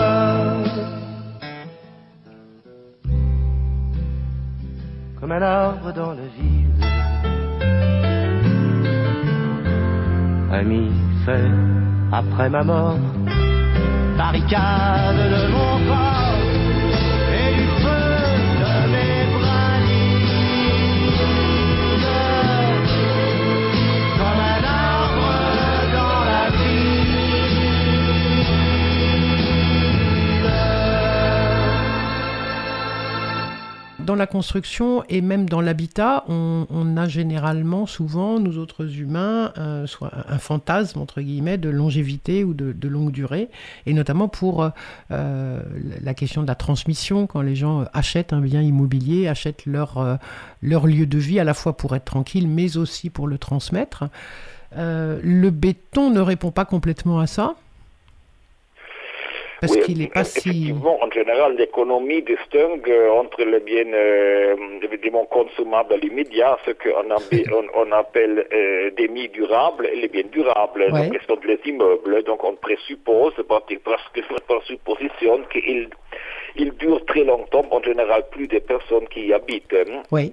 Comme 5.18 5.32
un 5.32 5.42
arbre 5.42 5.90
dans 5.94 6.12
la 6.12 6.26
ville. 6.36 6.95
Ami 10.52 10.90
fait 11.24 11.50
après 12.12 12.48
ma 12.48 12.62
mort, 12.62 12.98
barricade 14.16 15.16
de 15.16 15.50
mon 15.52 15.86
corps 15.88 16.25
dans 34.06 34.14
la 34.14 34.26
construction 34.26 35.04
et 35.10 35.20
même 35.20 35.48
dans 35.48 35.60
l'habitat, 35.60 36.24
on, 36.28 36.96
a 36.96 37.06
généralement, 37.06 37.84
souvent, 37.84 38.40
nous 38.40 38.56
autres 38.56 38.98
humains, 38.98 39.52
euh, 39.58 39.86
soit 39.86 40.10
un 40.28 40.38
fantasme, 40.38 41.00
entre 41.00 41.20
guillemets, 41.20 41.58
de 41.58 41.68
longévité 41.68 42.44
ou 42.44 42.54
de, 42.54 42.88
longue 42.88 43.10
durée, 43.10 43.50
et 43.84 43.92
notamment 43.92 44.28
pour 44.28 44.70
euh, 45.10 45.62
la 46.02 46.14
question 46.14 46.42
de 46.42 46.46
la 46.46 46.54
transmission, 46.54 47.26
quand 47.26 47.42
les 47.42 47.56
gens 47.56 47.84
achètent 47.92 48.32
un 48.32 48.40
bien 48.40 48.62
immobilier, 48.62 49.28
achètent 49.28 49.66
leur, 49.66 49.98
euh, 49.98 50.16
leur 50.62 50.86
lieu 50.86 51.06
de 51.06 51.18
vie, 51.18 51.40
à 51.40 51.44
la 51.44 51.52
fois 51.52 51.76
pour 51.76 51.94
être 51.96 52.04
tranquille, 52.04 52.48
mais 52.48 52.76
aussi 52.76 53.10
pour 53.10 53.26
le 53.26 53.36
transmettre. 53.36 54.04
Le 54.78 55.48
béton 55.48 56.10
ne 56.10 56.20
répond 56.20 56.50
pas 56.50 56.66
complètement 56.66 57.18
à 57.18 57.26
ça 57.26 57.54
parce 59.60 59.72
Oui, 59.74 59.82
qu'il 59.82 59.98
n'est 59.98 60.08
pas 60.08 60.24
si... 60.24 60.38
Effectivement, 60.38 61.02
en 61.02 61.10
général, 61.10 61.56
l'économie 61.56 62.22
distingue 62.22 62.88
euh, 62.90 63.10
entre 63.10 63.42
les 63.44 63.60
biens 63.60 63.92
euh, 63.92 64.54
consommables 65.30 65.94
à 65.94 65.96
l'immédiat, 65.96 66.58
ce 66.66 66.72
qu'on 66.72 67.10
appelle, 67.10 67.52
on, 67.74 67.86
on 67.86 67.92
appelle 67.92 68.46
euh, 68.52 68.90
des 68.90 69.08
mis 69.08 69.28
durables 69.28 69.86
et 69.86 69.96
les 69.96 70.08
biens 70.08 70.28
durables, 70.30 70.82
Ouais. 70.92 71.08
donc 71.08 71.18
ce 71.20 71.26
sont 71.26 71.38
les 71.46 71.58
immeubles. 71.64 72.22
Donc 72.24 72.44
on 72.44 72.54
présuppose, 72.54 73.32
presque 73.48 74.22
par 74.46 74.62
supposition, 74.64 75.40
qu'ils 75.50 75.88
ils 76.56 76.72
durent 76.72 77.04
très 77.06 77.24
longtemps, 77.24 77.64
en 77.70 77.82
général 77.82 78.24
plus 78.30 78.48
de 78.48 78.58
personnes 78.58 79.06
qui 79.08 79.26
y 79.26 79.32
habitent. 79.32 79.74
Oui, 80.10 80.32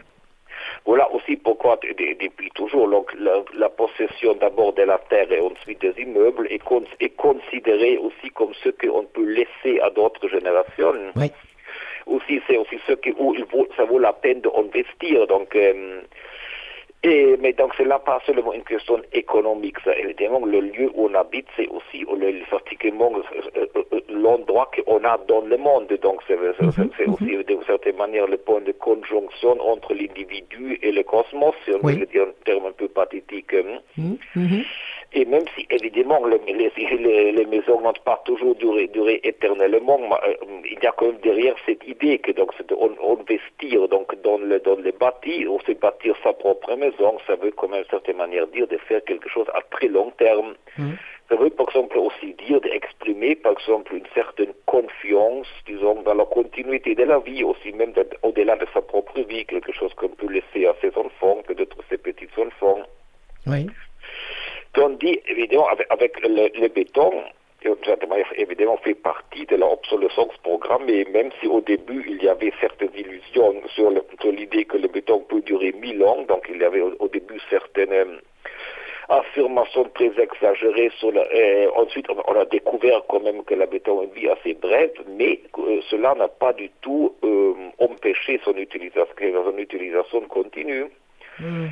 Voilà 0.85 1.09
aussi 1.13 1.37
pourquoi, 1.37 1.77
de- 1.81 1.93
de- 1.93 2.17
depuis 2.25 2.49
toujours, 2.51 2.89
donc, 2.89 3.13
la, 3.17 3.41
la 3.55 3.69
possession 3.69 4.33
d'abord 4.35 4.73
de 4.73 4.83
la 4.83 4.97
terre 5.09 5.31
et 5.31 5.39
ensuite 5.39 5.79
des 5.81 5.93
immeubles 6.01 6.47
est, 6.49 6.59
con- 6.59 6.83
est 6.99 7.15
considérée 7.15 7.97
aussi 7.97 8.29
comme 8.31 8.53
ce 8.63 8.69
qu'on 8.69 9.05
peut 9.05 9.23
laisser 9.25 9.79
à 9.79 9.89
d'autres 9.89 10.27
générations. 10.27 10.93
oui. 11.15 11.31
Aussi, 12.05 12.41
c'est 12.47 12.57
aussi 12.57 12.77
ce 12.85 12.91
que, 12.93 13.11
où 13.17 13.33
il 13.33 13.45
vaut, 13.45 13.65
ça 13.77 13.85
vaut 13.85 13.97
la 13.97 14.11
peine 14.11 14.41
d'investir. 14.41 15.25
Donc, 15.27 15.55
euh, 15.55 16.01
et, 17.03 17.35
mais 17.41 17.53
donc, 17.53 17.73
c'est 17.77 17.83
là 17.85 17.99
pas 17.99 18.21
seulement 18.25 18.53
une 18.53 18.63
question 18.63 18.97
économique. 19.11 19.77
Ça, 19.83 19.97
évidemment, 19.97 20.45
le 20.45 20.61
lieu 20.61 20.89
où 20.95 21.07
on 21.09 21.13
habite, 21.13 21.47
c'est 21.57 21.67
aussi 21.67 22.05
euh, 22.09 22.15
le, 22.15 22.45
pratiquement 22.49 23.11
euh, 23.15 23.41
euh, 23.57 23.65
euh, 23.93 23.99
l'endroit 24.09 24.71
qu'on 24.73 25.03
a 25.03 25.17
dans 25.27 25.41
le 25.41 25.57
monde. 25.57 25.87
Donc, 26.01 26.21
c'est 26.27 26.37
c'est- 26.57 26.89
c'est 26.97 27.05
aussi 27.07 27.43
d'une 27.45 27.63
certaine 27.65 27.97
manière 27.97 28.27
le 28.27 28.37
point 28.37 28.61
de 28.61 28.71
conjonction 28.71 29.59
entre 29.61 29.93
l'individu 29.93 30.79
et 30.81 30.91
le 30.91 31.03
cosmos, 31.03 31.53
si 31.65 31.71
on 31.71 31.79
Oui. 31.83 31.93
veut 31.93 31.99
le 32.01 32.05
dire 32.05 32.23
en 32.23 32.43
termes 32.45 32.65
un 32.67 32.71
peu 32.71 32.87
pathétiques. 32.87 33.53
hein. 33.53 33.79
Mhm, 33.97 34.17
mhm. 34.35 34.63
Et 35.15 35.25
même 35.25 35.45
si, 35.55 35.65
évidemment, 35.69 36.25
le- 36.25 36.39
les, 36.47 36.71
les- 36.75 37.31
les 37.31 37.45
maisons 37.45 37.79
n'ont 37.81 37.93
pas 38.03 38.21
toujours 38.25 38.55
duré, 38.55 38.87
duré 38.87 39.19
éternellement, 39.23 39.99
euh, 40.27 40.33
il 40.65 40.79
y 40.81 40.87
a 40.87 40.91
quand 40.91 41.05
même 41.07 41.19
derrière 41.21 41.55
cette 41.65 41.87
idée 41.87 42.17
que 42.17 42.31
donc 42.31 42.51
on, 42.71 42.91
on 43.01 43.19
investir 43.21 43.87
donc 43.89 44.19
dans 44.23 44.37
le 44.37 44.59
dans 44.59 44.75
les 44.77 44.91
bâtis, 44.91 45.45
ou 45.47 45.59
se 45.67 45.73
bâtir 45.73 46.15
sa 46.23 46.33
propre 46.33 46.75
maison, 46.75 47.17
ça 47.27 47.35
veut 47.35 47.51
quand 47.51 47.67
même 47.67 47.81
d'une 47.83 47.89
certaine 47.91 48.17
manière 48.17 48.47
dire 48.47 48.67
de 48.67 48.77
faire 48.77 49.03
quelque 49.03 49.29
chose 49.29 49.47
à 49.53 49.61
très 49.75 49.87
long 49.87 50.11
terme. 50.17 50.55
Mhm. 50.77 50.97
Ça 51.29 51.35
veut 51.35 51.49
par 51.51 51.67
exemple 51.69 51.97
aussi 51.99 52.33
dire 52.45 52.59
d'exprimer 52.61 53.35
par 53.35 53.53
exemple 53.53 53.95
une 53.95 54.05
certaine 54.13 54.53
confiance, 54.65 55.47
disons, 55.67 56.01
dans 56.01 56.13
la 56.15 56.25
continuité 56.25 56.95
de 56.95 57.03
la 57.03 57.19
vie, 57.19 57.43
aussi 57.43 57.71
même 57.71 57.93
de- 57.93 58.05
au-delà 58.23 58.55
de 58.57 58.65
sa 58.73 58.81
propre 58.81 59.19
vie, 59.21 59.45
quelque 59.45 59.71
chose 59.71 59.93
qu'on 59.93 60.09
peut 60.09 60.27
laisser 60.27 60.65
à 60.65 60.73
ses 60.81 60.91
enfants, 60.97 61.37
peut-être 61.47 61.77
ses 61.89 61.97
petits-enfants. 61.97 62.81
Oui, 63.47 63.67
Tandis, 64.73 65.19
évidemment, 65.27 65.67
avec, 65.89 66.19
le, 66.21 66.49
le 66.59 66.67
béton, 66.67 67.23
évidemment 68.35 68.77
fait 68.77 68.93
partie 68.93 69.45
de 69.45 69.55
l'obsolescence 69.55 70.35
programmée, 70.43 71.05
même 71.11 71.29
si 71.39 71.47
au 71.47 71.61
début 71.61 72.03
il 72.07 72.23
y 72.23 72.27
avait 72.27 72.53
certaines 72.59 72.95
illusions 72.95 73.61
sur 73.75 73.91
l'idée 74.31 74.65
que 74.65 74.77
le 74.77 74.87
béton 74.87 75.19
peut 75.21 75.41
durer 75.41 75.71
mille 75.73 76.03
ans, 76.03 76.23
donc 76.27 76.45
il 76.49 76.61
y 76.61 76.63
avait 76.63 76.81
au, 76.81 77.07
début 77.07 77.39
certaines 77.49 77.93
euh, 77.93 78.17
affirmations 79.09 79.85
très 79.95 80.11
exagérées 80.19 80.91
sur 80.97 81.11
la, 81.11 81.21
euh, 81.21 81.69
ensuite 81.75 82.07
on, 82.09 82.33
a 82.33 82.45
découvert 82.45 83.01
quand 83.07 83.21
même 83.21 83.43
que 83.43 83.53
le 83.53 83.65
béton 83.65 84.01
a 84.01 84.03
une 84.03 84.11
vie 84.11 84.29
assez 84.29 84.53
brève, 84.53 84.93
mais 85.07 85.39
euh, 85.59 85.81
cela 85.89 86.15
n'a 86.15 86.27
pas 86.27 86.53
du 86.53 86.69
tout 86.81 87.13
empêché 87.79 88.39
son 88.43 88.55
utilisation, 88.55 89.05
son 89.45 89.57
utilisation 89.57 90.21
continue. 90.21 90.85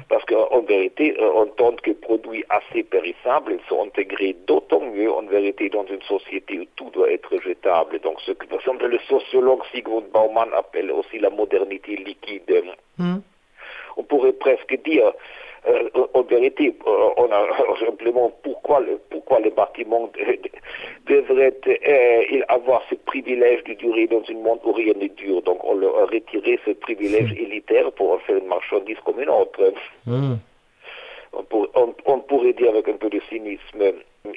Parce 0.09 0.26
qu'en 0.26 0.62
vérité, 0.62 1.16
euh, 1.20 1.32
en 1.34 1.45
tant 1.45 1.76
que 1.76 1.91
produits 1.91 2.43
assez 2.49 2.84
périssables, 2.84 3.53
ils 3.53 3.70
sont 3.70 3.84
intégrés 3.86 4.36
d'autant 4.47 4.82
mieux 4.82 5.12
en 5.12 5.22
vérité 5.24 5.70
dans 5.70 5.86
une 5.86 6.01
société 6.01 6.59
où 6.59 6.66
tout 6.76 6.89
doit 6.89 7.12
être 7.12 7.39
jetable. 7.41 7.99
Donc 7.99 8.20
ce 8.22 8.32
que 8.32 8.47
par 8.47 8.59
exemple 8.59 8.88
le 8.88 8.99
sociologue 9.07 9.62
Sigmund 9.72 10.05
Baumann 10.12 10.49
appelle 10.55 10.91
aussi 10.91 11.20
la 11.20 11.30
modernité 11.30 11.95
liquide. 11.95 12.64
Mhm. 12.97 13.22
On 13.97 14.03
pourrait 14.03 14.34
presque 14.34 14.82
dire, 14.84 15.12
euh, 15.68 15.89
en 16.14 16.22
vérité, 16.24 16.74
euh, 16.88 17.09
on 17.18 17.32
a 17.32 17.47
simplement 17.86 18.32
pourquoi, 18.43 18.80
le, 18.80 18.99
pourquoi 19.09 19.39
les 19.39 19.51
bâtiments 19.51 20.09
de- 20.18 20.34
de- 20.43 21.14
devraient 21.14 21.53
euh, 21.68 22.24
ils 22.32 22.43
avoir 22.47 22.82
ce 22.89 22.95
privilège 22.95 23.64
de 23.66 23.74
durer 23.74 24.07
dans 24.07 24.24
un 24.30 24.34
monde 24.41 24.59
où 24.66 24.72
rien 24.72 24.93
ne 24.95 25.07
dure. 25.07 25.41
Donc 25.43 25.64
on 25.64 25.76
leur 25.76 25.97
a 25.99 26.05
retiré 26.05 26.59
ce 26.66 26.72
privilège 26.72 27.32
élitaire 27.34 27.91
pour 27.91 28.12
en 28.14 28.18
faire 28.20 28.38
une 28.38 28.47
marchandise 28.47 28.97
comme 29.05 29.20
une 29.22 29.30
autre. 29.30 29.62
Mhm. 30.07 30.39
On, 31.34 31.43
pour- 31.43 31.70
on- 31.76 31.93
on 32.05 32.20
pourrait 32.20 32.53
dire 32.53 32.70
avec 32.72 32.88
un 32.89 32.93
peu 32.97 33.09
de 33.09 33.22
cynisme. 33.30 33.93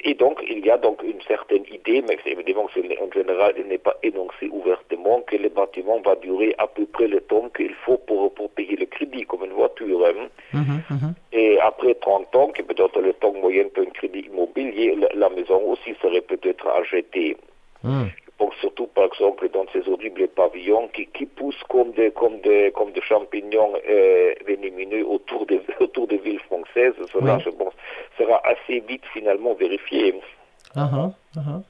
Et 0.07 0.13
donc, 0.13 0.39
il 0.47 0.63
y 0.63 0.69
a 0.69 0.77
donc 0.77 1.01
une 1.03 1.19
certaine 1.27 1.63
idée, 1.71 2.03
mais 2.07 2.17
évidemment 2.27 2.65
en 2.65 3.11
général, 3.11 3.55
il 3.57 3.65
n'est 3.65 3.79
pas 3.79 3.95
énoncé 4.03 4.47
ouvertement 4.51 5.21
que 5.21 5.35
le 5.35 5.49
bâtiment 5.49 5.99
va 6.01 6.15
durer 6.15 6.53
à 6.59 6.67
peu 6.67 6.85
près 6.85 7.07
le 7.07 7.21
temps 7.21 7.49
qu'il 7.57 7.73
faut 7.83 7.97
pour, 7.97 8.31
pour 8.35 8.51
payer 8.51 8.75
le 8.75 8.85
crédit, 8.85 9.23
comme 9.25 9.43
une 9.45 9.53
voiture. 9.53 10.05
hein. 10.05 10.27
Mhm, 10.53 10.83
mhm. 10.91 11.13
Et 11.33 11.59
après 11.59 11.95
30 11.95 12.35
ans, 12.35 12.49
qui 12.49 12.61
est 12.61 12.65
peut-être 12.65 13.01
le 13.01 13.13
temps 13.13 13.33
moyen 13.33 13.65
pour 13.73 13.81
un 13.83 13.89
crédit 13.89 14.19
immobilier, 14.31 14.95
la, 14.95 15.07
la 15.15 15.29
maison 15.29 15.59
aussi 15.71 15.95
serait 15.99 16.21
peut-être 16.21 16.67
à 16.67 16.83
jeter. 16.83 17.35
Mhm. 17.83 18.05
Je 18.15 18.31
pense 18.37 18.55
surtout, 18.59 18.87
par 18.87 19.05
exemple, 19.05 19.47
dans 19.49 19.65
ces 19.73 19.87
horribles 19.89 20.27
pavillons 20.27 20.89
qui, 20.89 21.07
qui 21.07 21.25
poussent 21.25 21.63
comme 21.69 21.93
des, 21.93 22.11
comme 22.11 22.39
des, 22.41 22.71
comme 22.75 22.91
des 22.91 23.01
champignons 23.01 23.73
euh, 23.89 24.33
autour 25.07 25.45
des, 25.45 25.61
autour 25.79 26.07
des 26.07 26.17
villes 26.17 26.39
françaises. 26.41 26.93
Cela, 27.11 27.37
Oui. 27.37 27.43
je 27.45 27.49
pense, 27.49 27.73
sera 28.17 28.41
assez 28.45 28.79
vite 28.81 29.03
finalement 29.13 29.53
vérifié. 29.53 30.19
Ah, 30.75 30.89
ah. 31.37 31.61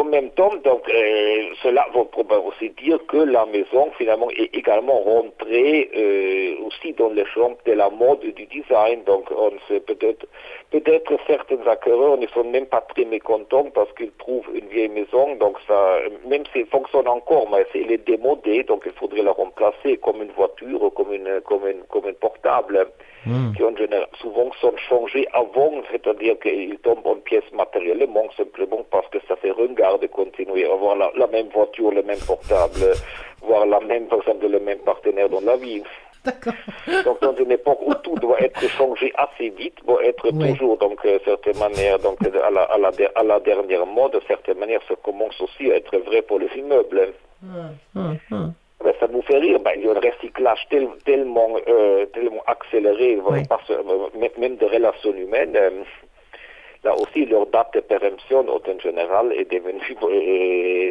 En 0.00 0.04
même 0.04 0.30
temps, 0.30 0.54
donc, 0.64 0.88
euh, 0.88 1.42
cela 1.62 1.86
va 1.94 2.04
probablement 2.04 2.48
aussi 2.48 2.70
dire 2.70 2.98
que 3.06 3.18
la 3.18 3.44
maison, 3.44 3.90
finalement, 3.98 4.30
est 4.30 4.54
également 4.56 4.98
rentrée 5.00 5.90
euh, 5.94 6.64
aussi 6.64 6.94
dans 6.94 7.10
le 7.10 7.22
champ 7.26 7.54
de 7.66 7.72
la 7.72 7.90
mode 7.90 8.24
et 8.24 8.32
du 8.32 8.46
design. 8.46 9.02
Donc, 9.04 9.30
on 9.30 9.52
sait 9.68 9.80
peut-être, 9.80 10.26
peut-être 10.70 11.12
certains 11.26 11.60
acquéreurs 11.66 12.16
ne 12.16 12.26
sont 12.28 12.44
même 12.44 12.64
pas 12.66 12.80
très 12.80 13.04
mécontents 13.04 13.68
parce 13.74 13.92
qu'ils 13.92 14.12
trouvent 14.12 14.48
une 14.54 14.68
vieille 14.68 14.88
maison. 14.88 15.36
Donc, 15.36 15.58
ça, 15.68 15.98
même 16.26 16.44
s'il 16.52 16.66
fonctionne 16.66 17.08
encore, 17.08 17.48
mais 17.50 17.66
elle 17.74 17.92
est 17.92 18.06
démodée, 18.06 18.62
donc 18.62 18.84
il 18.86 18.92
faudrait 18.92 19.22
la 19.22 19.32
remplacer 19.32 19.98
comme 19.98 20.22
une 20.22 20.32
voiture 20.32 20.82
ou 20.82 20.90
comme 20.90 21.12
une, 21.12 21.42
comme 21.44 21.66
une, 21.66 21.82
comme 21.90 22.08
une 22.08 22.14
portable 22.14 22.86
Mhm. 23.26 23.54
qui 23.54 23.62
en 23.62 23.76
général 23.76 24.06
souvent 24.20 24.50
sont 24.60 24.74
changés 24.88 25.26
avant, 25.32 25.72
c'est-à-dire 25.90 26.38
qu'ils 26.40 26.78
tombent 26.78 27.06
en 27.06 27.16
pièces 27.16 27.50
matériellement, 27.52 28.24
simplement 28.36 28.84
parce 28.90 29.08
que 29.08 29.18
ça 29.28 29.36
fait 29.36 29.50
ringard 29.50 29.98
de 29.98 30.06
continuer 30.06 30.64
à 30.68 30.72
avoir 30.72 30.96
la, 30.96 31.10
la 31.16 31.26
même 31.26 31.48
voiture, 31.48 31.90
le 31.90 32.02
même 32.02 32.18
portable, 32.26 32.80
voir 33.42 33.66
la 33.66 33.80
même, 33.80 34.06
par 34.06 34.20
exemple, 34.20 34.46
le 34.46 34.60
même 34.60 34.78
partenaire 34.78 35.28
dans 35.28 35.40
la 35.42 35.56
vie. 35.56 35.82
Donc 37.04 37.20
dans 37.22 37.34
une 37.36 37.50
époque 37.52 37.78
où 37.86 37.94
tout 37.94 38.14
doit 38.16 38.40
être 38.42 38.60
changé 38.70 39.10
assez 39.16 39.48
vite, 39.50 39.76
doit 39.86 40.04
être 40.04 40.28
Oui. 40.32 40.50
toujours, 40.52 40.76
donc, 40.76 40.98
euh, 41.06 41.18
certaine 41.24 41.58
manière, 41.58 41.98
donc, 41.98 42.18
à 42.22 42.50
la, 42.50 42.62
à, 42.62 42.78
la, 42.78 42.90
à 43.14 43.22
la 43.22 43.40
dernière 43.40 43.86
mode, 43.86 44.12
de 44.12 44.20
certaine 44.28 44.58
manière, 44.58 44.80
ça 44.88 44.94
commence 45.02 45.40
aussi 45.40 45.70
à 45.72 45.76
être 45.76 45.96
vrai 45.98 46.20
pour 46.22 46.38
les 46.38 46.50
immeubles. 46.56 47.12
Ah, 47.42 47.70
ah. 48.32 48.36
Ben, 49.00 49.06
ça 49.06 49.12
nous 49.12 49.22
fait 49.22 49.38
rire. 49.38 49.58
Ben, 49.60 49.72
il 49.76 49.84
y 49.84 49.88
a 49.88 49.92
un 49.92 49.94
recyclage 49.94 50.66
tel- 50.70 50.88
tellement, 51.04 51.48
euh, 51.68 52.06
tellement 52.06 52.42
accéléré, 52.46 53.18
Oui. 53.26 53.42
parce 53.48 53.70
euh, 53.70 53.82
même- 54.38 54.56
des 54.56 54.66
relations 54.66 55.12
humaines. 55.14 55.56
euh, 55.56 55.70
là 56.82 56.94
aussi, 56.96 57.26
leur 57.26 57.46
date 57.46 57.74
de 57.74 57.80
péremption, 57.80 58.38
en 58.48 58.78
général, 58.80 59.32
est 59.34 59.50
devenue, 59.52 59.96
euh, 60.02 60.90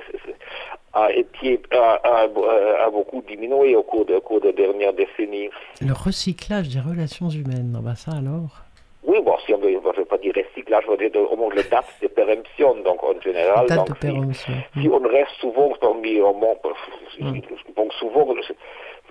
a, 0.93 1.11
été, 1.13 1.59
a, 1.71 1.99
a- 2.03 2.85
a 2.85 2.89
beaucoup 2.91 3.21
diminué 3.27 3.75
au 3.75 3.83
cours, 3.83 4.05
de, 4.05 4.15
au 4.15 4.21
cours 4.21 4.41
des 4.41 4.53
dernières 4.53 4.93
décennies. 4.93 5.49
Le 5.81 5.93
recyclage 5.93 6.69
des 6.69 6.79
relations 6.79 7.29
humaines, 7.29 7.73
ah 7.77 7.81
bah 7.83 7.95
ça 7.95 8.11
alors? 8.11 8.65
Oui, 9.09 9.19
bon, 9.25 9.35
si 9.43 9.53
on 9.55 9.57
veut, 9.57 9.71
je 9.71 9.77
ne 9.77 9.93
vais 9.93 10.05
pas 10.05 10.19
dire 10.19 10.33
recyclage, 10.35 10.83
on 10.87 10.95
dit 10.95 11.09
de, 11.09 11.17
au 11.19 11.35
moins 11.35 11.49
la 11.55 11.63
date 11.63 11.91
de 12.01 12.07
péremption, 12.07 12.75
donc 12.87 13.01
en 13.03 13.19
général. 13.21 13.65
Date 13.65 13.77
donc, 13.77 14.27
de 14.27 14.33
si- 14.33 14.51
si 14.81 14.87
on 14.87 14.99
reste 15.17 15.31
souvent 15.41 15.69
parmi 15.81 16.19
Mm. 16.19 17.41
donc 17.75 17.91
souvent, 17.93 18.27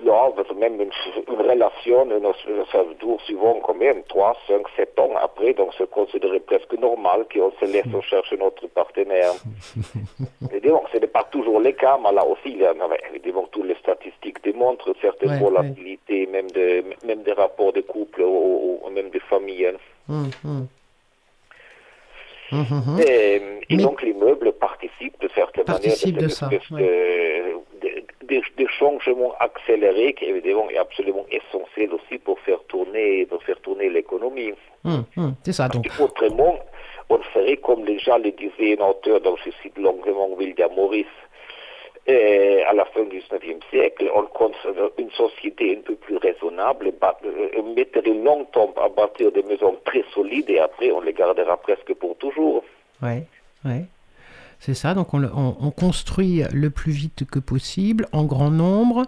là, 0.04 0.30
parce 0.36 0.48
que 0.48 0.54
même 0.54 0.80
une, 0.80 0.90
une 1.28 1.40
relation, 1.50 2.06
ça 2.72 2.78
dure 3.00 3.20
souvent 3.26 3.54
quand 3.66 3.74
même 3.74 4.02
3, 4.08 4.36
5, 4.46 4.62
7 4.76 4.98
ans 5.00 5.10
après, 5.20 5.52
donc 5.54 5.70
c'est 5.76 5.90
considéré 5.90 6.38
presque 6.40 6.72
normal 6.78 7.26
qu'on 7.32 7.50
se 7.60 7.64
laisse 7.72 7.84
chercher 8.08 8.36
notre 8.36 8.66
partenaire. 8.68 9.32
Évidemment, 10.52 10.84
ce 10.92 10.98
n'est 10.98 11.06
pas 11.06 11.24
toujours 11.24 11.60
le 11.60 11.72
cas, 11.72 11.98
mais 12.02 12.12
là 12.12 12.24
aussi, 12.24 12.50
il 12.50 12.58
y 12.58 12.64
a- 12.64 12.74
évidemment, 13.10 13.46
toutes 13.50 13.66
les 13.66 13.74
statistiques 13.76 14.42
démontrent 14.44 14.94
certaines 15.00 15.30
Ouais, 15.30 15.38
volatilités, 15.40 16.26
même, 16.26 16.50
de, 16.52 16.84
même 17.04 17.22
des 17.22 17.32
rapports 17.32 17.72
de 17.72 17.80
couple 17.82 18.22
ou, 18.22 18.80
ou 18.84 18.90
même 18.90 19.10
de 19.10 19.18
famille. 19.20 19.68
Hum, 20.08 20.30
hum. 20.44 20.66
Et, 23.06 23.76
donc 23.76 24.00
l'immeuble 24.02 24.52
participe 24.52 25.20
de 25.20 25.28
certaine 25.34 25.64
manière 25.66 25.82
Participe 25.82 26.16
de 26.16 26.28
cette 26.28 26.50
espèce 26.52 26.70
de, 26.72 27.86
de- 27.86 28.02
de- 28.26 28.42
de 28.62 28.66
changement 28.78 29.34
accéléré 29.38 30.14
qui 30.14 30.24
évidemment 30.24 30.70
est 30.70 30.78
absolument 30.78 31.26
essentiel 31.30 31.92
aussi 31.92 32.16
pour 32.18 32.38
faire 32.40 32.62
tourner, 32.68 33.26
pour 33.26 33.42
faire 33.42 33.60
tourner 33.60 33.90
l'économie. 33.90 34.52
C'est 35.44 35.52
ça, 35.52 35.68
donc. 35.68 35.86
Autrement, 36.00 36.58
on 37.10 37.18
ferait 37.18 37.58
comme 37.58 37.84
déjà 37.84 38.16
le 38.16 38.30
disait 38.32 38.80
un 38.80 38.86
auteur 38.86 39.20
dont 39.20 39.36
je 39.44 39.50
cite 39.62 39.76
longuement 39.76 40.28
William 40.30 40.70
Morris, 40.74 41.06
euh, 42.08 42.62
à 42.68 42.72
la 42.72 42.84
fin 42.86 43.04
du 43.04 43.18
19e 43.18 43.60
siècle, 43.70 44.10
on 44.14 44.22
considère 44.26 44.90
une 44.98 45.10
société 45.10 45.76
un 45.76 45.82
peu 45.82 45.94
plus 45.94 46.16
raisonnable, 46.16 46.92
euh, 47.24 47.74
mettrait 47.74 48.02
longtemps 48.02 48.72
à 48.82 48.88
bâtir 48.88 49.32
des 49.32 49.42
maisons 49.42 49.76
très 49.84 50.04
solides 50.14 50.48
et 50.48 50.58
après 50.58 50.90
on 50.90 51.00
les 51.00 51.12
gardera 51.12 51.56
presque 51.56 51.92
pour 51.94 52.16
toujours. 52.16 52.64
Ouais, 53.02 53.24
ouais. 53.64 53.84
C'est 54.60 54.74
ça, 54.74 54.92
donc 54.92 55.14
on 55.14 55.70
construit 55.70 56.42
le 56.52 56.70
plus 56.70 56.90
vite 56.90 57.24
que 57.30 57.38
possible, 57.38 58.06
en 58.10 58.24
grand 58.24 58.50
nombre, 58.50 59.04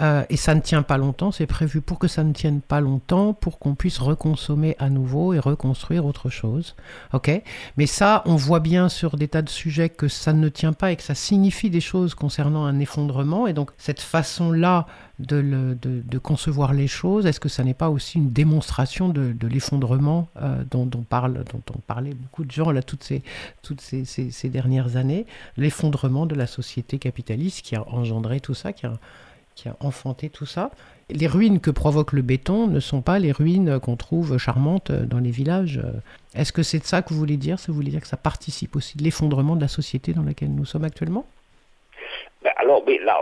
euh, 0.00 0.24
et 0.28 0.36
ça 0.36 0.54
ne 0.54 0.60
tient 0.60 0.82
pas 0.82 0.98
longtemps, 0.98 1.30
c'est 1.30 1.46
prévu 1.46 1.80
pour 1.80 1.98
que 1.98 2.08
ça 2.08 2.24
ne 2.24 2.32
tienne 2.32 2.60
pas 2.60 2.80
longtemps, 2.80 3.32
pour 3.32 3.58
qu'on 3.60 3.76
puisse 3.76 3.98
reconsommer 3.98 4.74
à 4.80 4.90
nouveau 4.90 5.34
et 5.34 5.38
reconstruire 5.38 6.04
autre 6.04 6.30
chose. 6.30 6.74
Ok? 7.12 7.30
Mais 7.76 7.86
ça, 7.86 8.22
on 8.26 8.34
voit 8.34 8.58
bien 8.60 8.88
sur 8.88 9.16
des 9.16 9.28
tas 9.28 9.42
de 9.42 9.48
sujets 9.48 9.88
que 9.88 10.08
ça 10.08 10.32
ne 10.32 10.48
tient 10.48 10.72
pas 10.72 10.90
et 10.90 10.96
que 10.96 11.02
ça 11.02 11.14
signifie 11.14 11.70
des 11.70 11.80
choses 11.80 12.14
concernant 12.14 12.64
un 12.64 12.80
effondrement, 12.80 13.46
et 13.46 13.52
donc 13.52 13.70
cette 13.78 14.00
façon-là 14.00 14.86
de, 15.20 16.18
concevoir 16.18 16.72
les 16.72 16.88
choses, 16.88 17.26
est-ce 17.26 17.38
que 17.38 17.48
ça 17.48 17.62
n'est 17.62 17.74
pas 17.74 17.88
aussi 17.88 18.18
une 18.18 18.32
démonstration 18.32 19.08
de, 19.08 19.34
l'effondrement 19.46 20.28
euh, 20.42 20.64
dont, 20.70 20.86
dont, 20.86 21.02
parle, 21.02 21.44
on 21.54 21.78
parlait 21.78 22.14
beaucoup 22.14 22.44
de 22.44 22.50
gens 22.50 22.72
là, 22.72 22.82
toutes 22.82 23.04
ces- 23.04 23.22
ces 24.04 24.48
dernières 24.48 24.96
années, 24.96 25.26
l'effondrement 25.56 26.26
de 26.26 26.34
la 26.34 26.48
société 26.48 26.98
capitaliste 26.98 27.62
qui 27.62 27.76
a 27.76 27.88
engendré 27.88 28.40
tout 28.40 28.54
ça, 28.54 28.72
qui 28.72 28.86
a, 28.86 28.94
qui 29.54 29.68
a 29.68 29.76
enfanté 29.80 30.28
tout 30.28 30.46
ça. 30.46 30.70
Les 31.10 31.26
ruines 31.26 31.60
que 31.60 31.70
provoque 31.70 32.12
le 32.12 32.22
béton 32.22 32.66
ne 32.66 32.80
sont 32.80 33.02
pas 33.02 33.18
les 33.18 33.32
ruines 33.32 33.78
qu'on 33.78 33.96
trouve 33.96 34.38
charmantes 34.38 34.90
dans 34.90 35.18
les 35.18 35.30
villages. 35.30 35.80
Est-ce 36.34 36.52
que 36.52 36.62
c'est 36.62 36.78
de 36.78 36.84
ça 36.84 37.02
que 37.02 37.12
vous 37.12 37.18
voulez 37.18 37.36
dire? 37.36 37.58
Ça 37.58 37.72
voulait 37.72 37.90
dire 37.90 38.00
que 38.00 38.06
ça 38.06 38.16
participe 38.16 38.74
aussi 38.74 38.96
de 38.96 39.02
l'effondrement 39.02 39.54
de 39.54 39.60
la 39.60 39.68
société 39.68 40.12
dans 40.14 40.22
laquelle 40.22 40.54
nous 40.54 40.64
sommes 40.64 40.84
actuellement? 40.84 41.26
Ben 42.42 42.52
alors, 42.56 42.82
mais 42.86 42.98
là, 42.98 43.18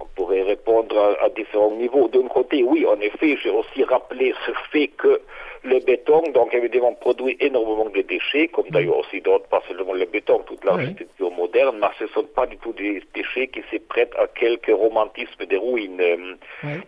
on 0.00 0.06
pourrait 0.16 0.42
répondre 0.42 0.96
à, 0.98 1.24
à 1.24 1.28
différents 1.30 1.70
niveaux. 1.72 2.08
D'un 2.08 2.28
côté, 2.28 2.62
oui, 2.62 2.86
en 2.86 3.00
effet, 3.00 3.36
j'ai 3.42 3.50
aussi 3.50 3.84
rappelé 3.84 4.34
ce 4.46 4.52
fait 4.70 4.88
que 4.88 5.20
le 5.64 5.78
béton, 5.78 6.22
donc 6.34 6.52
évidemment, 6.54 6.92
produit 6.94 7.36
énormément 7.38 7.88
de 7.88 8.02
déchets, 8.02 8.48
comme 8.48 8.68
d'ailleurs 8.70 8.98
aussi 8.98 9.20
d'autres, 9.20 9.46
pas 9.46 9.62
seulement 9.68 9.92
le 9.92 10.06
béton, 10.06 10.40
toute 10.46 10.64
l'architecture 10.64 11.30
moderne, 11.30 11.76
mais 11.80 11.86
ce 11.98 12.04
ne 12.04 12.08
sont 12.08 12.24
pas 12.24 12.46
du 12.46 12.56
tout 12.58 12.72
des 12.72 13.00
déchets 13.14 13.46
qui 13.46 13.62
se 13.70 13.76
prêtent 13.78 14.14
à 14.18 14.26
quelque 14.26 14.72
romantisme 14.72 15.46
des 15.46 15.56
ruines. 15.56 16.02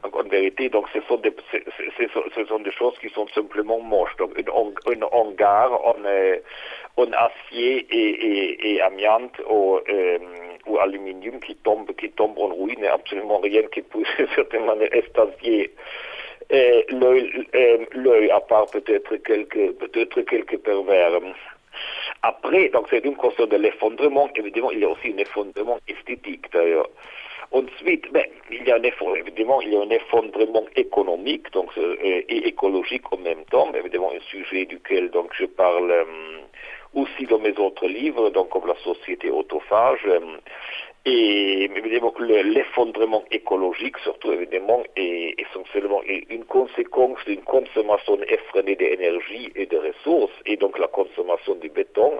Donc, 0.02 0.16
en 0.16 0.24
vérité, 0.28 0.68
donc 0.70 0.86
ce 0.92 1.00
sont, 1.02 1.16
des, 1.18 1.32
ce, 1.52 1.58
ce- 2.34 2.44
sont 2.46 2.58
des 2.58 2.72
choses 2.72 2.98
qui 3.00 3.08
sont 3.10 3.28
simplement 3.28 3.78
moches. 3.78 4.16
Donc 4.18 4.36
une, 4.38 4.48
hang- 4.50 4.74
une 4.92 5.04
hangar 5.12 5.72
en, 5.86 5.94
en 6.96 7.12
acier 7.12 7.86
et, 7.90 8.10
et, 8.26 8.72
et 8.74 8.80
amiante 8.80 9.40
ou, 9.48 9.76
euh, 9.88 10.18
ou 10.66 10.78
aluminium 10.78 11.40
qui 11.40 11.56
tombe, 11.56 11.90
qui 11.96 12.10
tombe 12.10 12.38
en 12.38 12.48
ruine, 12.48 12.84
absolument 12.84 13.38
rien 13.38 13.62
qui 13.72 13.82
puisse 13.82 14.08
certainement 14.34 14.74
l'œil, 16.90 17.46
euh, 17.54 17.78
l'œil, 17.92 18.30
à 18.30 18.40
part 18.40 18.66
peut-être 18.66 19.16
quelques, 19.16 19.72
peut-être 19.72 20.22
quelques 20.22 20.58
pervers. 20.58 21.20
Après, 22.22 22.68
donc 22.68 22.86
c'est 22.90 23.04
une 23.04 23.16
question 23.16 23.46
de 23.46 23.56
l'effondrement. 23.56 24.28
Évidemment, 24.36 24.70
il 24.70 24.80
y 24.80 24.84
a 24.84 24.88
aussi 24.88 25.12
un 25.12 25.18
effondrement 25.18 25.78
esthétique 25.88 26.46
d'ailleurs. 26.52 26.88
Ensuite, 27.52 28.10
ben, 28.12 28.24
il 28.50 28.64
y 28.64 28.70
a 28.70 28.76
un 28.76 28.82
effondrement, 28.82 29.16
évidemment, 29.16 29.60
il 29.60 29.72
y 29.72 29.76
a 29.76 29.80
un 29.80 29.90
effondrement 29.90 30.64
économique 30.76 31.52
donc, 31.52 31.70
euh, 31.78 31.96
et 32.02 32.48
écologique 32.48 33.12
en 33.12 33.18
même 33.18 33.44
temps, 33.44 33.72
évidemment 33.74 34.12
un 34.12 34.20
sujet 34.30 34.64
duquel 34.64 35.10
donc, 35.10 35.30
je 35.38 35.44
parle 35.44 35.90
euh, 35.90 36.04
aussi 36.94 37.26
dans 37.26 37.38
mes 37.38 37.56
autres 37.58 37.86
livres, 37.86 38.30
donc 38.30 38.48
comme 38.50 38.66
la 38.66 38.76
société 38.76 39.30
autophage. 39.30 40.00
euh, 40.06 40.20
et 41.06 41.64
évidemment, 41.76 42.14
le- 42.18 42.40
l'effondrement 42.54 43.24
écologique, 43.30 43.98
surtout 43.98 44.32
évidemment, 44.32 44.82
est 44.96 45.34
essentiellement 45.38 46.00
une 46.30 46.44
conséquence 46.46 47.18
d'une 47.26 47.42
consommation 47.42 48.18
effrénée 48.26 48.74
d'énergie 48.74 49.52
et 49.54 49.66
de 49.66 49.76
ressources, 49.76 50.32
et 50.46 50.56
donc 50.56 50.78
la 50.78 50.86
consommation 50.88 51.56
du 51.56 51.68
béton, 51.68 52.10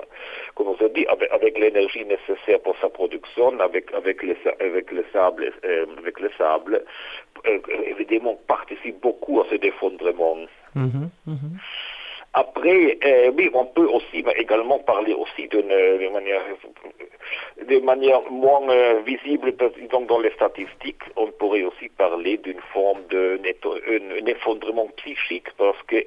comme 0.54 0.68
on 0.68 0.76
se 0.76 0.84
dit, 0.92 1.06
avec, 1.06 1.58
l'énergie 1.58 2.04
nécessaire 2.04 2.60
pour 2.60 2.76
sa 2.82 2.90
production, 2.90 3.58
avec 3.58 3.90
avec 3.94 4.22
le, 4.22 4.36
avec 4.60 4.92
le 4.92 5.04
sable, 5.14 5.50
euh, 5.64 5.86
avec 5.96 6.20
le 6.20 6.30
sable, 6.36 6.84
euh, 7.46 7.58
évidemment 7.86 8.38
participe 8.46 9.00
beaucoup 9.00 9.40
à 9.40 9.46
cet 9.48 9.64
effondrement. 9.64 10.36
Mhm, 10.74 11.08
mhm. 11.26 11.58
Après, 12.36 12.98
euh, 13.04 13.30
oui, 13.36 13.48
on 13.54 13.64
peut 13.64 13.86
aussi 13.86 14.24
également 14.36 14.80
parler 14.80 15.14
aussi 15.14 15.46
d'une 15.48 15.70
euh, 15.70 15.98
de 15.98 16.08
manière, 16.12 16.42
de 17.70 17.78
manière 17.78 18.22
moins 18.30 18.68
euh, 18.68 19.00
visible, 19.06 19.54
disons 19.80 20.00
dans 20.02 20.18
les 20.18 20.30
statistiques, 20.32 21.02
on 21.16 21.28
pourrait 21.28 21.62
aussi 21.62 21.88
parler 21.90 22.36
d'une 22.38 22.60
forme 22.72 23.02
de 23.08 23.40
un, 23.44 24.22
un 24.22 24.26
effondrement 24.26 24.88
psychique 24.96 25.46
parce 25.56 25.80
que 25.86 26.04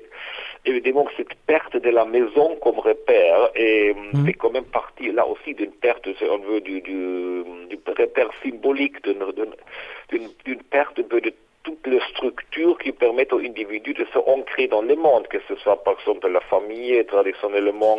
évidemment 0.65 1.07
cette 1.15 1.34
perte 1.45 1.78
de 1.78 1.89
la 1.89 2.03
maison 2.03 2.57
comme 2.61 2.80
repère 2.80 3.49
est, 3.55 3.95
Mhm. 4.13 4.25
fait 4.25 4.34
quand 4.34 4.51
même 4.51 4.65
partie 4.65 5.11
là 5.11 5.25
aussi 5.28 5.53
d'une 5.53 5.71
perte, 5.71 6.07
si 6.17 6.23
on 6.25 6.38
veut, 6.39 6.61
du, 6.61 6.82
du, 6.82 7.43
du 7.69 7.78
repère 7.86 8.30
symbolique, 8.43 9.03
d'une 9.03 10.63
perte 10.69 10.99
un 10.99 11.03
peu 11.03 11.21
de 11.21 11.34
toutes 11.68 11.86
les 11.88 11.99
structures 12.11 12.78
qui 12.78 12.93
permettent 12.93 13.34
aux 13.34 13.39
individus 13.39 13.93
de 13.93 14.05
se 14.13 14.20
ancrer 14.20 14.68
dans 14.68 14.82
le 14.82 14.95
monde, 14.95 15.28
que 15.28 15.39
ce 15.49 15.55
soit 15.57 15.84
par 15.84 15.95
exemple 15.99 16.30
la 16.30 16.39
famille, 16.39 17.05
traditionnellement 17.05 17.97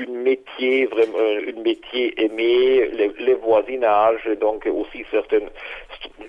un 0.00 0.06
métier, 0.10 0.86
vraiment 0.86 1.18
euh, 1.18 1.52
un 1.56 1.62
métier 1.62 2.04
aimé, 2.20 2.88
les, 2.88 3.34
voisinages, 3.34 4.28
donc 4.40 4.66
aussi 4.66 5.04
certaines 5.12 5.48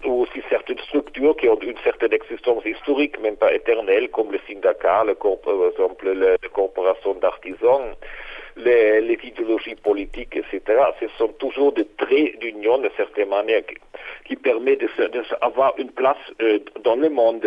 aussi 0.04 0.42
certaines 0.48 0.78
structures 0.90 1.36
qui 1.38 1.50
ont 1.50 1.60
une 1.60 1.78
certaine 1.84 2.14
existence 2.14 2.64
historique, 2.64 3.20
même 3.20 3.36
pas 3.38 3.52
éternelle, 3.52 4.10
comme 4.12 4.32
le 4.32 4.40
syndicat, 4.48 4.76
par 4.84 5.10
exemple 5.72 6.06
le- 6.12 6.38
les 6.44 6.50
corporations 6.50 7.16
d'artisans 7.16 7.96
les, 8.58 9.20
idéologies 9.24 9.76
politiques, 9.76 10.36
etc. 10.36 10.62
Ce 11.00 11.08
sont 11.18 11.30
toujours 11.40 11.74
des 11.74 11.86
traits 11.98 12.40
d'union, 12.40 12.78
de 12.78 12.90
certaine 12.96 13.30
manière, 13.30 13.62
permet 14.48 14.76
de, 14.84 14.88
se- 14.96 15.10
de 15.18 15.22
se- 15.30 15.36
avoir 15.50 15.74
une 15.84 15.91
place 16.02 16.26
euh, 16.41 16.60
dans 16.88 16.96
le 17.04 17.10
monde. 17.10 17.46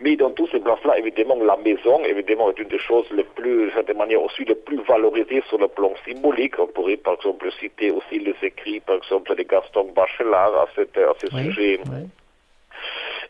Mais 0.00 0.16
dans 0.16 0.32
tous 0.38 0.48
ces 0.52 0.58
places-là, 0.66 0.98
évidemment, 0.98 1.36
la 1.52 1.56
maison, 1.68 1.96
évidemment, 2.12 2.50
est 2.50 2.58
une 2.58 2.68
des 2.76 2.84
choses 2.90 3.08
les 3.12 3.22
plus, 3.38 3.70
de 3.90 3.92
manière, 4.02 4.20
aussi 4.22 4.44
les 4.44 4.56
plus 4.68 4.80
valorisées 4.92 5.42
sur 5.48 5.58
le 5.58 5.68
plan 5.68 5.92
symbolique. 6.04 6.58
On 6.58 6.66
pourrait, 6.66 6.96
par 6.96 7.14
exemple, 7.14 7.46
citer 7.60 7.88
aussi 7.92 8.16
les 8.18 8.34
écrits, 8.42 8.80
par 8.80 8.96
exemple, 8.96 9.34
de 9.36 9.42
Gaston 9.44 9.86
Bachelard 9.94 10.54
à, 10.62 10.66
ce 10.74 10.82
Oui, 11.36 11.44
sujet 11.44 11.78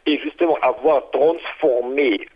et 0.06 0.18
justement 0.18 0.56
avoir 0.62 1.10
transformé 1.10 2.26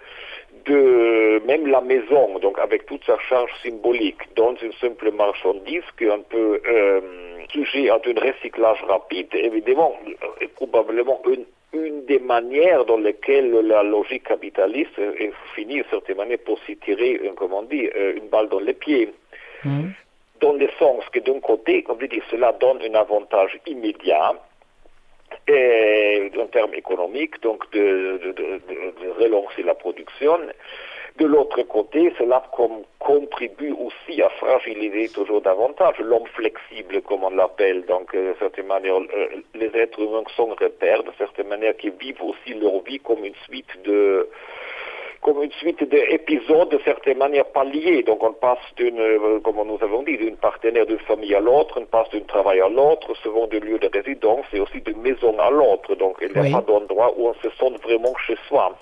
de 0.66 1.42
même 1.46 1.66
la 1.66 1.80
maison, 1.80 2.38
donc 2.40 2.58
avec 2.58 2.86
toute 2.86 3.04
sa 3.04 3.18
charge 3.28 3.50
symbolique, 3.62 4.20
dans 4.34 4.54
une 4.56 4.72
simple 4.74 5.10
marchandise 5.12 5.84
qu'on 5.98 6.22
peut 6.22 6.60
euh, 6.66 7.00
sujet 7.50 7.88
à 7.90 7.94
un 7.94 8.20
recyclage 8.20 8.82
rapide, 8.88 9.28
évidemment, 9.34 9.94
est 10.40 10.52
probablement 10.54 11.20
une, 11.30 11.44
une 11.72 12.04
des 12.06 12.18
manières 12.18 12.84
dans 12.84 12.96
lesquelles 12.98 13.52
la 13.52 13.82
logique 13.82 14.24
capitaliste 14.24 14.98
est 14.98 15.32
finit, 15.54 15.78
de 15.78 15.84
certaine 15.90 16.16
manière, 16.16 16.38
pour 16.44 16.58
s'y 16.64 16.76
tirer, 16.76 17.20
euh, 17.22 17.30
comment 17.36 17.60
on 17.60 17.62
dit, 17.62 17.88
euh, 17.96 18.16
une 18.16 18.28
balle 18.28 18.48
dans 18.48 18.60
les 18.60 18.74
pieds 18.74 19.12
Mhm. 19.64 19.92
dans 20.40 20.52
le 20.52 20.68
sens 20.78 21.02
que 21.12 21.18
d'un 21.20 21.40
côté, 21.40 21.82
comme 21.82 21.98
je 22.00 22.06
dis, 22.06 22.22
cela 22.30 22.52
donne 22.52 22.80
un 22.82 22.94
avantage 22.94 23.58
immédiat 23.66 24.34
et, 25.48 26.30
en 26.40 26.46
termes 26.46 26.74
économiques, 26.74 27.40
donc 27.42 27.70
de, 27.72 28.20
relancer 29.18 29.62
la 29.62 29.74
production, 29.74 30.38
de 31.18 31.24
l'autre 31.24 31.62
côté, 31.62 32.12
cela 32.18 32.42
contribue 32.98 33.72
aussi 33.72 34.20
à 34.20 34.28
fragiliser 34.28 35.08
toujours 35.08 35.40
davantage 35.40 35.98
l'homme 35.98 36.26
flexible, 36.34 37.00
comme 37.02 37.24
on 37.24 37.30
l'appelle. 37.30 37.86
Donc, 37.86 38.14
euh, 38.14 38.34
de 38.34 38.38
certaine 38.38 38.66
manière, 38.66 38.96
euh, 38.96 39.28
les 39.54 39.70
êtres 39.74 40.00
humains 40.00 40.24
sont 40.36 40.54
repères, 40.60 41.02
de 41.04 41.12
certaine 41.16 41.48
manière, 41.48 41.74
qui 41.76 41.88
vivent 41.88 42.22
aussi 42.22 42.52
leur 42.54 42.82
vie 42.82 42.98
comme 42.98 43.24
une 43.24 43.34
suite 43.46 43.82
de 43.84 44.28
comme 45.22 45.42
une 45.42 45.52
suite 45.52 45.82
d'épisodes 45.88 46.70
de 46.70 46.78
certaine 46.84 47.18
manière 47.18 47.46
pas 47.46 47.64
liés. 47.64 48.02
Donc 48.02 48.22
on 48.22 48.32
passe 48.32 48.58
d'une, 48.76 48.98
euh, 48.98 49.40
comme 49.40 49.56
nous 49.66 49.78
avons 49.82 50.02
dit, 50.02 50.16
d'une 50.16 50.36
partenaire 50.36 50.86
d'une 50.86 50.98
famille 51.00 51.34
à 51.34 51.40
l'autre, 51.40 51.80
on 51.80 51.86
passe 51.86 52.08
d'un 52.10 52.20
travail 52.20 52.60
à 52.60 52.68
l'autre, 52.68 53.14
souvent 53.22 53.46
de 53.46 53.58
lieu 53.58 53.78
de 53.78 53.90
résidence 53.92 54.46
et 54.52 54.60
aussi 54.60 54.80
de 54.80 54.92
maison 54.94 55.36
à 55.38 55.50
l'autre. 55.50 55.94
Donc 55.96 56.16
il 56.22 56.28
n'y 56.32 56.38
a 56.38 56.42
Oui. 56.42 56.52
pas 56.52 56.62
d'endroit 56.62 57.12
où 57.16 57.28
on 57.28 57.34
se 57.34 57.48
sent 57.58 57.72
vraiment 57.82 58.14
chez 58.26 58.36
soi. 58.48 58.76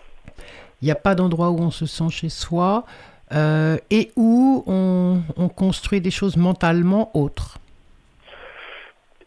Il 0.82 0.86
n'y 0.86 0.90
a 0.92 0.96
pas 0.96 1.14
d'endroit 1.14 1.50
où 1.50 1.58
on 1.60 1.70
se 1.70 1.86
sent 1.86 2.10
chez 2.10 2.28
soi 2.28 2.84
euh, 3.32 3.76
et 3.90 4.10
où 4.16 4.62
on, 4.66 5.20
on 5.38 5.48
construit 5.48 6.00
des 6.00 6.10
choses 6.10 6.36
mentalement 6.36 7.10
autres. 7.14 7.58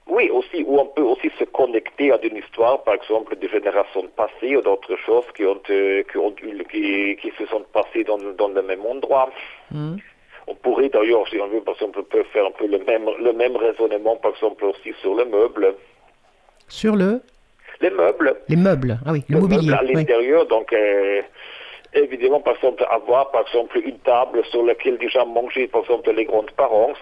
Oui, 0.10 0.30
aussi, 0.30 0.64
où 0.66 0.80
on 0.80 0.86
peut 0.86 1.02
aussi 1.02 1.30
se 1.38 1.44
connecter 1.44 2.12
à 2.12 2.20
une 2.24 2.38
histoire, 2.38 2.82
par 2.84 2.94
exemple, 2.96 3.36
des 3.36 3.50
générations 3.50 4.08
passées 4.16 4.56
ou 4.56 4.62
d'autres 4.62 4.96
choses 5.06 5.26
qui, 5.36 5.44
ont, 5.46 5.60
euh, 5.70 6.04
qui, 6.10 6.18
ont 6.18 6.32
qui, 6.32 7.18
qui 7.22 7.32
se 7.38 7.46
sont 7.48 7.66
passées 7.74 8.04
dans, 8.06 8.18
dans 8.18 8.48
le 8.48 8.62
même 8.62 8.86
endroit. 8.86 9.30
Hmm. 9.72 9.98
On 10.48 10.56
pourrait 10.56 10.88
d'ailleurs, 10.88 11.28
si 11.28 11.38
on 11.42 11.48
veut, 11.48 11.60
par 11.62 11.74
exemple, 11.76 12.00
on 12.00 12.04
peut 12.04 12.24
faire 12.32 12.46
un 12.46 12.52
peu 12.52 12.68
le 12.68 12.80
même, 12.86 13.06
le 13.22 13.34
même 13.34 13.58
raisonnement, 13.58 14.16
par 14.16 14.32
exemple, 14.32 14.64
aussi 14.66 14.94
sur 15.02 15.14
le 15.14 15.26
meuble. 15.26 15.76
Sur 16.70 16.96
le, 16.96 17.22
Les 17.82 17.90
meubles, 17.90 18.36
les 18.48 18.56
meubles, 18.56 18.98
ah 19.06 19.12
oui, 19.12 19.24
le, 19.28 19.36
le 19.36 19.42
mobilier. 19.42 19.72
meuble 19.72 19.80
à 19.80 19.84
oui. 19.86 19.94
l'intérieur, 19.94 20.46
donc 20.48 20.72
euh, 20.74 21.22
évidemment, 21.94 22.40
par 22.42 22.56
exemple, 22.56 22.86
avoir 22.90 23.32
par 23.32 23.42
exemple 23.42 23.78
une 23.84 23.98
table 24.00 24.42
sur 24.52 24.64
laquelle 24.64 24.98
déjà 24.98 25.26
mangeaient 25.26 25.68
par 25.68 25.82
exemple 25.82 26.12
les 26.16 26.26
grands-parents, 26.26 26.94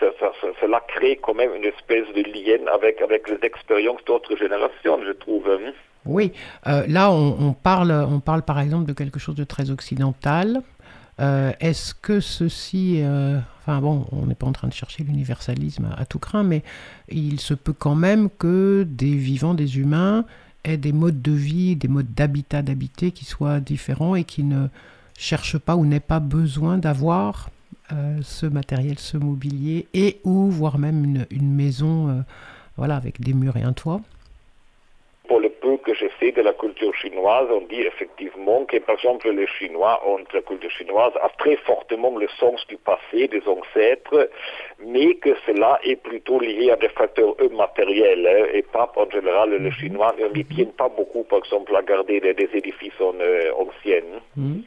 cela 0.62 0.82
crée 0.88 1.18
quand 1.22 1.34
même 1.34 1.54
une 1.56 1.66
espèce 1.66 2.08
de 2.16 2.22
lien 2.24 2.66
avec, 2.74 3.02
avec 3.02 3.30
les 3.30 3.40
expériences 3.44 4.04
d'autres 4.06 4.36
générations, 4.38 5.00
je 5.06 5.12
trouve. 5.14 5.50
hein. 5.50 5.72
Oui, 6.06 6.32
euh, 6.68 6.84
là 6.88 7.12
on, 7.12 7.36
on 7.40 7.54
parle, 7.54 7.92
on 7.92 8.20
parle 8.20 8.44
par 8.44 8.60
exemple 8.60 8.86
de 8.86 8.94
quelque 8.94 9.20
chose 9.20 9.36
de 9.36 9.44
très 9.44 9.72
occidental. 9.72 10.62
Euh, 11.20 11.52
Est-ce 11.62 11.96
que 11.96 12.20
ceci, 12.20 13.00
euh, 13.02 13.40
enfin 13.62 13.80
bon, 13.80 14.06
on 14.12 14.26
n'est 14.26 14.36
pas 14.36 14.48
en 14.48 14.52
train 14.52 14.68
de 14.68 14.74
chercher 14.74 15.04
l'universalisme 15.04 15.86
à, 15.96 16.02
à 16.02 16.06
tout 16.06 16.20
craint, 16.20 16.44
mais 16.44 16.62
il 17.08 17.40
se 17.40 17.54
peut 17.54 17.74
quand 17.74 17.96
même 17.96 18.30
que 18.30 18.84
des 18.84 19.16
vivants, 19.16 19.54
des 19.54 19.80
humains, 19.80 20.26
des 20.66 20.94
modes 20.94 21.22
de 21.22 21.32
vie, 21.32 21.76
des 21.76 21.88
modes 21.88 22.14
d'habitat, 22.16 22.62
d'habiter 22.62 23.12
qui 23.12 23.26
soient 23.26 23.60
différents 23.60 24.16
et 24.16 24.24
qui 24.24 24.44
ne 24.44 24.68
cherchent 25.18 25.58
pas 25.58 25.76
ou 25.76 25.86
n'aient 25.86 26.00
pas 26.00 26.20
besoin 26.20 26.78
d'avoir 26.78 27.50
euh, 27.92 28.20
ce 28.24 28.46
matériel, 28.46 28.98
ce 29.00 29.18
mobilier, 29.18 29.88
et 29.94 30.20
ou 30.24 30.50
voire 30.50 30.78
même 30.80 31.04
une, 31.04 31.28
une 31.30 31.54
maison, 31.54 32.10
euh, 32.10 32.22
voilà, 32.78 32.96
avec 32.96 33.22
des 33.22 33.34
murs 33.34 33.58
et 33.58 33.64
un 33.64 33.74
toit. 33.74 34.02
Peu 35.66 35.78
que 35.78 35.96
je 35.96 36.06
sais 36.20 36.32
de 36.32 36.44
la 36.44 36.54
culture 36.54 36.94
chinoise, 36.94 37.48
on 37.50 37.62
dit 37.62 37.82
effectivement 37.82 38.66
que, 38.66 38.78
par 38.78 38.98
exemple, 38.98 39.28
les 39.32 39.48
Chinois 39.48 40.00
ont, 40.08 40.20
la 40.32 40.44
culture 40.44 40.70
chinoise 40.70 41.14
a 41.24 41.30
très 41.40 41.56
fortement 41.56 42.16
le 42.20 42.28
sens 42.40 42.68
du 42.68 42.78
passé, 42.78 43.28
des 43.28 43.42
ancêtres, 43.48 44.30
mais 44.86 45.16
que 45.16 45.32
cela 45.48 45.80
est 45.84 45.96
plutôt 45.96 46.40
lié 46.40 46.70
à 46.70 46.76
des 46.76 46.90
facteurs 46.90 47.36
eux, 47.42 47.50
matériels, 47.50 48.28
hein, 48.28 48.46
et 48.54 48.62
pas, 48.62 48.92
en 48.96 49.10
général, 49.10 49.56
les 49.56 49.72
Chinois 49.72 50.14
ne 50.20 50.44
tiennent 50.44 50.74
pas 50.74 50.90
beaucoup, 50.90 51.24
par 51.24 51.40
exemple, 51.40 51.76
à 51.76 51.82
garder 51.82 52.20
des, 52.20 52.36
des 52.36 52.50
édifices 52.54 53.02
en, 53.02 53.16
euh, 53.20 53.52
anciens. 53.58 54.22
Hmm. 54.36 54.60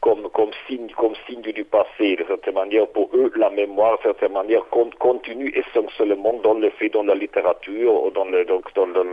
Comme, 0.00 0.28
comme, 0.30 0.50
signe, 0.66 0.90
comme 0.96 1.14
signe 1.26 1.42
du 1.42 1.64
passé. 1.64 2.16
De 2.16 2.24
certaine 2.26 2.54
manière, 2.54 2.86
pour 2.88 3.10
eux, 3.14 3.30
la 3.36 3.50
mémoire, 3.50 3.98
de 3.98 4.02
certaine 4.04 4.32
manière, 4.32 4.64
con- 4.70 4.90
continue 4.98 5.52
essentiellement 5.54 6.34
dans 6.42 6.54
le 6.54 6.70
fait, 6.70 6.88
dans 6.88 7.02
la 7.02 7.14
littérature, 7.14 8.04
ou 8.04 8.10
dans, 8.10 8.24
le, 8.24 8.44
donc, 8.44 8.72
dans, 8.74 8.86
dans, 8.86 9.04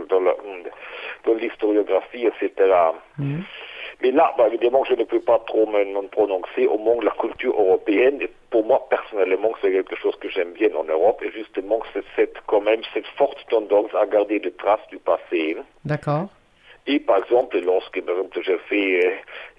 dans 1.24 1.34
l'historiographie, 1.34 2.26
etc. 2.26 2.52
Hmm. 3.18 3.40
Mais 4.00 4.12
là, 4.12 4.32
bah, 4.38 4.46
évidemment, 4.48 4.84
je 4.84 4.94
ne 4.94 5.04
peux 5.04 5.20
pas 5.20 5.40
trop 5.46 5.66
me 5.66 6.06
prononcer 6.08 6.66
au 6.66 6.78
de 6.78 7.04
la 7.04 7.10
culture 7.12 7.52
européenne. 7.58 8.20
Pour 8.50 8.64
moi, 8.64 8.86
personnellement, 8.88 9.52
c'est 9.60 9.72
quelque 9.72 9.96
chose 9.96 10.14
que 10.16 10.28
j'aime 10.28 10.52
bien 10.52 10.70
en 10.74 10.84
Europe. 10.84 11.20
Et 11.22 11.30
justement, 11.32 11.80
c'est 12.16 12.32
quand 12.46 12.60
même 12.60 12.80
cette 12.94 13.06
forte 13.18 13.44
tendance 13.50 13.92
à 13.94 14.06
garder 14.06 14.38
des 14.38 14.52
traces 14.52 14.86
du 14.88 14.98
passé. 14.98 15.56
D'accord. 15.84 16.28
Et 16.90 17.00
par 17.00 17.18
exemple, 17.18 17.60
lorsque 17.60 18.00
par 18.00 18.14
exemple, 18.16 18.40
j'ai 18.42 18.56
fait, 18.70 19.06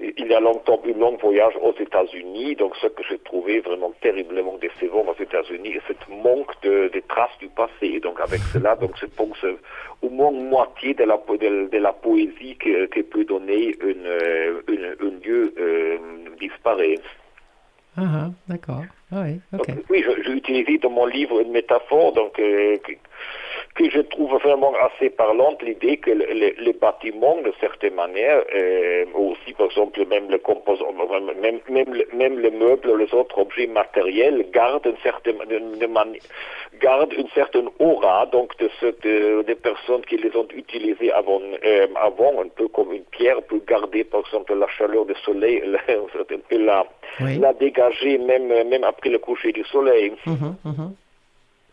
euh, 0.01 0.11
il 0.17 0.27
y 0.27 0.33
a 0.33 0.39
longtemps, 0.39 0.81
un 0.83 0.97
long 0.97 1.15
voyage 1.17 1.53
aux 1.61 1.75
États-Unis, 1.79 2.55
donc 2.55 2.75
ce 2.77 2.87
que 2.87 3.03
j'ai 3.07 3.19
trouvé 3.19 3.59
vraiment 3.59 3.93
terriblement 4.01 4.57
décevant 4.57 5.05
aux 5.07 5.21
États-Unis, 5.21 5.73
c'est 5.75 5.93
cette 5.93 6.09
manque 6.09 6.51
de, 6.63 6.89
traces 7.07 7.37
du 7.39 7.47
passé. 7.49 7.85
Et 7.95 7.99
donc 7.99 8.19
avec 8.19 8.41
cela, 8.51 8.75
donc 8.75 8.93
je 8.99 9.05
pense 9.05 9.37
euh, 9.43 9.57
au 10.01 10.09
moins 10.09 10.31
moitié 10.31 10.95
de 10.95 11.03
la, 11.03 11.17
po- 11.19 11.37
de, 11.37 11.69
de 11.71 11.77
la 11.77 11.93
poésie 11.93 12.55
que, 12.57 12.87
que 12.87 13.01
peut 13.01 13.25
donner 13.25 13.75
une, 13.83 14.07
euh, 14.07 14.61
une- 14.67 14.95
un 14.99 15.19
lieu 15.23 15.53
euh, 15.59 15.97
disparaît. 16.39 16.99
Ah, 17.95 18.01
ah, 18.01 18.29
d'accord. 18.47 18.83
Ah 19.11 19.23
oui, 19.25 19.39
ok. 19.53 19.67
Donc, 19.67 19.77
oui, 19.89 20.03
je- 20.03 20.23
j'ai 20.23 20.31
utilisé 20.31 20.77
dans 20.79 20.89
mon 20.89 21.05
livre 21.05 21.41
une 21.41 21.51
métaphore 21.51 22.13
donc, 22.13 22.39
que, 23.79 23.89
je 23.89 24.01
trouve 24.01 24.31
vraiment 24.39 24.73
assez 24.87 25.09
parlante, 25.09 25.61
l'idée 25.63 25.97
que 25.97 26.11
le- 26.11 26.25
le- 26.41 26.55
les 26.65 26.73
bâtiments, 26.73 27.37
de 27.41 27.51
certaine 27.59 27.95
manière, 27.95 28.43
euh, 28.53 29.05
aussi 29.15 29.53
par 29.57 29.67
exemple 29.67 30.05
même 30.05 30.29
le 30.29 30.37
composant, 30.37 30.91
même, 30.93 31.59
même, 31.69 31.89
même 32.13 32.39
les 32.39 32.51
meubles, 32.51 32.91
les 32.97 33.13
autres 33.13 33.37
objets 33.39 33.67
matériels, 33.67 34.45
gardent 34.51 34.85
une 34.85 34.97
certaine, 35.03 35.37
gardent 36.81 37.13
une 37.13 37.29
certaine 37.29 37.69
aura 37.79 38.25
donc 38.27 38.55
de 38.59 38.69
ce, 38.79 38.87
de- 39.05 39.41
des 39.43 39.55
personnes 39.55 40.01
qui 40.09 40.17
les 40.17 40.35
ont 40.35 40.47
utilisés 40.55 41.11
avant, 41.11 41.41
euh, 41.63 41.87
avant, 41.95 42.33
un 42.41 42.49
peu 42.49 42.67
comme 42.67 42.93
une 42.93 43.03
pierre 43.05 43.41
peut 43.43 43.61
garder 43.67 44.03
par 44.03 44.21
exemple 44.21 44.53
la 44.55 44.67
chaleur 44.67 45.05
du 45.05 45.15
soleil, 45.25 45.61
la- 45.65 45.93
un 45.95 46.39
peu 46.49 46.57
la, 46.57 46.85
Oui. 47.21 47.37
la 47.39 47.53
dégager 47.53 48.17
même, 48.17 48.47
même 48.47 48.83
après 48.83 49.09
le 49.09 49.19
coucher 49.19 49.51
du 49.51 49.63
soleil. 49.65 50.11
Mhm, 50.25 50.55
mhm. 50.65 50.93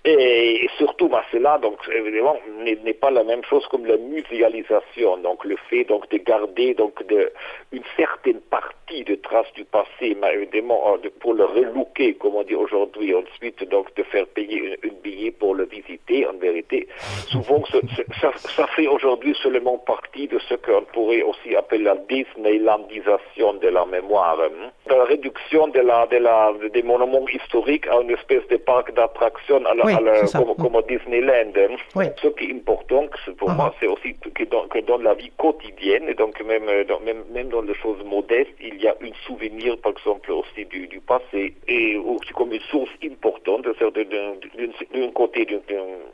Et 0.09 0.69
surtout, 0.79 1.11
cela, 1.33 1.59
donc, 1.59 1.79
évidemment, 1.93 2.37
n'est 2.65 2.93
pas 2.95 3.11
la 3.11 3.25
même 3.25 3.43
chose 3.45 3.67
comme 3.67 3.87
la 3.87 3.97
muséalisation. 3.97 5.17
Donc, 5.19 5.45
le 5.45 5.57
fait, 5.69 5.83
donc, 5.83 6.09
de 6.11 6.19
garder, 6.19 6.75
donc, 6.75 7.05
de, 7.09 7.33
une 7.73 7.83
certaine 7.97 8.41
partie 8.43 9.03
de 9.03 9.17
traces 9.17 9.53
du 9.55 9.65
passé, 9.65 10.17
mais 10.21 10.35
évidemment, 10.35 10.95
euh, 10.95 11.09
pour 11.21 11.35
le 11.35 11.45
relooker, 11.45 12.15
comme 12.15 12.37
on 12.37 12.45
dit 12.45 12.55
aujourd'hui, 12.55 13.15
ensuite, 13.17 13.65
donc, 13.69 13.93
de 13.97 14.05
faire 14.05 14.27
payer 14.29 14.79
un, 14.85 14.89
un 14.89 14.93
billet 15.03 15.33
pour 15.33 15.57
le 15.57 15.65
visiter, 15.65 16.25
en 16.29 16.35
vérité, 16.35 16.87
souvent, 17.29 17.65
ce- 17.65 17.79
ça, 18.21 18.31
ça 18.37 18.67
fait 18.69 18.87
aujourd'hui 18.87 19.35
seulement 19.43 19.79
partie 19.79 20.29
de 20.29 20.39
ce 20.39 20.55
qu'on 20.55 20.85
pourrait 20.93 21.23
aussi 21.23 21.57
appeler 21.57 21.83
la 21.83 21.97
Disneylandisation 21.97 23.55
de 23.55 23.69
la 23.69 23.85
mémoire. 23.87 24.39
hein. 24.41 24.71
La 24.89 25.03
réduction 25.05 25.67
de 25.69 25.81
la, 25.81 26.07
de 26.07 26.17
la, 26.19 26.53
des 26.73 26.83
monuments 26.83 27.27
historiques 27.29 27.87
à 27.89 28.01
une 28.03 28.11
espèce 28.11 28.47
de 28.49 28.57
parc 28.57 28.95
d'attractions 28.95 29.65
à 29.67 29.75
la, 29.75 29.85
Oui, 29.85 29.93
à 29.95 30.01
la- 30.01 30.21
c'est 30.21 30.27
ça. 30.29 30.39
comme, 30.39 30.55
comme 30.57 30.77
au 30.77 30.83
Disneyland. 30.83 31.53
Oui. 31.97 32.05
Ce 32.23 32.29
qui 32.29 32.45
est 32.51 32.53
important, 32.55 33.05
pour 33.37 33.51
Ah. 33.51 33.55
moi, 33.55 33.75
c'est 33.81 33.89
aussi 33.89 34.15
que 34.15 34.45
dans, 34.45 34.69
que 34.69 34.79
dans 34.81 34.99
la 34.99 35.15
vie 35.15 35.33
quotidienne, 35.37 36.09
et 36.09 36.15
donc 36.15 36.41
même, 36.45 36.69
euh, 36.69 36.85
dans, 36.85 37.01
même, 37.01 37.25
même 37.33 37.49
dans 37.49 37.63
les 37.63 37.75
choses 37.75 38.03
modestes, 38.05 38.53
il 38.61 38.81
y 38.81 38.87
a 38.87 38.93
un 39.03 39.13
souvenir, 39.27 39.77
par 39.79 39.93
exemple, 39.93 40.31
aussi 40.31 40.65
du, 40.67 40.87
du 40.87 41.01
passé, 41.01 41.55
et 41.67 41.97
aussi 41.97 42.33
comme 42.33 42.53
une 42.53 42.61
source 42.71 42.91
importante, 43.05 43.67
c'est-à-dire 43.79 44.07
d'un 44.07 45.11
côté 45.13 45.45
d'une 45.47 45.63
d'un- 45.69 46.05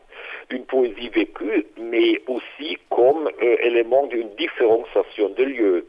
d'une 0.48 0.64
poésie 0.64 1.10
vécue, 1.10 1.66
mais 1.78 2.20
aussi 2.26 2.78
comme 2.90 3.28
euh, 3.42 3.56
élément 3.62 4.06
d'une 4.06 4.30
différenciation 4.36 5.28
de 5.30 5.44
lieu. 5.44 5.86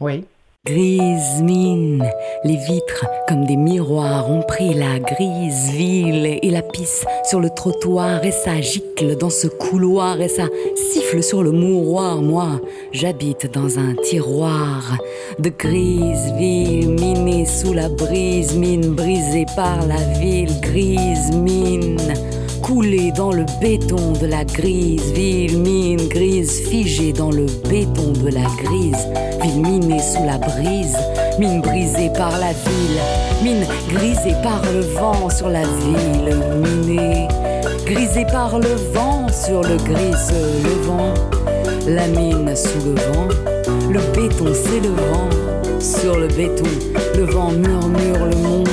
Oui. 0.00 0.24
Grise 0.66 1.40
mine, 1.40 2.04
les 2.44 2.56
vitres 2.56 3.06
comme 3.28 3.46
des 3.46 3.56
miroirs 3.56 4.28
ont 4.28 4.42
pris 4.42 4.74
la 4.74 4.98
grise 4.98 5.70
ville 5.70 6.38
et 6.42 6.50
la 6.50 6.62
pisse 6.62 7.04
sur 7.24 7.38
le 7.38 7.48
trottoir 7.48 8.24
et 8.24 8.32
ça 8.32 8.60
gicle 8.60 9.16
dans 9.16 9.30
ce 9.30 9.46
couloir 9.46 10.20
et 10.20 10.28
ça 10.28 10.48
siffle 10.74 11.22
sur 11.22 11.44
le 11.44 11.52
mouroir. 11.52 12.20
Moi, 12.20 12.60
j'habite 12.90 13.50
dans 13.52 13.78
un 13.78 13.94
tiroir 14.02 14.98
de 15.38 15.48
grise 15.48 16.32
ville 16.36 16.88
minée 16.88 17.46
sous 17.46 17.72
la 17.72 17.88
brise, 17.88 18.56
mine 18.56 18.94
brisée 18.94 19.46
par 19.54 19.86
la 19.86 20.18
ville, 20.18 20.60
grise 20.60 21.30
mine. 21.36 21.98
Coulée 22.68 23.12
dans 23.12 23.32
le 23.32 23.46
béton 23.62 24.12
de 24.20 24.26
la 24.26 24.44
grise, 24.44 25.10
ville 25.12 25.56
mine 25.56 26.06
grise 26.06 26.68
figée 26.68 27.14
dans 27.14 27.30
le 27.30 27.46
béton 27.66 28.12
de 28.12 28.28
la 28.28 28.44
grise, 28.62 29.08
ville 29.40 29.62
minée 29.62 29.98
sous 29.98 30.22
la 30.26 30.36
brise, 30.36 30.94
mine 31.38 31.62
brisée 31.62 32.10
par 32.14 32.32
la 32.32 32.52
ville, 32.52 33.00
mine 33.42 33.66
grisée 33.88 34.36
par 34.42 34.60
le 34.70 34.80
vent 34.80 35.30
sur 35.30 35.48
la 35.48 35.62
ville, 35.62 36.36
minée, 36.62 37.26
grisée 37.86 38.26
par 38.26 38.58
le 38.58 38.74
vent 38.92 39.26
sur 39.28 39.62
le 39.62 39.76
gris 39.78 40.12
levant, 40.62 41.14
la 41.86 42.06
mine 42.06 42.54
sous 42.54 42.84
le 42.84 43.00
vent, 43.14 43.28
le 43.90 44.00
béton 44.14 44.52
s'élevant, 44.52 45.30
Sur 45.80 46.18
le 46.18 46.26
béton, 46.26 46.68
le 47.16 47.24
vent 47.24 47.50
murmure 47.50 48.26
le 48.26 48.36
monde. 48.36 48.67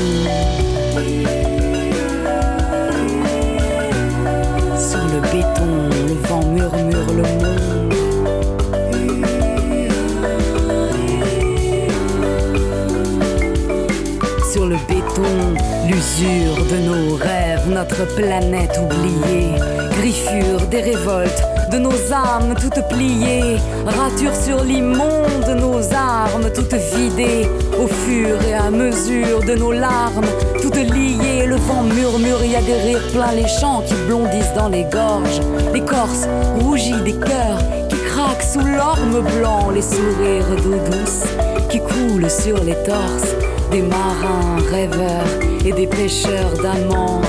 L'usure 15.87 16.65
de 16.65 16.77
nos 16.77 17.15
rêves, 17.15 17.69
notre 17.69 18.05
planète 18.15 18.77
oubliée, 18.83 19.51
griffure 19.97 20.67
des 20.69 20.81
révoltes 20.81 21.43
de 21.71 21.77
nos 21.77 22.13
âmes 22.13 22.53
toutes 22.59 22.85
pliées, 22.89 23.57
rature 23.85 24.35
sur 24.35 24.63
l'immonde 24.63 25.45
de 25.47 25.53
nos 25.53 25.79
armes 25.93 26.49
toutes 26.53 26.73
vidées, 26.73 27.49
au 27.79 27.87
fur 27.87 28.41
et 28.43 28.53
à 28.55 28.69
mesure 28.69 29.41
de 29.47 29.55
nos 29.55 29.71
larmes, 29.71 30.25
toutes 30.61 30.75
liées, 30.75 31.45
le 31.45 31.55
vent 31.55 31.83
murmure, 31.83 32.43
il 32.43 32.51
y 32.51 32.55
a 32.55 32.61
des 32.61 32.97
les 33.35 33.47
champs 33.47 33.83
qui 33.87 33.93
blondissent 34.07 34.53
dans 34.55 34.69
les 34.69 34.83
gorges, 34.83 35.41
l'écorce 35.73 36.27
rougit 36.59 37.01
des 37.05 37.13
cœurs 37.13 37.59
qui 37.89 37.95
craquent 38.09 38.43
sous 38.43 38.59
l'orme 38.59 39.21
blanc, 39.37 39.69
les 39.69 39.81
sourires 39.81 40.55
d'eau 40.61 40.77
douce 40.91 41.23
qui 41.69 41.79
coulent 41.79 42.29
sur 42.29 42.61
les 42.63 42.75
torses 42.83 43.54
des 43.71 43.81
marins 43.81 44.57
rêveurs 44.71 45.39
et 45.65 45.71
des 45.71 45.87
pêcheurs 45.87 46.53
d'amants. 46.61 47.21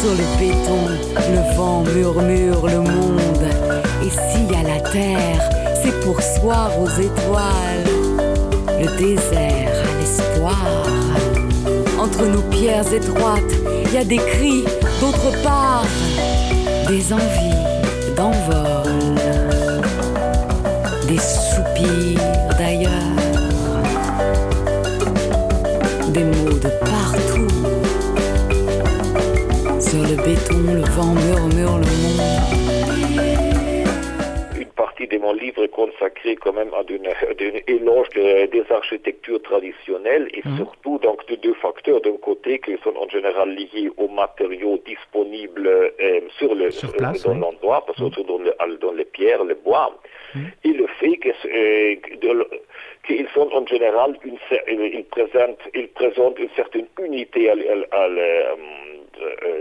Sur 0.00 0.10
le 0.10 0.38
béton, 0.38 0.82
le 1.16 1.56
vent 1.56 1.82
murmure 1.94 2.66
le 2.66 2.80
monde. 2.80 3.46
Et 4.04 4.10
s'il 4.10 4.50
y 4.50 4.56
a 4.56 4.62
la 4.62 4.80
terre, 4.80 5.50
c'est 5.82 5.98
pour 6.00 6.20
soir 6.22 6.70
aux 6.80 6.88
étoiles. 6.88 7.84
Le 8.80 8.86
désert 8.96 9.72
à 9.84 10.00
l'espoir. 10.00 10.86
Entre 11.98 12.26
nos 12.26 12.42
pierres 12.42 12.92
étroites, 12.92 13.54
il 13.84 13.92
y 13.92 13.98
a 13.98 14.04
des 14.04 14.16
cris 14.16 14.64
d'autre 15.00 15.32
part, 15.42 15.84
des 16.88 17.12
envies 17.12 18.14
d'envol, 18.16 19.14
des 21.08 21.18
soupirs 21.18 22.37
béton, 30.28 30.60
le 30.74 30.84
vent 30.96 31.14
murmure 31.14 31.78
le 31.78 31.88
monde. 32.04 32.20
Une 34.60 34.72
partie 34.76 35.06
de 35.06 35.16
mon 35.16 35.32
livre 35.32 35.64
est 35.64 35.68
consacrée 35.82 36.36
quand 36.36 36.52
même 36.52 36.68
à 36.78 36.82
d'une 36.84 37.06
éloge 37.66 38.08
de- 38.14 38.44
des 38.46 38.64
architectures 38.70 39.40
traditionnelles 39.42 40.28
et 40.34 40.42
surtout 40.58 40.98
donc 40.98 41.26
de 41.28 41.36
deux 41.36 41.54
facteurs. 41.54 42.02
D'un 42.02 42.18
côté, 42.18 42.58
qui 42.58 42.76
sont 42.84 42.94
en 42.96 43.08
général 43.08 43.48
liés 43.54 43.90
aux 43.96 44.08
matériaux 44.08 44.78
disponibles 44.84 45.66
euh, 45.66 46.20
sur 46.38 46.54
le 46.54 46.70
Sur 46.72 46.90
euh, 46.90 46.98
place, 46.98 47.22
dans 47.22 47.32
oui. 47.32 47.40
l'endroit, 47.40 47.82
parce 47.86 47.98
que 47.98 48.20
dans, 48.30 48.38
le- 48.38 48.76
dans 48.84 48.92
les 48.92 49.06
pierres, 49.06 49.44
les 49.44 49.54
bois, 49.54 49.98
et 50.62 50.72
le 50.82 50.86
fait 51.00 51.16
que, 51.16 51.30
euh, 51.30 51.96
de 52.20 52.46
sont 53.34 53.48
en 53.54 53.66
général 53.66 54.10
une, 54.24 54.36
euh, 54.52 54.90
ils 54.98 55.04
présentent, 55.04 55.64
ils 55.74 55.88
présentent 55.88 56.38
une 56.38 56.50
certaine 56.54 56.86
unité 57.02 57.48
à, 57.48 57.54
à 57.92 58.02
à 58.04 58.08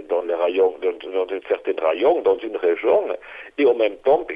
dans 0.10 0.22
les 0.24 0.34
rayons, 0.36 0.74
dans, 0.82 1.12
dans 1.12 1.34
un 1.36 1.40
certain 1.48 1.88
rayon, 1.88 2.22
dans 2.22 2.38
une 2.38 2.58
région, 2.58 3.04
et 3.58 3.66
en 3.66 3.76
même 3.76 3.96
temps, 3.98 4.26
euh, 4.30 4.34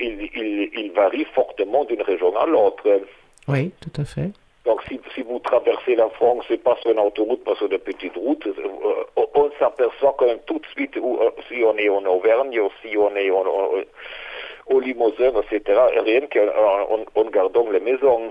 ils, 0.00 0.28
ils- 0.34 0.70
ils 0.74 0.92
varient 0.92 1.26
fortement 1.34 1.84
d'une 1.84 2.02
région 2.02 2.36
à 2.36 2.46
l'autre. 2.46 2.82
Oui, 3.48 3.72
tout 3.80 4.00
à 4.00 4.04
fait. 4.04 4.30
Donc 4.64 4.80
si, 4.88 5.00
si 5.14 5.22
vous 5.22 5.40
traversez 5.40 5.96
la 5.96 6.08
France, 6.10 6.44
c'est 6.46 6.62
pas 6.62 6.76
sur 6.82 6.92
une 6.92 7.00
autoroute, 7.00 7.42
pas 7.42 7.56
sur 7.56 7.68
de 7.68 7.76
petites 7.78 8.14
routes, 8.16 8.46
euh, 8.46 8.52
on, 9.16 9.26
on 9.34 9.50
s'aperçoit 9.58 10.14
quand 10.16 10.26
même 10.26 10.38
tout 10.46 10.60
de 10.60 10.66
suite 10.66 10.96
où, 11.00 11.18
euh, 11.20 11.30
si 11.48 11.62
on 11.64 11.76
est 11.76 11.88
en 11.88 12.04
Auvergne, 12.06 12.60
ou 12.60 12.70
si 12.80 12.96
on 12.96 13.14
est 13.16 13.30
en- 13.30 13.44
en- 13.46 13.70
au 14.68 14.78
Limousin, 14.78 15.32
etc., 15.50 15.80
rien 16.04 16.20
qu'en 16.32 16.94
en, 16.94 17.20
en 17.20 17.24
gardant 17.30 17.68
les 17.70 17.80
maisons. 17.80 18.30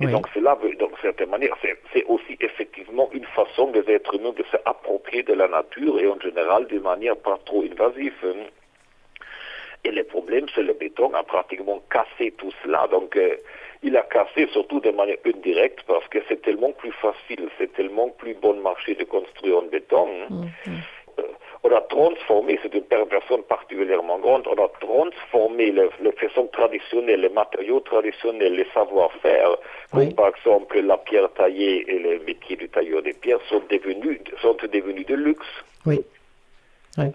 Et 0.00 0.06
Oui. 0.06 0.12
donc 0.12 0.26
c'est 0.32 0.40
là, 0.40 0.56
donc 0.78 0.92
certaine 1.02 1.30
manière, 1.30 1.56
c'est 1.92 2.04
aussi 2.04 2.36
effectivement 2.40 3.08
une 3.12 3.24
façon 3.26 3.70
des 3.70 3.84
êtres 3.90 4.14
humains 4.14 4.32
de 4.32 4.44
s'approprier 4.50 5.22
de 5.24 5.34
la 5.34 5.48
nature 5.48 5.98
et 5.98 6.06
en 6.06 6.18
général 6.20 6.66
d'une 6.66 6.82
manière 6.82 7.16
pas 7.16 7.38
trop 7.44 7.62
invasive. 7.64 8.14
Et 9.84 9.90
le 9.90 10.04
problème, 10.04 10.46
c'est 10.54 10.62
le 10.62 10.72
béton 10.74 11.12
a 11.14 11.22
pratiquement 11.22 11.80
cassé 11.90 12.32
tout 12.36 12.52
cela. 12.62 12.86
Donc, 12.90 13.16
euh, 13.16 13.36
il 13.82 13.96
a 13.96 14.02
cassé 14.02 14.48
surtout 14.52 14.80
de 14.80 14.90
manière 14.90 15.18
indirecte 15.24 15.82
parce 15.86 16.06
que 16.08 16.18
c'est 16.28 16.42
tellement 16.42 16.72
plus 16.72 16.92
facile, 16.92 17.48
c'est 17.58 17.72
tellement 17.74 18.08
plus 18.10 18.34
bon 18.34 18.54
marché 18.60 18.94
de 18.96 19.04
construire 19.04 19.58
en 19.58 19.62
béton. 19.62 20.08
hein. 20.30 20.46
Euh, 21.20 21.22
on 21.64 21.70
a 21.72 21.80
transformé, 21.82 22.58
c'est 22.62 22.74
une 22.74 22.82
perversion 22.84 23.42
particulièrement 23.42 24.18
grande, 24.18 24.46
on 24.46 24.62
a 24.64 24.68
transformé 24.80 25.70
le- 25.72 25.90
les 26.00 26.12
façons 26.12 26.46
traditionnelles, 26.52 27.20
les 27.22 27.28
matériaux 27.28 27.80
traditionnels, 27.80 28.54
les 28.54 28.66
savoir-faire, 28.74 29.56
comme 29.92 30.14
par 30.14 30.28
exemple 30.28 30.80
la 30.80 30.96
pierre 30.98 31.32
taillée 31.34 31.84
et 31.90 31.98
le 31.98 32.18
métier 32.24 32.56
du 32.56 32.68
tailleur 32.68 33.02
des 33.02 33.12
pierres 33.12 33.40
sont 33.48 33.62
devenus, 33.70 34.20
sont 34.40 34.56
devenus 34.72 35.06
de 35.06 35.14
luxe. 35.14 35.46
Oui. 35.86 36.00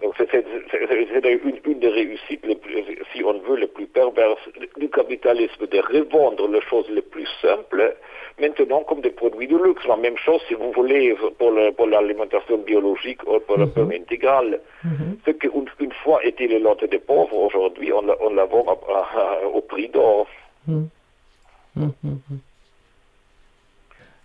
Donc 0.02 0.14
c'est 0.16 0.32
une, 0.32 1.60
une 1.66 1.78
des 1.78 1.88
réussites, 1.88 2.40
plus- 2.40 2.84
si 3.12 3.22
on 3.22 3.38
veut, 3.40 3.56
les 3.56 3.66
plus 3.66 3.86
perverses 3.86 4.48
du 4.78 4.88
capitalisme, 4.88 5.66
de 5.66 5.78
revendre 5.78 6.48
les 6.48 6.60
choses 6.62 6.88
les 6.90 7.02
plus 7.02 7.28
simples, 7.42 7.94
maintenant 8.40 8.82
comme 8.84 9.00
des 9.02 9.10
produits 9.10 9.46
de 9.46 9.56
luxe. 9.56 9.86
La 9.86 9.96
même 9.96 10.16
chose 10.16 10.40
si 10.48 10.54
vous 10.54 10.72
voulez 10.72 11.14
pour 11.38 11.50
le- 11.50 11.72
pour 11.72 11.86
l'alimentation 11.86 12.58
biologique 12.58 13.22
ou 13.26 13.38
pour 13.40 13.58
le 13.58 13.66
pain 13.68 13.90
intégral. 13.90 14.60
Ce 15.26 15.30
qu'une 15.32 15.66
une 15.80 15.92
fois 16.02 16.24
était 16.24 16.46
le 16.46 16.58
lot 16.58 16.76
des 16.84 16.98
pauvres, 16.98 17.36
aujourd'hui 17.36 17.92
on, 17.92 18.02
la- 18.02 18.16
on 18.22 18.30
la 18.34 18.46
au 19.54 19.60
prix 19.60 19.88
d'or. 19.88 20.26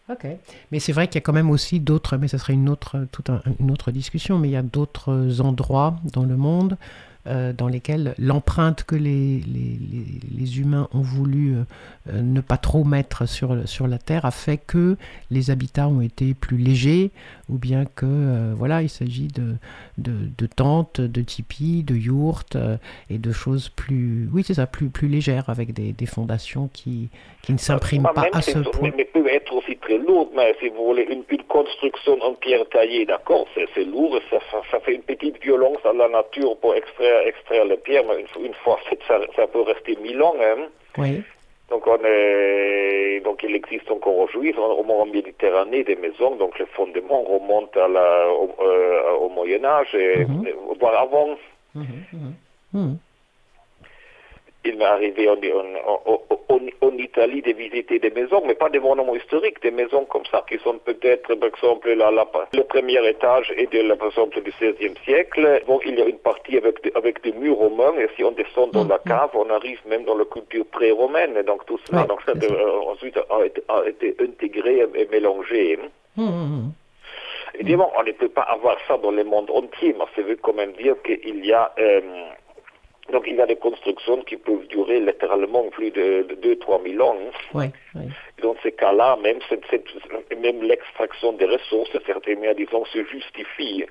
Ok. 0.09 0.25
Mais 0.71 0.79
c'est 0.79 0.91
vrai 0.91 1.07
qu'il 1.07 1.15
y 1.15 1.17
a 1.19 1.21
quand 1.21 1.33
même 1.33 1.51
aussi 1.51 1.79
d'autres, 1.79 2.17
mais 2.17 2.27
ce 2.27 2.37
serait 2.37 2.53
une 2.53 2.67
autre, 2.69 3.05
toute 3.11 3.29
un- 3.29 3.41
une 3.59 3.69
autre 3.71 3.91
discussion, 3.91 4.39
mais 4.39 4.47
il 4.47 4.51
y 4.51 4.55
a 4.57 4.63
d'autres 4.63 5.39
endroits 5.41 5.97
dans 6.13 6.23
le 6.25 6.35
monde 6.35 6.77
euh, 7.29 7.53
dans 7.53 7.67
lesquels 7.67 8.15
l'empreinte 8.17 8.83
que 8.83 8.95
les, 8.95 9.39
les, 9.41 9.77
les- 10.37 10.59
humains 10.59 10.87
ont 10.93 11.01
voulu 11.01 11.53
euh, 11.55 11.61
euh, 12.11 12.21
ne 12.21 12.41
pas 12.41 12.57
trop 12.57 12.83
mettre 12.83 13.27
sur, 13.27 13.67
sur 13.67 13.87
la 13.87 13.99
Terre 13.99 14.25
a 14.25 14.31
fait 14.31 14.57
que 14.57 14.97
les 15.29 15.51
habitats 15.51 15.87
ont 15.87 16.01
été 16.01 16.33
plus 16.33 16.57
légers, 16.57 17.11
ou 17.49 17.57
bien 17.57 17.85
que, 17.85 18.05
euh, 18.05 18.53
voilà, 18.57 18.81
il 18.81 18.89
s'agit 18.89 19.27
de, 19.27 19.55
de, 19.99 20.11
de 20.37 20.45
tentes, 20.47 21.01
de 21.01 21.21
tipis, 21.21 21.83
de 21.83 21.95
yourtes, 21.95 22.55
euh, 22.55 22.77
et 23.09 23.17
de 23.19 23.31
choses 23.31 23.69
plus, 23.69 24.27
oui, 24.33 24.43
c'est 24.45 24.55
ça, 24.55 24.65
plus, 24.65 24.89
plus 24.89 25.07
légères, 25.07 25.49
avec 25.49 25.73
des, 25.73 25.93
des 25.93 26.05
fondations 26.07 26.69
qui, 26.73 27.09
qui 27.43 27.53
ne 27.53 27.57
s'impriment 27.59 28.09
pas 28.15 28.27
à 28.33 28.41
ce 28.41 28.59
point. 28.59 28.89
mais, 28.97 29.05
peut 29.05 29.27
être 29.27 29.53
aussi 29.53 29.77
très 29.77 29.97
lourd, 29.97 30.31
mais 30.35 30.55
si 30.59 30.69
vous 30.69 30.85
voulez 30.85 31.03
une, 31.09 31.23
une 31.29 31.43
construction 31.43 32.17
en 32.21 32.33
pierre 32.33 32.67
taillée, 32.71 33.05
d'accord, 33.05 33.45
c'est 33.55 33.85
lourd, 33.85 34.19
ça, 34.29 34.37
ça, 34.51 34.57
ça 34.71 34.79
fait 34.79 34.95
une 34.95 35.01
petite 35.03 35.41
violence 35.41 35.77
à 35.85 35.93
la 35.93 36.07
nature 36.09 36.57
pour 36.59 36.73
extraire, 36.75 37.18
extraire 37.25 37.65
les 37.65 37.77
pierres, 37.77 38.03
mais 38.07 38.23
une, 38.45 38.53
fois- 38.55 38.79
c'est- 38.89 39.01
ça, 39.07 39.19
ça 39.35 39.47
peut 39.47 39.61
rester 39.61 39.95
mille 40.01 40.21
ans. 40.21 40.35
Hein. 40.41 40.67
Oui. 40.97 41.21
Donc, 41.69 41.85
on 41.85 41.99
est, 42.03 43.19
donc 43.23 43.43
il 43.43 43.53
existe 43.55 43.91
encore 43.91 44.17
aujourd'hui, 44.17 44.55
au 44.57 44.83
moins 44.83 45.01
en 45.03 45.05
Méditerranée, 45.05 45.83
des 45.83 45.95
maisons, 45.95 46.35
donc 46.35 46.57
les 46.57 46.65
fondements 46.67 47.21
remontent 47.21 47.79
à 47.79 47.87
la, 47.87 48.27
au, 48.31 48.49
euh, 48.61 49.11
au 49.21 49.29
Moyen 49.29 49.63
Âge, 49.63 49.93
et, 49.93 50.25
voire 50.79 50.99
avant. 51.03 51.37
Mhm. 52.73 52.97
Il 54.65 54.77
m'est 54.77 54.83
arrivé 54.83 55.29
en, 55.29 55.35
en, 55.35 56.01
en- 56.05 56.21
en- 56.49 56.87
en 56.87 56.97
Italie 56.97 57.41
de 57.41 57.53
visiter 57.53 57.97
des 57.99 58.09
maisons, 58.11 58.43
mais 58.45 58.55
pas 58.55 58.67
des 58.69 58.79
monuments 58.79 59.15
historiques, 59.15 59.61
des 59.61 59.71
maisons 59.71 60.03
comme 60.05 60.25
ça 60.25 60.43
qui 60.49 60.57
sont 60.59 60.77
peut-être, 60.79 61.33
par 61.35 61.47
exemple, 61.49 61.89
la, 61.93 62.11
la- 62.11 62.27
le 62.53 62.63
premier 62.63 62.99
étage 63.07 63.53
est 63.55 63.71
de, 63.71 63.81
la- 63.87 63.95
par 63.95 64.09
exemple, 64.09 64.41
du 64.41 64.51
XVIe 64.51 64.93
siècle. 65.05 65.63
Bon, 65.65 65.79
il 65.85 65.97
y 65.97 66.01
a 66.01 66.05
une 66.05 66.17
partie 66.19 66.57
avec, 66.57 66.83
des- 66.83 66.91
avec 66.93 67.23
des 67.23 67.31
murs 67.31 67.55
romains, 67.55 67.93
et 67.99 68.09
si 68.17 68.23
on 68.25 68.31
descend 68.31 68.71
dans 68.71 68.83
la 68.85 68.99
cave, 68.99 69.29
on 69.33 69.49
arrive 69.49 69.79
même 69.87 70.03
dans 70.03 70.17
la 70.17 70.25
culture 70.25 70.65
pré-romaine, 70.65 71.37
et 71.37 71.43
donc 71.43 71.65
tout 71.65 71.79
cela, 71.87 72.01
Ouais, 72.01 72.07
donc 72.07 72.21
ça, 72.25 72.33
euh, 72.33 72.79
ensuite 72.91 73.17
a 73.17 73.45
été, 73.45 73.61
a 73.69 73.87
été 73.87 74.15
intégré 74.19 74.85
et 74.93 75.05
mélangé. 75.09 75.79
Évidemment, 77.55 77.91
on 77.97 78.03
ne 78.03 78.11
peut 78.11 78.29
pas 78.29 78.41
avoir 78.43 78.77
ça 78.87 78.97
dans 78.97 79.11
le 79.11 79.23
monde 79.23 79.49
entier, 79.51 79.95
mais 79.97 80.05
ça 80.15 80.21
veut 80.21 80.35
quand 80.41 80.53
même 80.53 80.73
dire 80.73 80.95
qu'il 81.03 81.45
y 81.45 81.51
a 81.53 81.71
euh, 81.79 82.01
donc 83.11 83.23
il 83.27 83.35
y 83.35 83.41
a 83.41 83.45
des 83.45 83.55
constructions 83.55 84.21
qui 84.23 84.37
peuvent 84.37 84.67
durer 84.67 84.99
littéralement 84.99 85.63
plus 85.69 85.91
de, 85.91 86.25
2-3 86.41 86.81
000 86.89 87.03
ans. 87.07 87.17
Ouais, 87.53 87.71
ouais. 87.95 88.03
Et 88.37 88.41
Dans 88.41 88.55
ces 88.63 88.71
cas-là, 88.71 89.17
même, 89.21 89.39
cette- 89.49 89.65
cette- 89.69 89.85
même 90.39 90.61
l'extraction 90.63 91.33
des 91.33 91.45
ressources, 91.45 91.89
certains 92.05 92.35
disons, 92.53 92.85
se 92.85 93.03
justifie. 93.05 93.85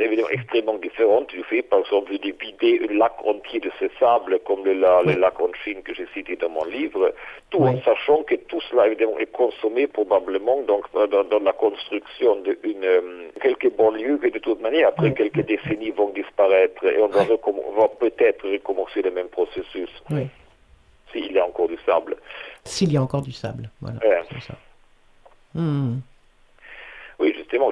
Évidemment 0.00 0.28
extrêmement 0.30 0.78
différentes. 0.78 1.28
Du 1.28 1.42
fait, 1.44 1.62
par 1.62 1.80
exemple, 1.80 2.12
de 2.12 2.32
vider 2.40 2.80
un 2.88 2.94
lac 2.98 3.12
entier 3.24 3.60
de 3.60 3.70
ce 3.78 3.86
sable, 4.00 4.38
comme 4.46 4.64
le, 4.64 4.74
la- 4.74 5.02
le 5.02 5.14
Oui. 5.14 5.20
lac 5.20 5.40
en 5.40 5.52
Chine 5.64 5.82
que 5.82 5.94
j'ai 5.94 6.06
cité 6.14 6.36
dans 6.36 6.48
mon 6.50 6.64
livre, 6.64 7.12
tout 7.50 7.58
en 7.62 7.80
sachant 7.82 8.22
que 8.24 8.34
tout 8.34 8.60
cela 8.70 8.86
évidemment 8.88 9.18
est 9.18 9.30
consommé 9.32 9.86
probablement 9.86 10.62
donc, 10.62 10.84
dans, 10.92 11.24
dans 11.24 11.38
la 11.38 11.52
construction 11.52 12.36
de 12.36 12.58
une, 12.62 12.84
euh, 12.84 13.28
quelques 13.40 13.70
banlieues 13.76 14.18
que 14.18 14.28
de 14.28 14.38
toute 14.38 14.60
manière, 14.60 14.88
après 14.88 15.08
Oui. 15.08 15.14
quelques 15.14 15.46
décennies, 15.46 15.90
vont 15.90 16.10
disparaître 16.10 16.84
et 16.84 17.00
on 17.00 17.06
va, 17.08 17.88
peut-être 18.00 18.48
recommencer 18.50 19.02
le 19.02 19.10
même 19.10 19.28
processus 19.28 19.88
s'il 21.12 21.32
y 21.32 21.38
a 21.38 21.46
encore 21.46 21.68
du 21.68 21.78
sable. 21.86 22.16
S'il 22.64 22.92
y 22.92 22.96
a 22.96 23.02
encore 23.02 23.22
du 23.22 23.32
sable. 23.32 23.70
Voilà. 23.80 24.00
Ça. 24.40 24.54
Hmm. 25.54 26.00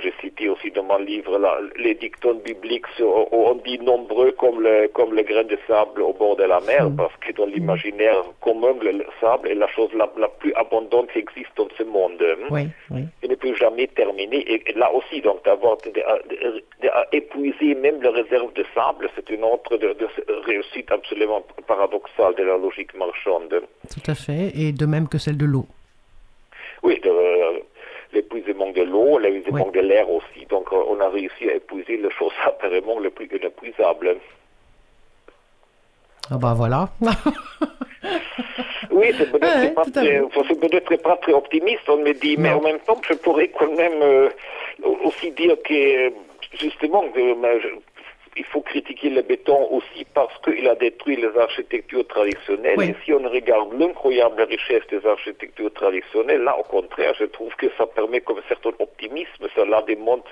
J'ai 0.03 0.13
cité 0.21 0.49
aussi 0.49 0.71
dans 0.71 0.83
mon 0.85 0.99
livre 0.99 1.39
là, 1.39 1.59
les 1.77 1.95
dictons 1.95 2.35
bibliques 2.35 2.87
on 3.01 3.55
dit 3.65 3.79
nombreux 3.79 4.33
comme 4.33 4.61
le, 4.61 4.89
comme 4.89 5.15
le 5.15 5.23
grain 5.23 5.45
de 5.45 5.59
sable 5.67 6.03
au 6.03 6.13
bord 6.13 6.37
de 6.37 6.45
la 6.45 6.61
mer, 6.61 6.91
Mm. 6.91 6.97
parce 6.97 7.17
que 7.21 7.33
dans 7.33 7.47
l'imaginaire 7.47 8.23
commun, 8.41 8.75
le, 8.83 8.93
le 8.93 9.07
sable 9.21 9.49
est 9.49 9.55
la 9.55 9.69
chose 9.69 9.91
la, 9.95 10.09
la 10.19 10.29
plus 10.29 10.53
abondante 10.55 11.11
qui 11.13 11.19
existe 11.21 11.57
dans 11.57 11.69
ce 11.79 11.83
monde. 11.85 12.23
Oui, 12.51 12.69
oui. 12.91 13.03
Il 13.23 13.31
ne 13.31 13.35
peut 13.37 13.55
jamais 13.55 13.87
terminer. 13.89 14.39
Et, 14.53 14.71
et 14.71 14.73
là 14.75 14.93
aussi, 14.93 15.21
donc, 15.21 15.45
d'avoir 15.45 15.77
épuiser 17.13 17.75
même 17.75 18.03
les 18.03 18.09
réserves 18.09 18.53
de 18.55 18.65
sable, 18.75 19.09
c'est 19.15 19.29
une 19.31 19.45
autre 19.45 19.77
de, 19.77 19.93
de 19.95 20.09
réussite 20.47 20.91
absolument 20.91 21.43
paradoxale 21.67 22.35
de 22.37 22.43
la 22.45 22.57
logique 22.59 22.95
marchande. 22.97 23.63
Tout 23.93 24.11
à 24.11 24.15
fait. 24.15 24.53
Et 24.57 24.73
de 24.73 24.87
même 24.87 25.09
que 25.09 25.19
celle 25.19 25.37
de 25.39 25.47
l'eau. 25.47 25.67
Oui, 26.83 27.01
de, 27.01 27.09
euh, 27.09 27.59
l'épuisement 28.15 28.71
de 28.71 28.83
l'eau, 28.83 29.19
l'épuisement 29.19 29.67
Oui. 29.67 29.73
de 29.73 29.81
l'air 29.81 30.11
aussi. 30.11 30.47
Donc, 30.49 30.73
euh, 30.73 30.77
on 30.89 30.99
a 31.01 31.09
réussi 31.09 31.51
à 31.51 31.55
épuiser 31.55 31.97
les 31.99 32.11
choses 32.11 32.33
apparemment 32.47 32.99
le 33.01 33.11
plus 33.11 33.27
inépuisable. 33.27 34.17
Ah 36.31 36.39
bah 36.39 36.55
voilà. 36.57 36.89
Oui, 38.91 39.07
c'est 39.19 39.31
peut-être 39.31 39.61
Ouais, 39.61 39.71
pas, 39.71 39.85
très- 39.87 40.99
pas 40.99 41.17
optimiste, 41.35 41.89
on 41.89 41.97
me 41.97 42.13
dit, 42.13 42.37
mais 42.37 42.51
Non. 42.51 42.59
en 42.59 42.63
même 42.63 42.79
temps, 42.81 43.01
je 43.09 43.15
pourrais 43.15 43.49
quand 43.49 43.73
même 43.75 44.01
euh, 44.03 44.29
aussi 45.05 45.31
dire 45.33 45.57
que, 45.65 46.13
justement, 46.61 47.03
je- 47.15 47.69
il 48.37 48.45
faut 48.45 48.61
critiquer 48.61 49.11
le 49.11 49.23
béton 49.23 49.69
aussi 49.71 50.05
parce 50.15 50.37
qu'il 50.45 50.67
a 50.69 50.75
détruit 50.75 51.17
les 51.17 51.37
architectures 51.39 52.07
traditionnelles. 52.07 52.75
Oui. 52.79 52.91
Et 52.91 52.95
si 53.05 53.13
on 53.13 53.23
regarde 53.29 53.73
l'incroyable 53.79 54.43
richesse 54.43 54.83
des 54.91 55.05
architectures 55.07 55.73
traditionnelles, 55.73 56.43
là, 56.43 56.59
au 56.59 56.65
contraire, 56.65 57.15
je 57.19 57.25
trouve 57.25 57.55
que 57.57 57.67
ça 57.79 57.87
permet 57.87 58.21
comme 58.21 58.39
un 58.39 58.49
certain 58.49 58.71
optimisme. 58.79 59.47
Cela 59.55 59.83
démontre 59.83 60.31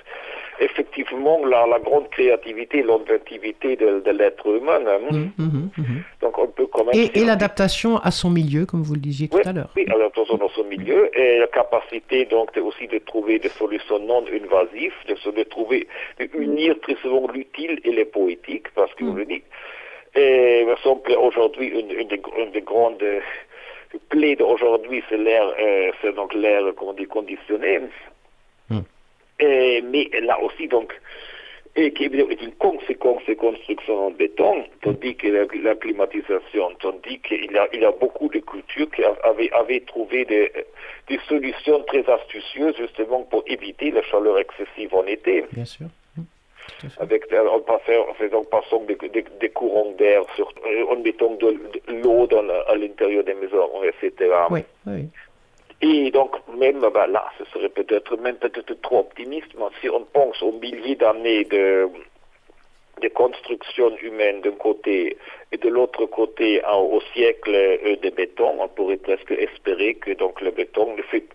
effectivement 0.59 1.43
la, 1.45 1.65
la 1.67 1.79
grande 1.79 2.09
créativité, 2.09 2.83
l'inventivité 2.83 3.75
de, 3.75 3.99
de 4.01 4.11
l'être 4.11 4.45
humain. 4.47 4.81
hein. 4.87 4.99
Mhm, 5.11 5.31
mhm, 5.37 5.69
mhm. 5.77 6.03
Donc, 6.21 6.37
on 6.37 6.47
peut 6.47 6.67
quand 6.67 6.85
même... 6.85 6.93
Et, 6.95 7.19
et 7.19 7.25
l'adaptation 7.25 7.97
à 7.97 8.11
son 8.11 8.29
milieu, 8.29 8.65
comme 8.65 8.81
vous 8.83 8.93
le 8.95 8.99
disiez 9.01 9.27
tout 9.29 9.39
à 9.45 9.51
l'heure. 9.51 9.69
Oui, 9.75 9.85
adaptation 9.89 10.37
dans 10.37 10.49
son 10.49 10.63
milieu 10.65 11.09
et 11.17 11.39
la 11.39 11.47
capacité 11.47 12.25
donc 12.25 12.53
de- 12.53 12.61
aussi 12.61 12.87
de 12.87 12.99
trouver 12.99 13.39
des 13.39 13.49
solutions 13.49 13.99
non 13.99 14.23
invasives, 14.31 14.93
de, 15.07 15.15
de 15.31 15.43
trouver, 15.43 15.87
de 16.19 16.29
unir 16.37 16.75
très 16.81 16.95
souvent 17.01 17.27
l'utile 17.31 17.79
et 17.83 17.91
le 17.93 18.05
poétique, 18.05 18.67
parce 18.75 18.93
que 18.95 19.03
vous 19.03 19.15
le 19.15 19.25
dites. 19.25 19.45
Et 20.15 20.63
par 20.65 20.77
exemple, 20.77 21.11
aujourd'hui, 21.13 21.67
une, 21.67 21.91
une, 21.91 22.07
des, 22.07 22.21
une 22.37 22.51
des 22.51 22.61
grandes 22.61 23.03
plaies 24.09 24.35
d'aujourd'hui, 24.35 25.03
c'est 25.09 25.17
l'air, 25.17 25.43
euh, 25.59 25.91
c'est 26.01 26.13
donc 26.15 26.33
l'air, 26.33 26.63
comment 26.77 26.93
dit, 26.93 27.05
conditionné. 27.05 27.79
Hmm. 28.69 28.81
Et, 29.39 29.81
mais 29.81 30.09
là 30.21 30.41
aussi, 30.41 30.67
donc, 30.67 30.93
et 31.75 31.91
qui 31.91 32.03
est 32.03 32.41
une 32.41 32.53
conséquence 32.53 33.23
de 33.27 33.33
construction 33.33 34.07
en 34.07 34.11
béton, 34.11 34.65
tandis 34.81 35.15
que 35.15 35.27
la, 35.27 35.45
la 35.63 35.75
climatisation, 35.75 36.71
tandis 36.79 37.19
qu'il 37.19 37.51
y 37.51 37.57
a, 37.57 37.67
il 37.73 37.81
y 37.81 37.85
a 37.85 37.91
beaucoup 37.91 38.29
de 38.29 38.39
cultures 38.39 38.89
qui 38.91 39.03
avaient, 39.23 39.51
avaient 39.53 39.79
trouvé 39.79 40.23
des, 40.25 40.51
des 41.07 41.19
solutions 41.27 41.83
très 41.83 42.07
astucieuses 42.07 42.75
justement 42.77 43.23
pour 43.23 43.43
éviter 43.47 43.89
la 43.89 44.03
chaleur 44.03 44.37
excessive 44.37 44.93
en 44.93 45.05
été, 45.05 45.45
Bien 45.51 45.65
sûr. 45.65 45.87
Mhm, 46.15 46.25
tout 46.25 46.25
à 46.25 46.25
fait. 46.25 46.52
Avec 46.99 47.31
en, 47.33 47.59
passant, 47.61 48.09
en 48.09 48.13
faisant 48.15 48.43
passant 48.43 48.81
des, 48.83 48.95
des- 48.95 49.25
des 49.39 49.49
courants 49.49 49.91
d'air, 49.97 50.21
euh, 50.39 50.85
en 50.89 50.95
mettant 50.97 51.31
de, 51.35 51.51
de 51.51 52.01
l'eau 52.01 52.27
à 52.67 52.75
l'intérieur 52.75 53.23
des 53.23 53.33
maisons, 53.35 53.69
etc. 53.83 54.31
Oui, 54.49 54.61
oui. 54.87 55.07
Et 55.81 56.11
donc, 56.11 56.35
même 56.57 56.79
bah, 56.93 57.07
là, 57.07 57.25
ce 57.37 57.45
serait 57.51 57.69
peut-être 57.69 58.15
même 58.17 58.37
peut-être 58.37 58.73
trop 58.81 58.99
optimiste, 58.99 59.51
mais 59.57 59.65
si 59.81 59.89
on 59.89 60.01
pense 60.05 60.41
aux 60.41 60.53
milliers 60.53 60.95
d'années 60.95 61.43
de, 61.43 61.89
de 63.01 63.07
construction 63.09 63.93
humaine 63.97 64.39
d'un 64.41 64.51
côté 64.51 65.17
et 65.51 65.57
de 65.57 65.67
l'autre 65.67 66.05
côté 66.05 66.63
hein, 66.63 66.75
au 66.77 67.01
siècle 67.13 67.51
euh, 67.53 67.95
de 67.97 68.09
béton, 68.11 68.55
on 68.61 68.67
pourrait 68.69 68.95
presque 68.97 69.31
espérer 69.31 69.95
que 69.95 70.11
donc 70.11 70.39
le 70.41 70.51
béton 70.51 70.95
ne 70.95 71.01
fait, 71.01 71.25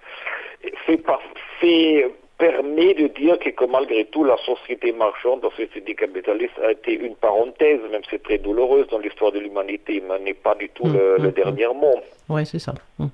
fait, 0.86 0.96
pas- 0.98 1.20
fait 1.60 2.06
permet 2.38 2.94
de 2.94 3.08
dire 3.08 3.38
que, 3.38 3.50
que 3.50 3.64
malgré 3.64 4.04
tout 4.06 4.24
la 4.24 4.36
société 4.38 4.92
marchande, 4.92 5.42
la 5.42 5.50
société 5.50 5.94
capitaliste 5.94 6.58
a 6.64 6.70
été 6.72 6.92
une 6.94 7.16
parenthèse, 7.16 7.80
même 7.90 8.02
si 8.04 8.10
c'est 8.10 8.22
très 8.22 8.38
douloureuse 8.38 8.86
dans 8.88 8.98
l'histoire 8.98 9.32
de 9.32 9.40
l'humanité, 9.40 10.02
mais 10.08 10.18
n'est 10.20 10.34
pas 10.34 10.54
du 10.54 10.68
tout 10.70 10.86
Mm, 10.86 10.92
le, 10.92 11.16
mm, 11.18 11.22
le 11.22 11.28
mm. 11.28 11.32
dernier 11.32 11.66
mot. 11.74 11.94
Ouais, 12.28 12.44
c'est 12.44 12.58
ça. 12.60 12.74
Mhm. 12.98 13.10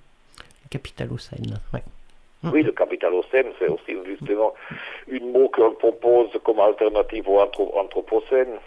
Capitalocène. 0.71 1.59
Ouais. 1.73 1.81
Oui, 2.53 2.63
le 2.63 2.73
capitalocène, 2.73 3.47
c'est 3.59 3.69
aussi 3.69 3.97
justement 4.05 4.53
une 5.09 5.33
mot 5.33 5.49
qu'on 5.49 5.71
propose 5.73 6.29
comme 6.45 6.61
alternative 6.61 7.27
au 7.29 7.39
anthro- 7.39 7.73
anthropocène. 7.79 8.59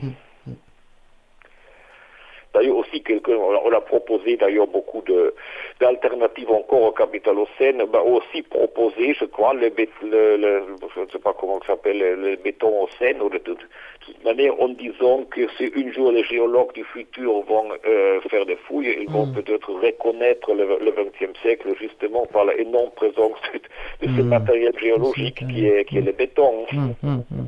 D'ailleurs 2.58 2.78
aussi, 2.78 3.04
quelqu'un, 3.04 3.34
on 3.36 3.72
a- 3.72 3.82
proposé 3.82 4.36
d'ailleurs 4.36 4.66
beaucoup 4.68 5.02
de, 5.04 5.34
d'alternatives 5.80 6.50
encore 6.52 6.82
au 6.82 6.92
capitalocène, 6.92 7.84
bah, 7.94 8.02
aussi 8.02 8.42
proposé, 8.42 9.14
je 9.14 9.26
crois, 9.26 9.54
le, 9.54 9.70
bét- 9.70 9.90
le, 10.02 10.38
le- 10.38 10.64
je 10.96 11.02
ne 11.02 11.08
sais 11.08 11.20
pas 11.20 11.34
comment 11.40 11.60
ça 11.62 11.68
s'appelle, 11.68 12.00
le, 12.00 12.36
béton 12.38 12.82
au 12.84 12.88
Seine, 12.98 13.22
ou 13.22 13.30
de, 13.30 13.38
toute- 13.38 13.60
de 13.60 13.66
toute 14.06 14.24
manière, 14.26 14.60
en 14.60 14.70
disant 14.70 15.24
que 15.30 15.48
si 15.58 15.72
un 15.76 15.92
jour 15.92 16.12
les 16.12 16.24
géologues 16.24 16.74
du 16.74 16.84
futur 16.86 17.42
vont 17.44 17.70
euh, 17.86 18.20
faire 18.30 18.46
des 18.48 18.56
fouilles, 18.56 18.98
ils 19.02 19.10
vont 19.10 19.28
Mm. 19.28 19.34
peut-être 19.36 19.72
reconnaître 19.72 20.54
le, 20.54 20.66
20e 20.92 21.36
siècle 21.42 21.70
justement 21.80 22.26
par 22.26 22.46
l'énorme 22.46 22.90
présence 22.96 23.38
de, 23.54 24.08
de 24.08 24.16
ce 24.18 24.22
Mm. 24.24 24.28
matériel 24.30 24.74
géologique 24.80 25.46
qui 25.48 25.66
est, 25.68 25.86
qui 25.86 26.00
est 26.00 26.02
le 26.02 26.12
béton. 26.14 26.66
Mhm, 26.74 26.96
mhm, 27.04 27.24
mhm. 27.32 27.48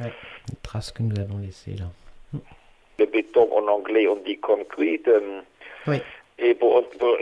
Ouais, 0.00 0.12
les 0.50 0.56
traces 0.62 0.92
que 0.92 1.02
nous 1.02 1.18
avons 1.18 1.38
laissées 1.38 1.72
là. 1.78 1.86
Le 2.98 3.06
béton 3.06 3.48
en 3.52 3.66
anglais 3.68 4.06
on 4.08 4.16
dit 4.16 4.38
concrete. 4.38 5.08
euh, 5.08 5.40
Oui. 5.86 5.98
Et 6.40 6.54
pour, 6.54 6.84
pour, 7.00 7.16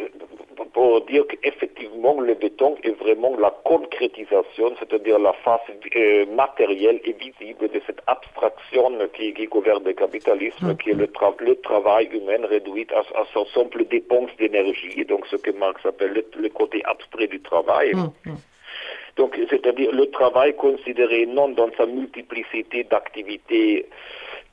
pour 0.75 1.01
dire 1.07 1.25
qu'effectivement, 1.27 2.21
le 2.21 2.35
béton 2.35 2.77
est 2.83 2.91
vraiment 2.99 3.35
la 3.39 3.51
concrétisation, 3.65 4.75
c'est-à-dire 4.79 5.19
la 5.19 5.33
face 5.33 5.63
euh, 5.97 6.27
matérielle 6.27 7.01
et 7.03 7.13
visible 7.13 7.69
de 7.71 7.81
cette 7.87 8.01
abstraction 8.07 8.93
qui, 9.15 9.33
qui 9.33 9.47
gouverne 9.47 9.85
le 9.85 9.95
capitalisme, 9.95 10.67
Mhm. 10.69 10.77
qui 10.77 10.91
est 10.91 10.95
le, 10.95 11.07
tra- 11.07 11.35
le 11.43 11.57
travail 11.63 12.07
humain 12.13 12.47
réduit 12.47 12.87
à, 12.95 13.01
à 13.19 13.25
son 13.33 13.47
simple 13.47 13.87
dépense 13.87 14.31
d'énergie, 14.39 15.03
donc 15.07 15.27
ce 15.29 15.37
que 15.37 15.51
Marx 15.51 15.85
appelle 15.87 16.13
le, 16.13 16.25
le 16.39 16.49
côté 16.51 16.83
abstrait 16.85 17.27
du 17.29 17.41
travail. 17.41 17.95
Mhm, 17.95 18.11
mhm. 18.27 18.37
Donc, 19.17 19.39
c'est-à-dire 19.49 19.93
le 19.93 20.11
travail 20.11 20.55
considéré 20.57 21.25
non 21.25 21.49
dans 21.49 21.71
sa 21.79 21.87
multiplicité 21.87 22.85
d'activités 22.85 23.87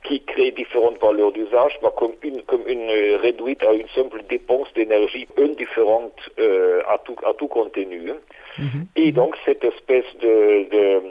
qui 0.04 0.20
créent 0.20 0.52
différentes 0.52 1.00
valeurs 1.00 1.32
d'usage, 1.32 1.78
mais 1.82 1.88
comme 1.96 2.12
une, 2.22 2.42
comme 2.42 2.66
une 2.68 2.90
euh, 2.90 3.16
réduite 3.16 3.62
à 3.64 3.72
une 3.72 3.88
simple 3.88 4.22
dépense 4.28 4.72
d'énergie 4.74 5.26
indifférente 5.38 6.18
euh, 6.38 6.82
à, 6.88 6.98
tout, 6.98 7.16
à 7.26 7.32
tout 7.34 7.48
contenu. 7.48 8.12
Mhm. 8.58 8.86
Et 8.96 9.12
donc, 9.12 9.34
cette 9.46 9.64
espèce 9.64 10.04
de, 10.20 10.68
de, 10.70 11.02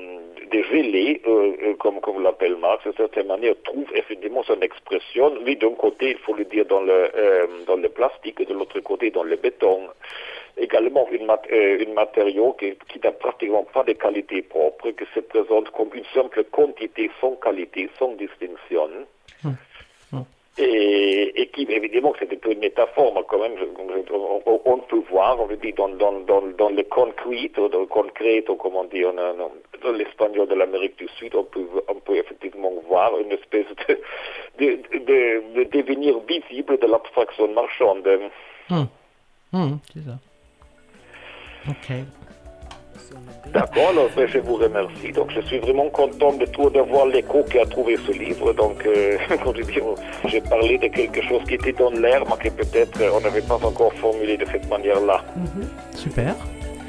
de 0.53 0.61
gelée, 0.71 1.21
euh, 1.25 1.51
euh, 1.63 1.73
comme, 1.81 1.99
comme 2.01 2.21
l'appelle 2.21 2.55
Marx, 2.57 2.85
de 2.85 2.93
certaine 2.95 3.27
manière, 3.27 3.55
trouve 3.63 3.89
effectivement 3.95 4.43
son 4.43 4.59
expression, 4.61 5.33
oui, 5.45 5.55
d'un 5.55 5.75
côté, 5.85 6.11
il 6.11 6.17
faut 6.19 6.35
le 6.35 6.45
dire, 6.45 6.65
dans 6.65 6.81
le, 6.81 6.99
euh, 7.15 7.47
dans 7.67 7.75
le 7.85 7.89
plastique, 7.89 8.39
et 8.39 8.45
de 8.45 8.53
l'autre 8.53 8.79
côté, 8.81 9.09
dans 9.11 9.23
le 9.23 9.35
béton. 9.35 9.79
Également, 10.55 11.07
une, 11.11 11.25
mat- 11.25 11.49
une 11.49 11.93
matériau 11.93 12.53
qui, 12.59 12.77
qui 12.89 12.99
n'a 13.03 13.11
pratiquement 13.11 13.65
pas 13.73 13.83
de 13.83 13.93
qualité 13.93 14.43
propre, 14.43 14.91
qui 14.91 15.05
se 15.15 15.21
présente 15.21 15.71
comme 15.71 15.89
une 15.95 16.05
simple 16.13 16.43
quantité 16.51 17.09
sans 17.19 17.33
qualité, 17.45 17.89
sans 17.97 18.11
distinction. 18.13 18.89
Et, 20.59 21.49
qui, 21.51 21.63
évidemment, 21.67 22.13
c'est 22.19 22.27
peu 22.39 22.51
une 22.51 22.59
métaphore, 22.59 23.11
quand 23.27 23.39
même, 23.39 23.57
je- 23.57 24.13
on, 24.13 24.61
on 24.65 24.77
peut 24.79 25.01
voir, 25.09 25.39
on 25.39 25.47
veut 25.47 25.57
dire, 25.57 25.73
dans, 25.75 25.89
dans, 25.89 26.19
dans, 26.21 26.41
dans 26.41 26.69
le 26.69 26.83
concrete, 26.83 27.57
ou 27.57 27.69
dans 27.69 27.79
le 27.79 27.85
concrete, 27.87 28.47
ou 28.49 28.55
comment 28.55 28.83
dire, 28.83 29.11
dans 29.13 29.91
l'espagnol 29.93 30.47
de 30.47 30.53
l'Amérique 30.53 30.97
du 30.99 31.07
Sud, 31.17 31.33
on 31.35 31.43
peut, 31.43 31.65
on 31.87 31.95
peut 31.95 32.17
effectivement 32.17 32.71
voir 32.87 33.17
une 33.19 33.31
espèce 33.31 33.65
de, 33.87 33.99
de, 34.59 34.99
de, 34.99 35.53
de 35.55 35.63
devenir 35.71 36.19
visible 36.19 36.77
de 36.77 36.85
l'abstraction 36.87 37.47
marchande. 37.53 38.07
Mhm. 38.69 38.87
Mhm, 39.53 39.79
c'est 39.91 40.01
ça. 40.01 40.19
D'accord, 43.53 43.89
alors 43.91 44.09
ben, 44.15 44.27
je 44.27 44.39
vous 44.39 44.55
remercie. 44.55 45.11
Donc 45.13 45.29
je 45.35 45.41
suis 45.41 45.59
vraiment 45.59 45.87
content 45.89 46.33
de 46.33 46.45
tout 46.45 46.69
d'avoir 46.71 47.05
l'écho 47.05 47.43
qui 47.43 47.59
a 47.59 47.65
trouvé 47.65 47.97
ce 48.07 48.11
livre. 48.11 48.51
Donc, 48.53 48.83
euh, 48.85 49.17
je 49.29 49.61
dis, 49.61 49.79
j'ai 50.25 50.41
parlé 50.41 50.77
de 50.79 50.87
quelque 50.87 51.21
chose 51.21 51.41
qui 51.47 51.55
était 51.55 51.73
dans 51.73 51.91
l'air, 51.91 52.23
mais 52.27 52.37
que 52.49 52.55
peut-être 52.55 52.99
euh, 53.01 53.09
on 53.15 53.21
n'avait 53.21 53.41
pas 53.41 53.59
encore 53.63 53.93
formulé 53.93 54.37
de 54.37 54.45
cette 54.51 54.67
manière-là. 54.69 55.23
Super. 55.95 56.35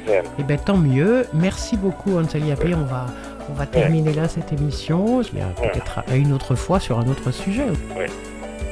Ouais. 0.07 0.23
Eh 0.39 0.43
bien, 0.43 0.57
tant 0.57 0.77
mieux. 0.77 1.25
Merci 1.33 1.77
beaucoup, 1.77 2.17
Ansel 2.17 2.45
Yappé. 2.45 2.73
On 2.73 2.83
va, 2.85 3.05
on 3.49 3.53
va 3.53 3.65
terminer 3.67 4.13
là 4.13 4.27
cette 4.27 4.51
émission. 4.51 5.21
Il 5.33 5.39
y 5.39 5.41
a 5.41 5.45
peut-être 5.47 5.99
à 6.07 6.15
une 6.15 6.33
autre 6.33 6.55
fois 6.55 6.79
sur 6.79 6.97
un 6.99 7.07
autre 7.07 7.29
sujet. 7.31 7.65
Ouais. 7.95 8.07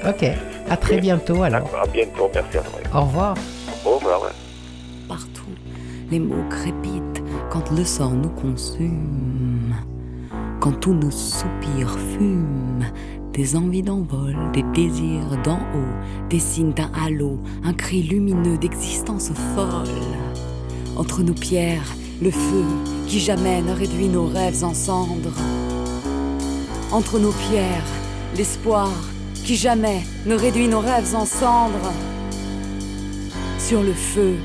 Ok. 0.07 0.25
À 0.69 0.77
très 0.77 0.95
Oui. 0.95 1.01
bientôt 1.01 1.43
alors. 1.43 1.69
À 1.79 1.85
bientôt, 1.87 2.29
merci 2.33 2.57
à 2.57 2.61
toi. 2.61 2.79
Au 2.95 3.01
revoir. 3.05 3.35
Au 3.85 3.91
revoir. 3.97 4.21
ouais. 4.23 4.29
Partout, 5.07 5.45
les 6.11 6.19
mots 6.19 6.43
crépitent 6.49 7.22
quand 7.49 7.71
le 7.71 7.83
sort 7.83 8.13
nous 8.13 8.29
consume. 8.29 9.75
Quand 10.59 10.79
tous 10.79 10.93
nos 10.93 11.11
soupirs 11.11 11.97
fument. 12.13 12.85
Des 13.33 13.55
envies 13.55 13.81
d'envol, 13.81 14.35
des 14.53 14.63
désirs 14.75 15.41
d'en 15.43 15.57
haut, 15.57 16.29
des 16.29 16.39
signes 16.39 16.73
d'un 16.73 16.91
halo, 17.03 17.39
un 17.63 17.73
cri 17.73 18.03
lumineux 18.03 18.57
d'existence 18.57 19.31
folle. 19.55 19.87
Entre 20.95 21.23
nos 21.23 21.33
pierres, 21.33 21.95
le 22.21 22.29
feu 22.29 22.63
qui 23.07 23.19
jamais 23.19 23.63
ne 23.63 23.73
réduit 23.73 24.07
nos 24.07 24.27
rêves 24.27 24.63
en 24.63 24.75
cendres. 24.75 25.33
Entre 26.91 27.17
nos 27.17 27.31
pierres, 27.31 27.87
l'espoir 28.37 28.91
qui 29.43 29.55
jamais 29.55 30.03
ne 30.25 30.35
réduit 30.35 30.67
nos 30.67 30.79
rêves 30.79 31.15
en 31.15 31.25
cendres. 31.25 31.91
Sur 33.57 33.81
le 33.81 33.93
feu, 33.93 34.35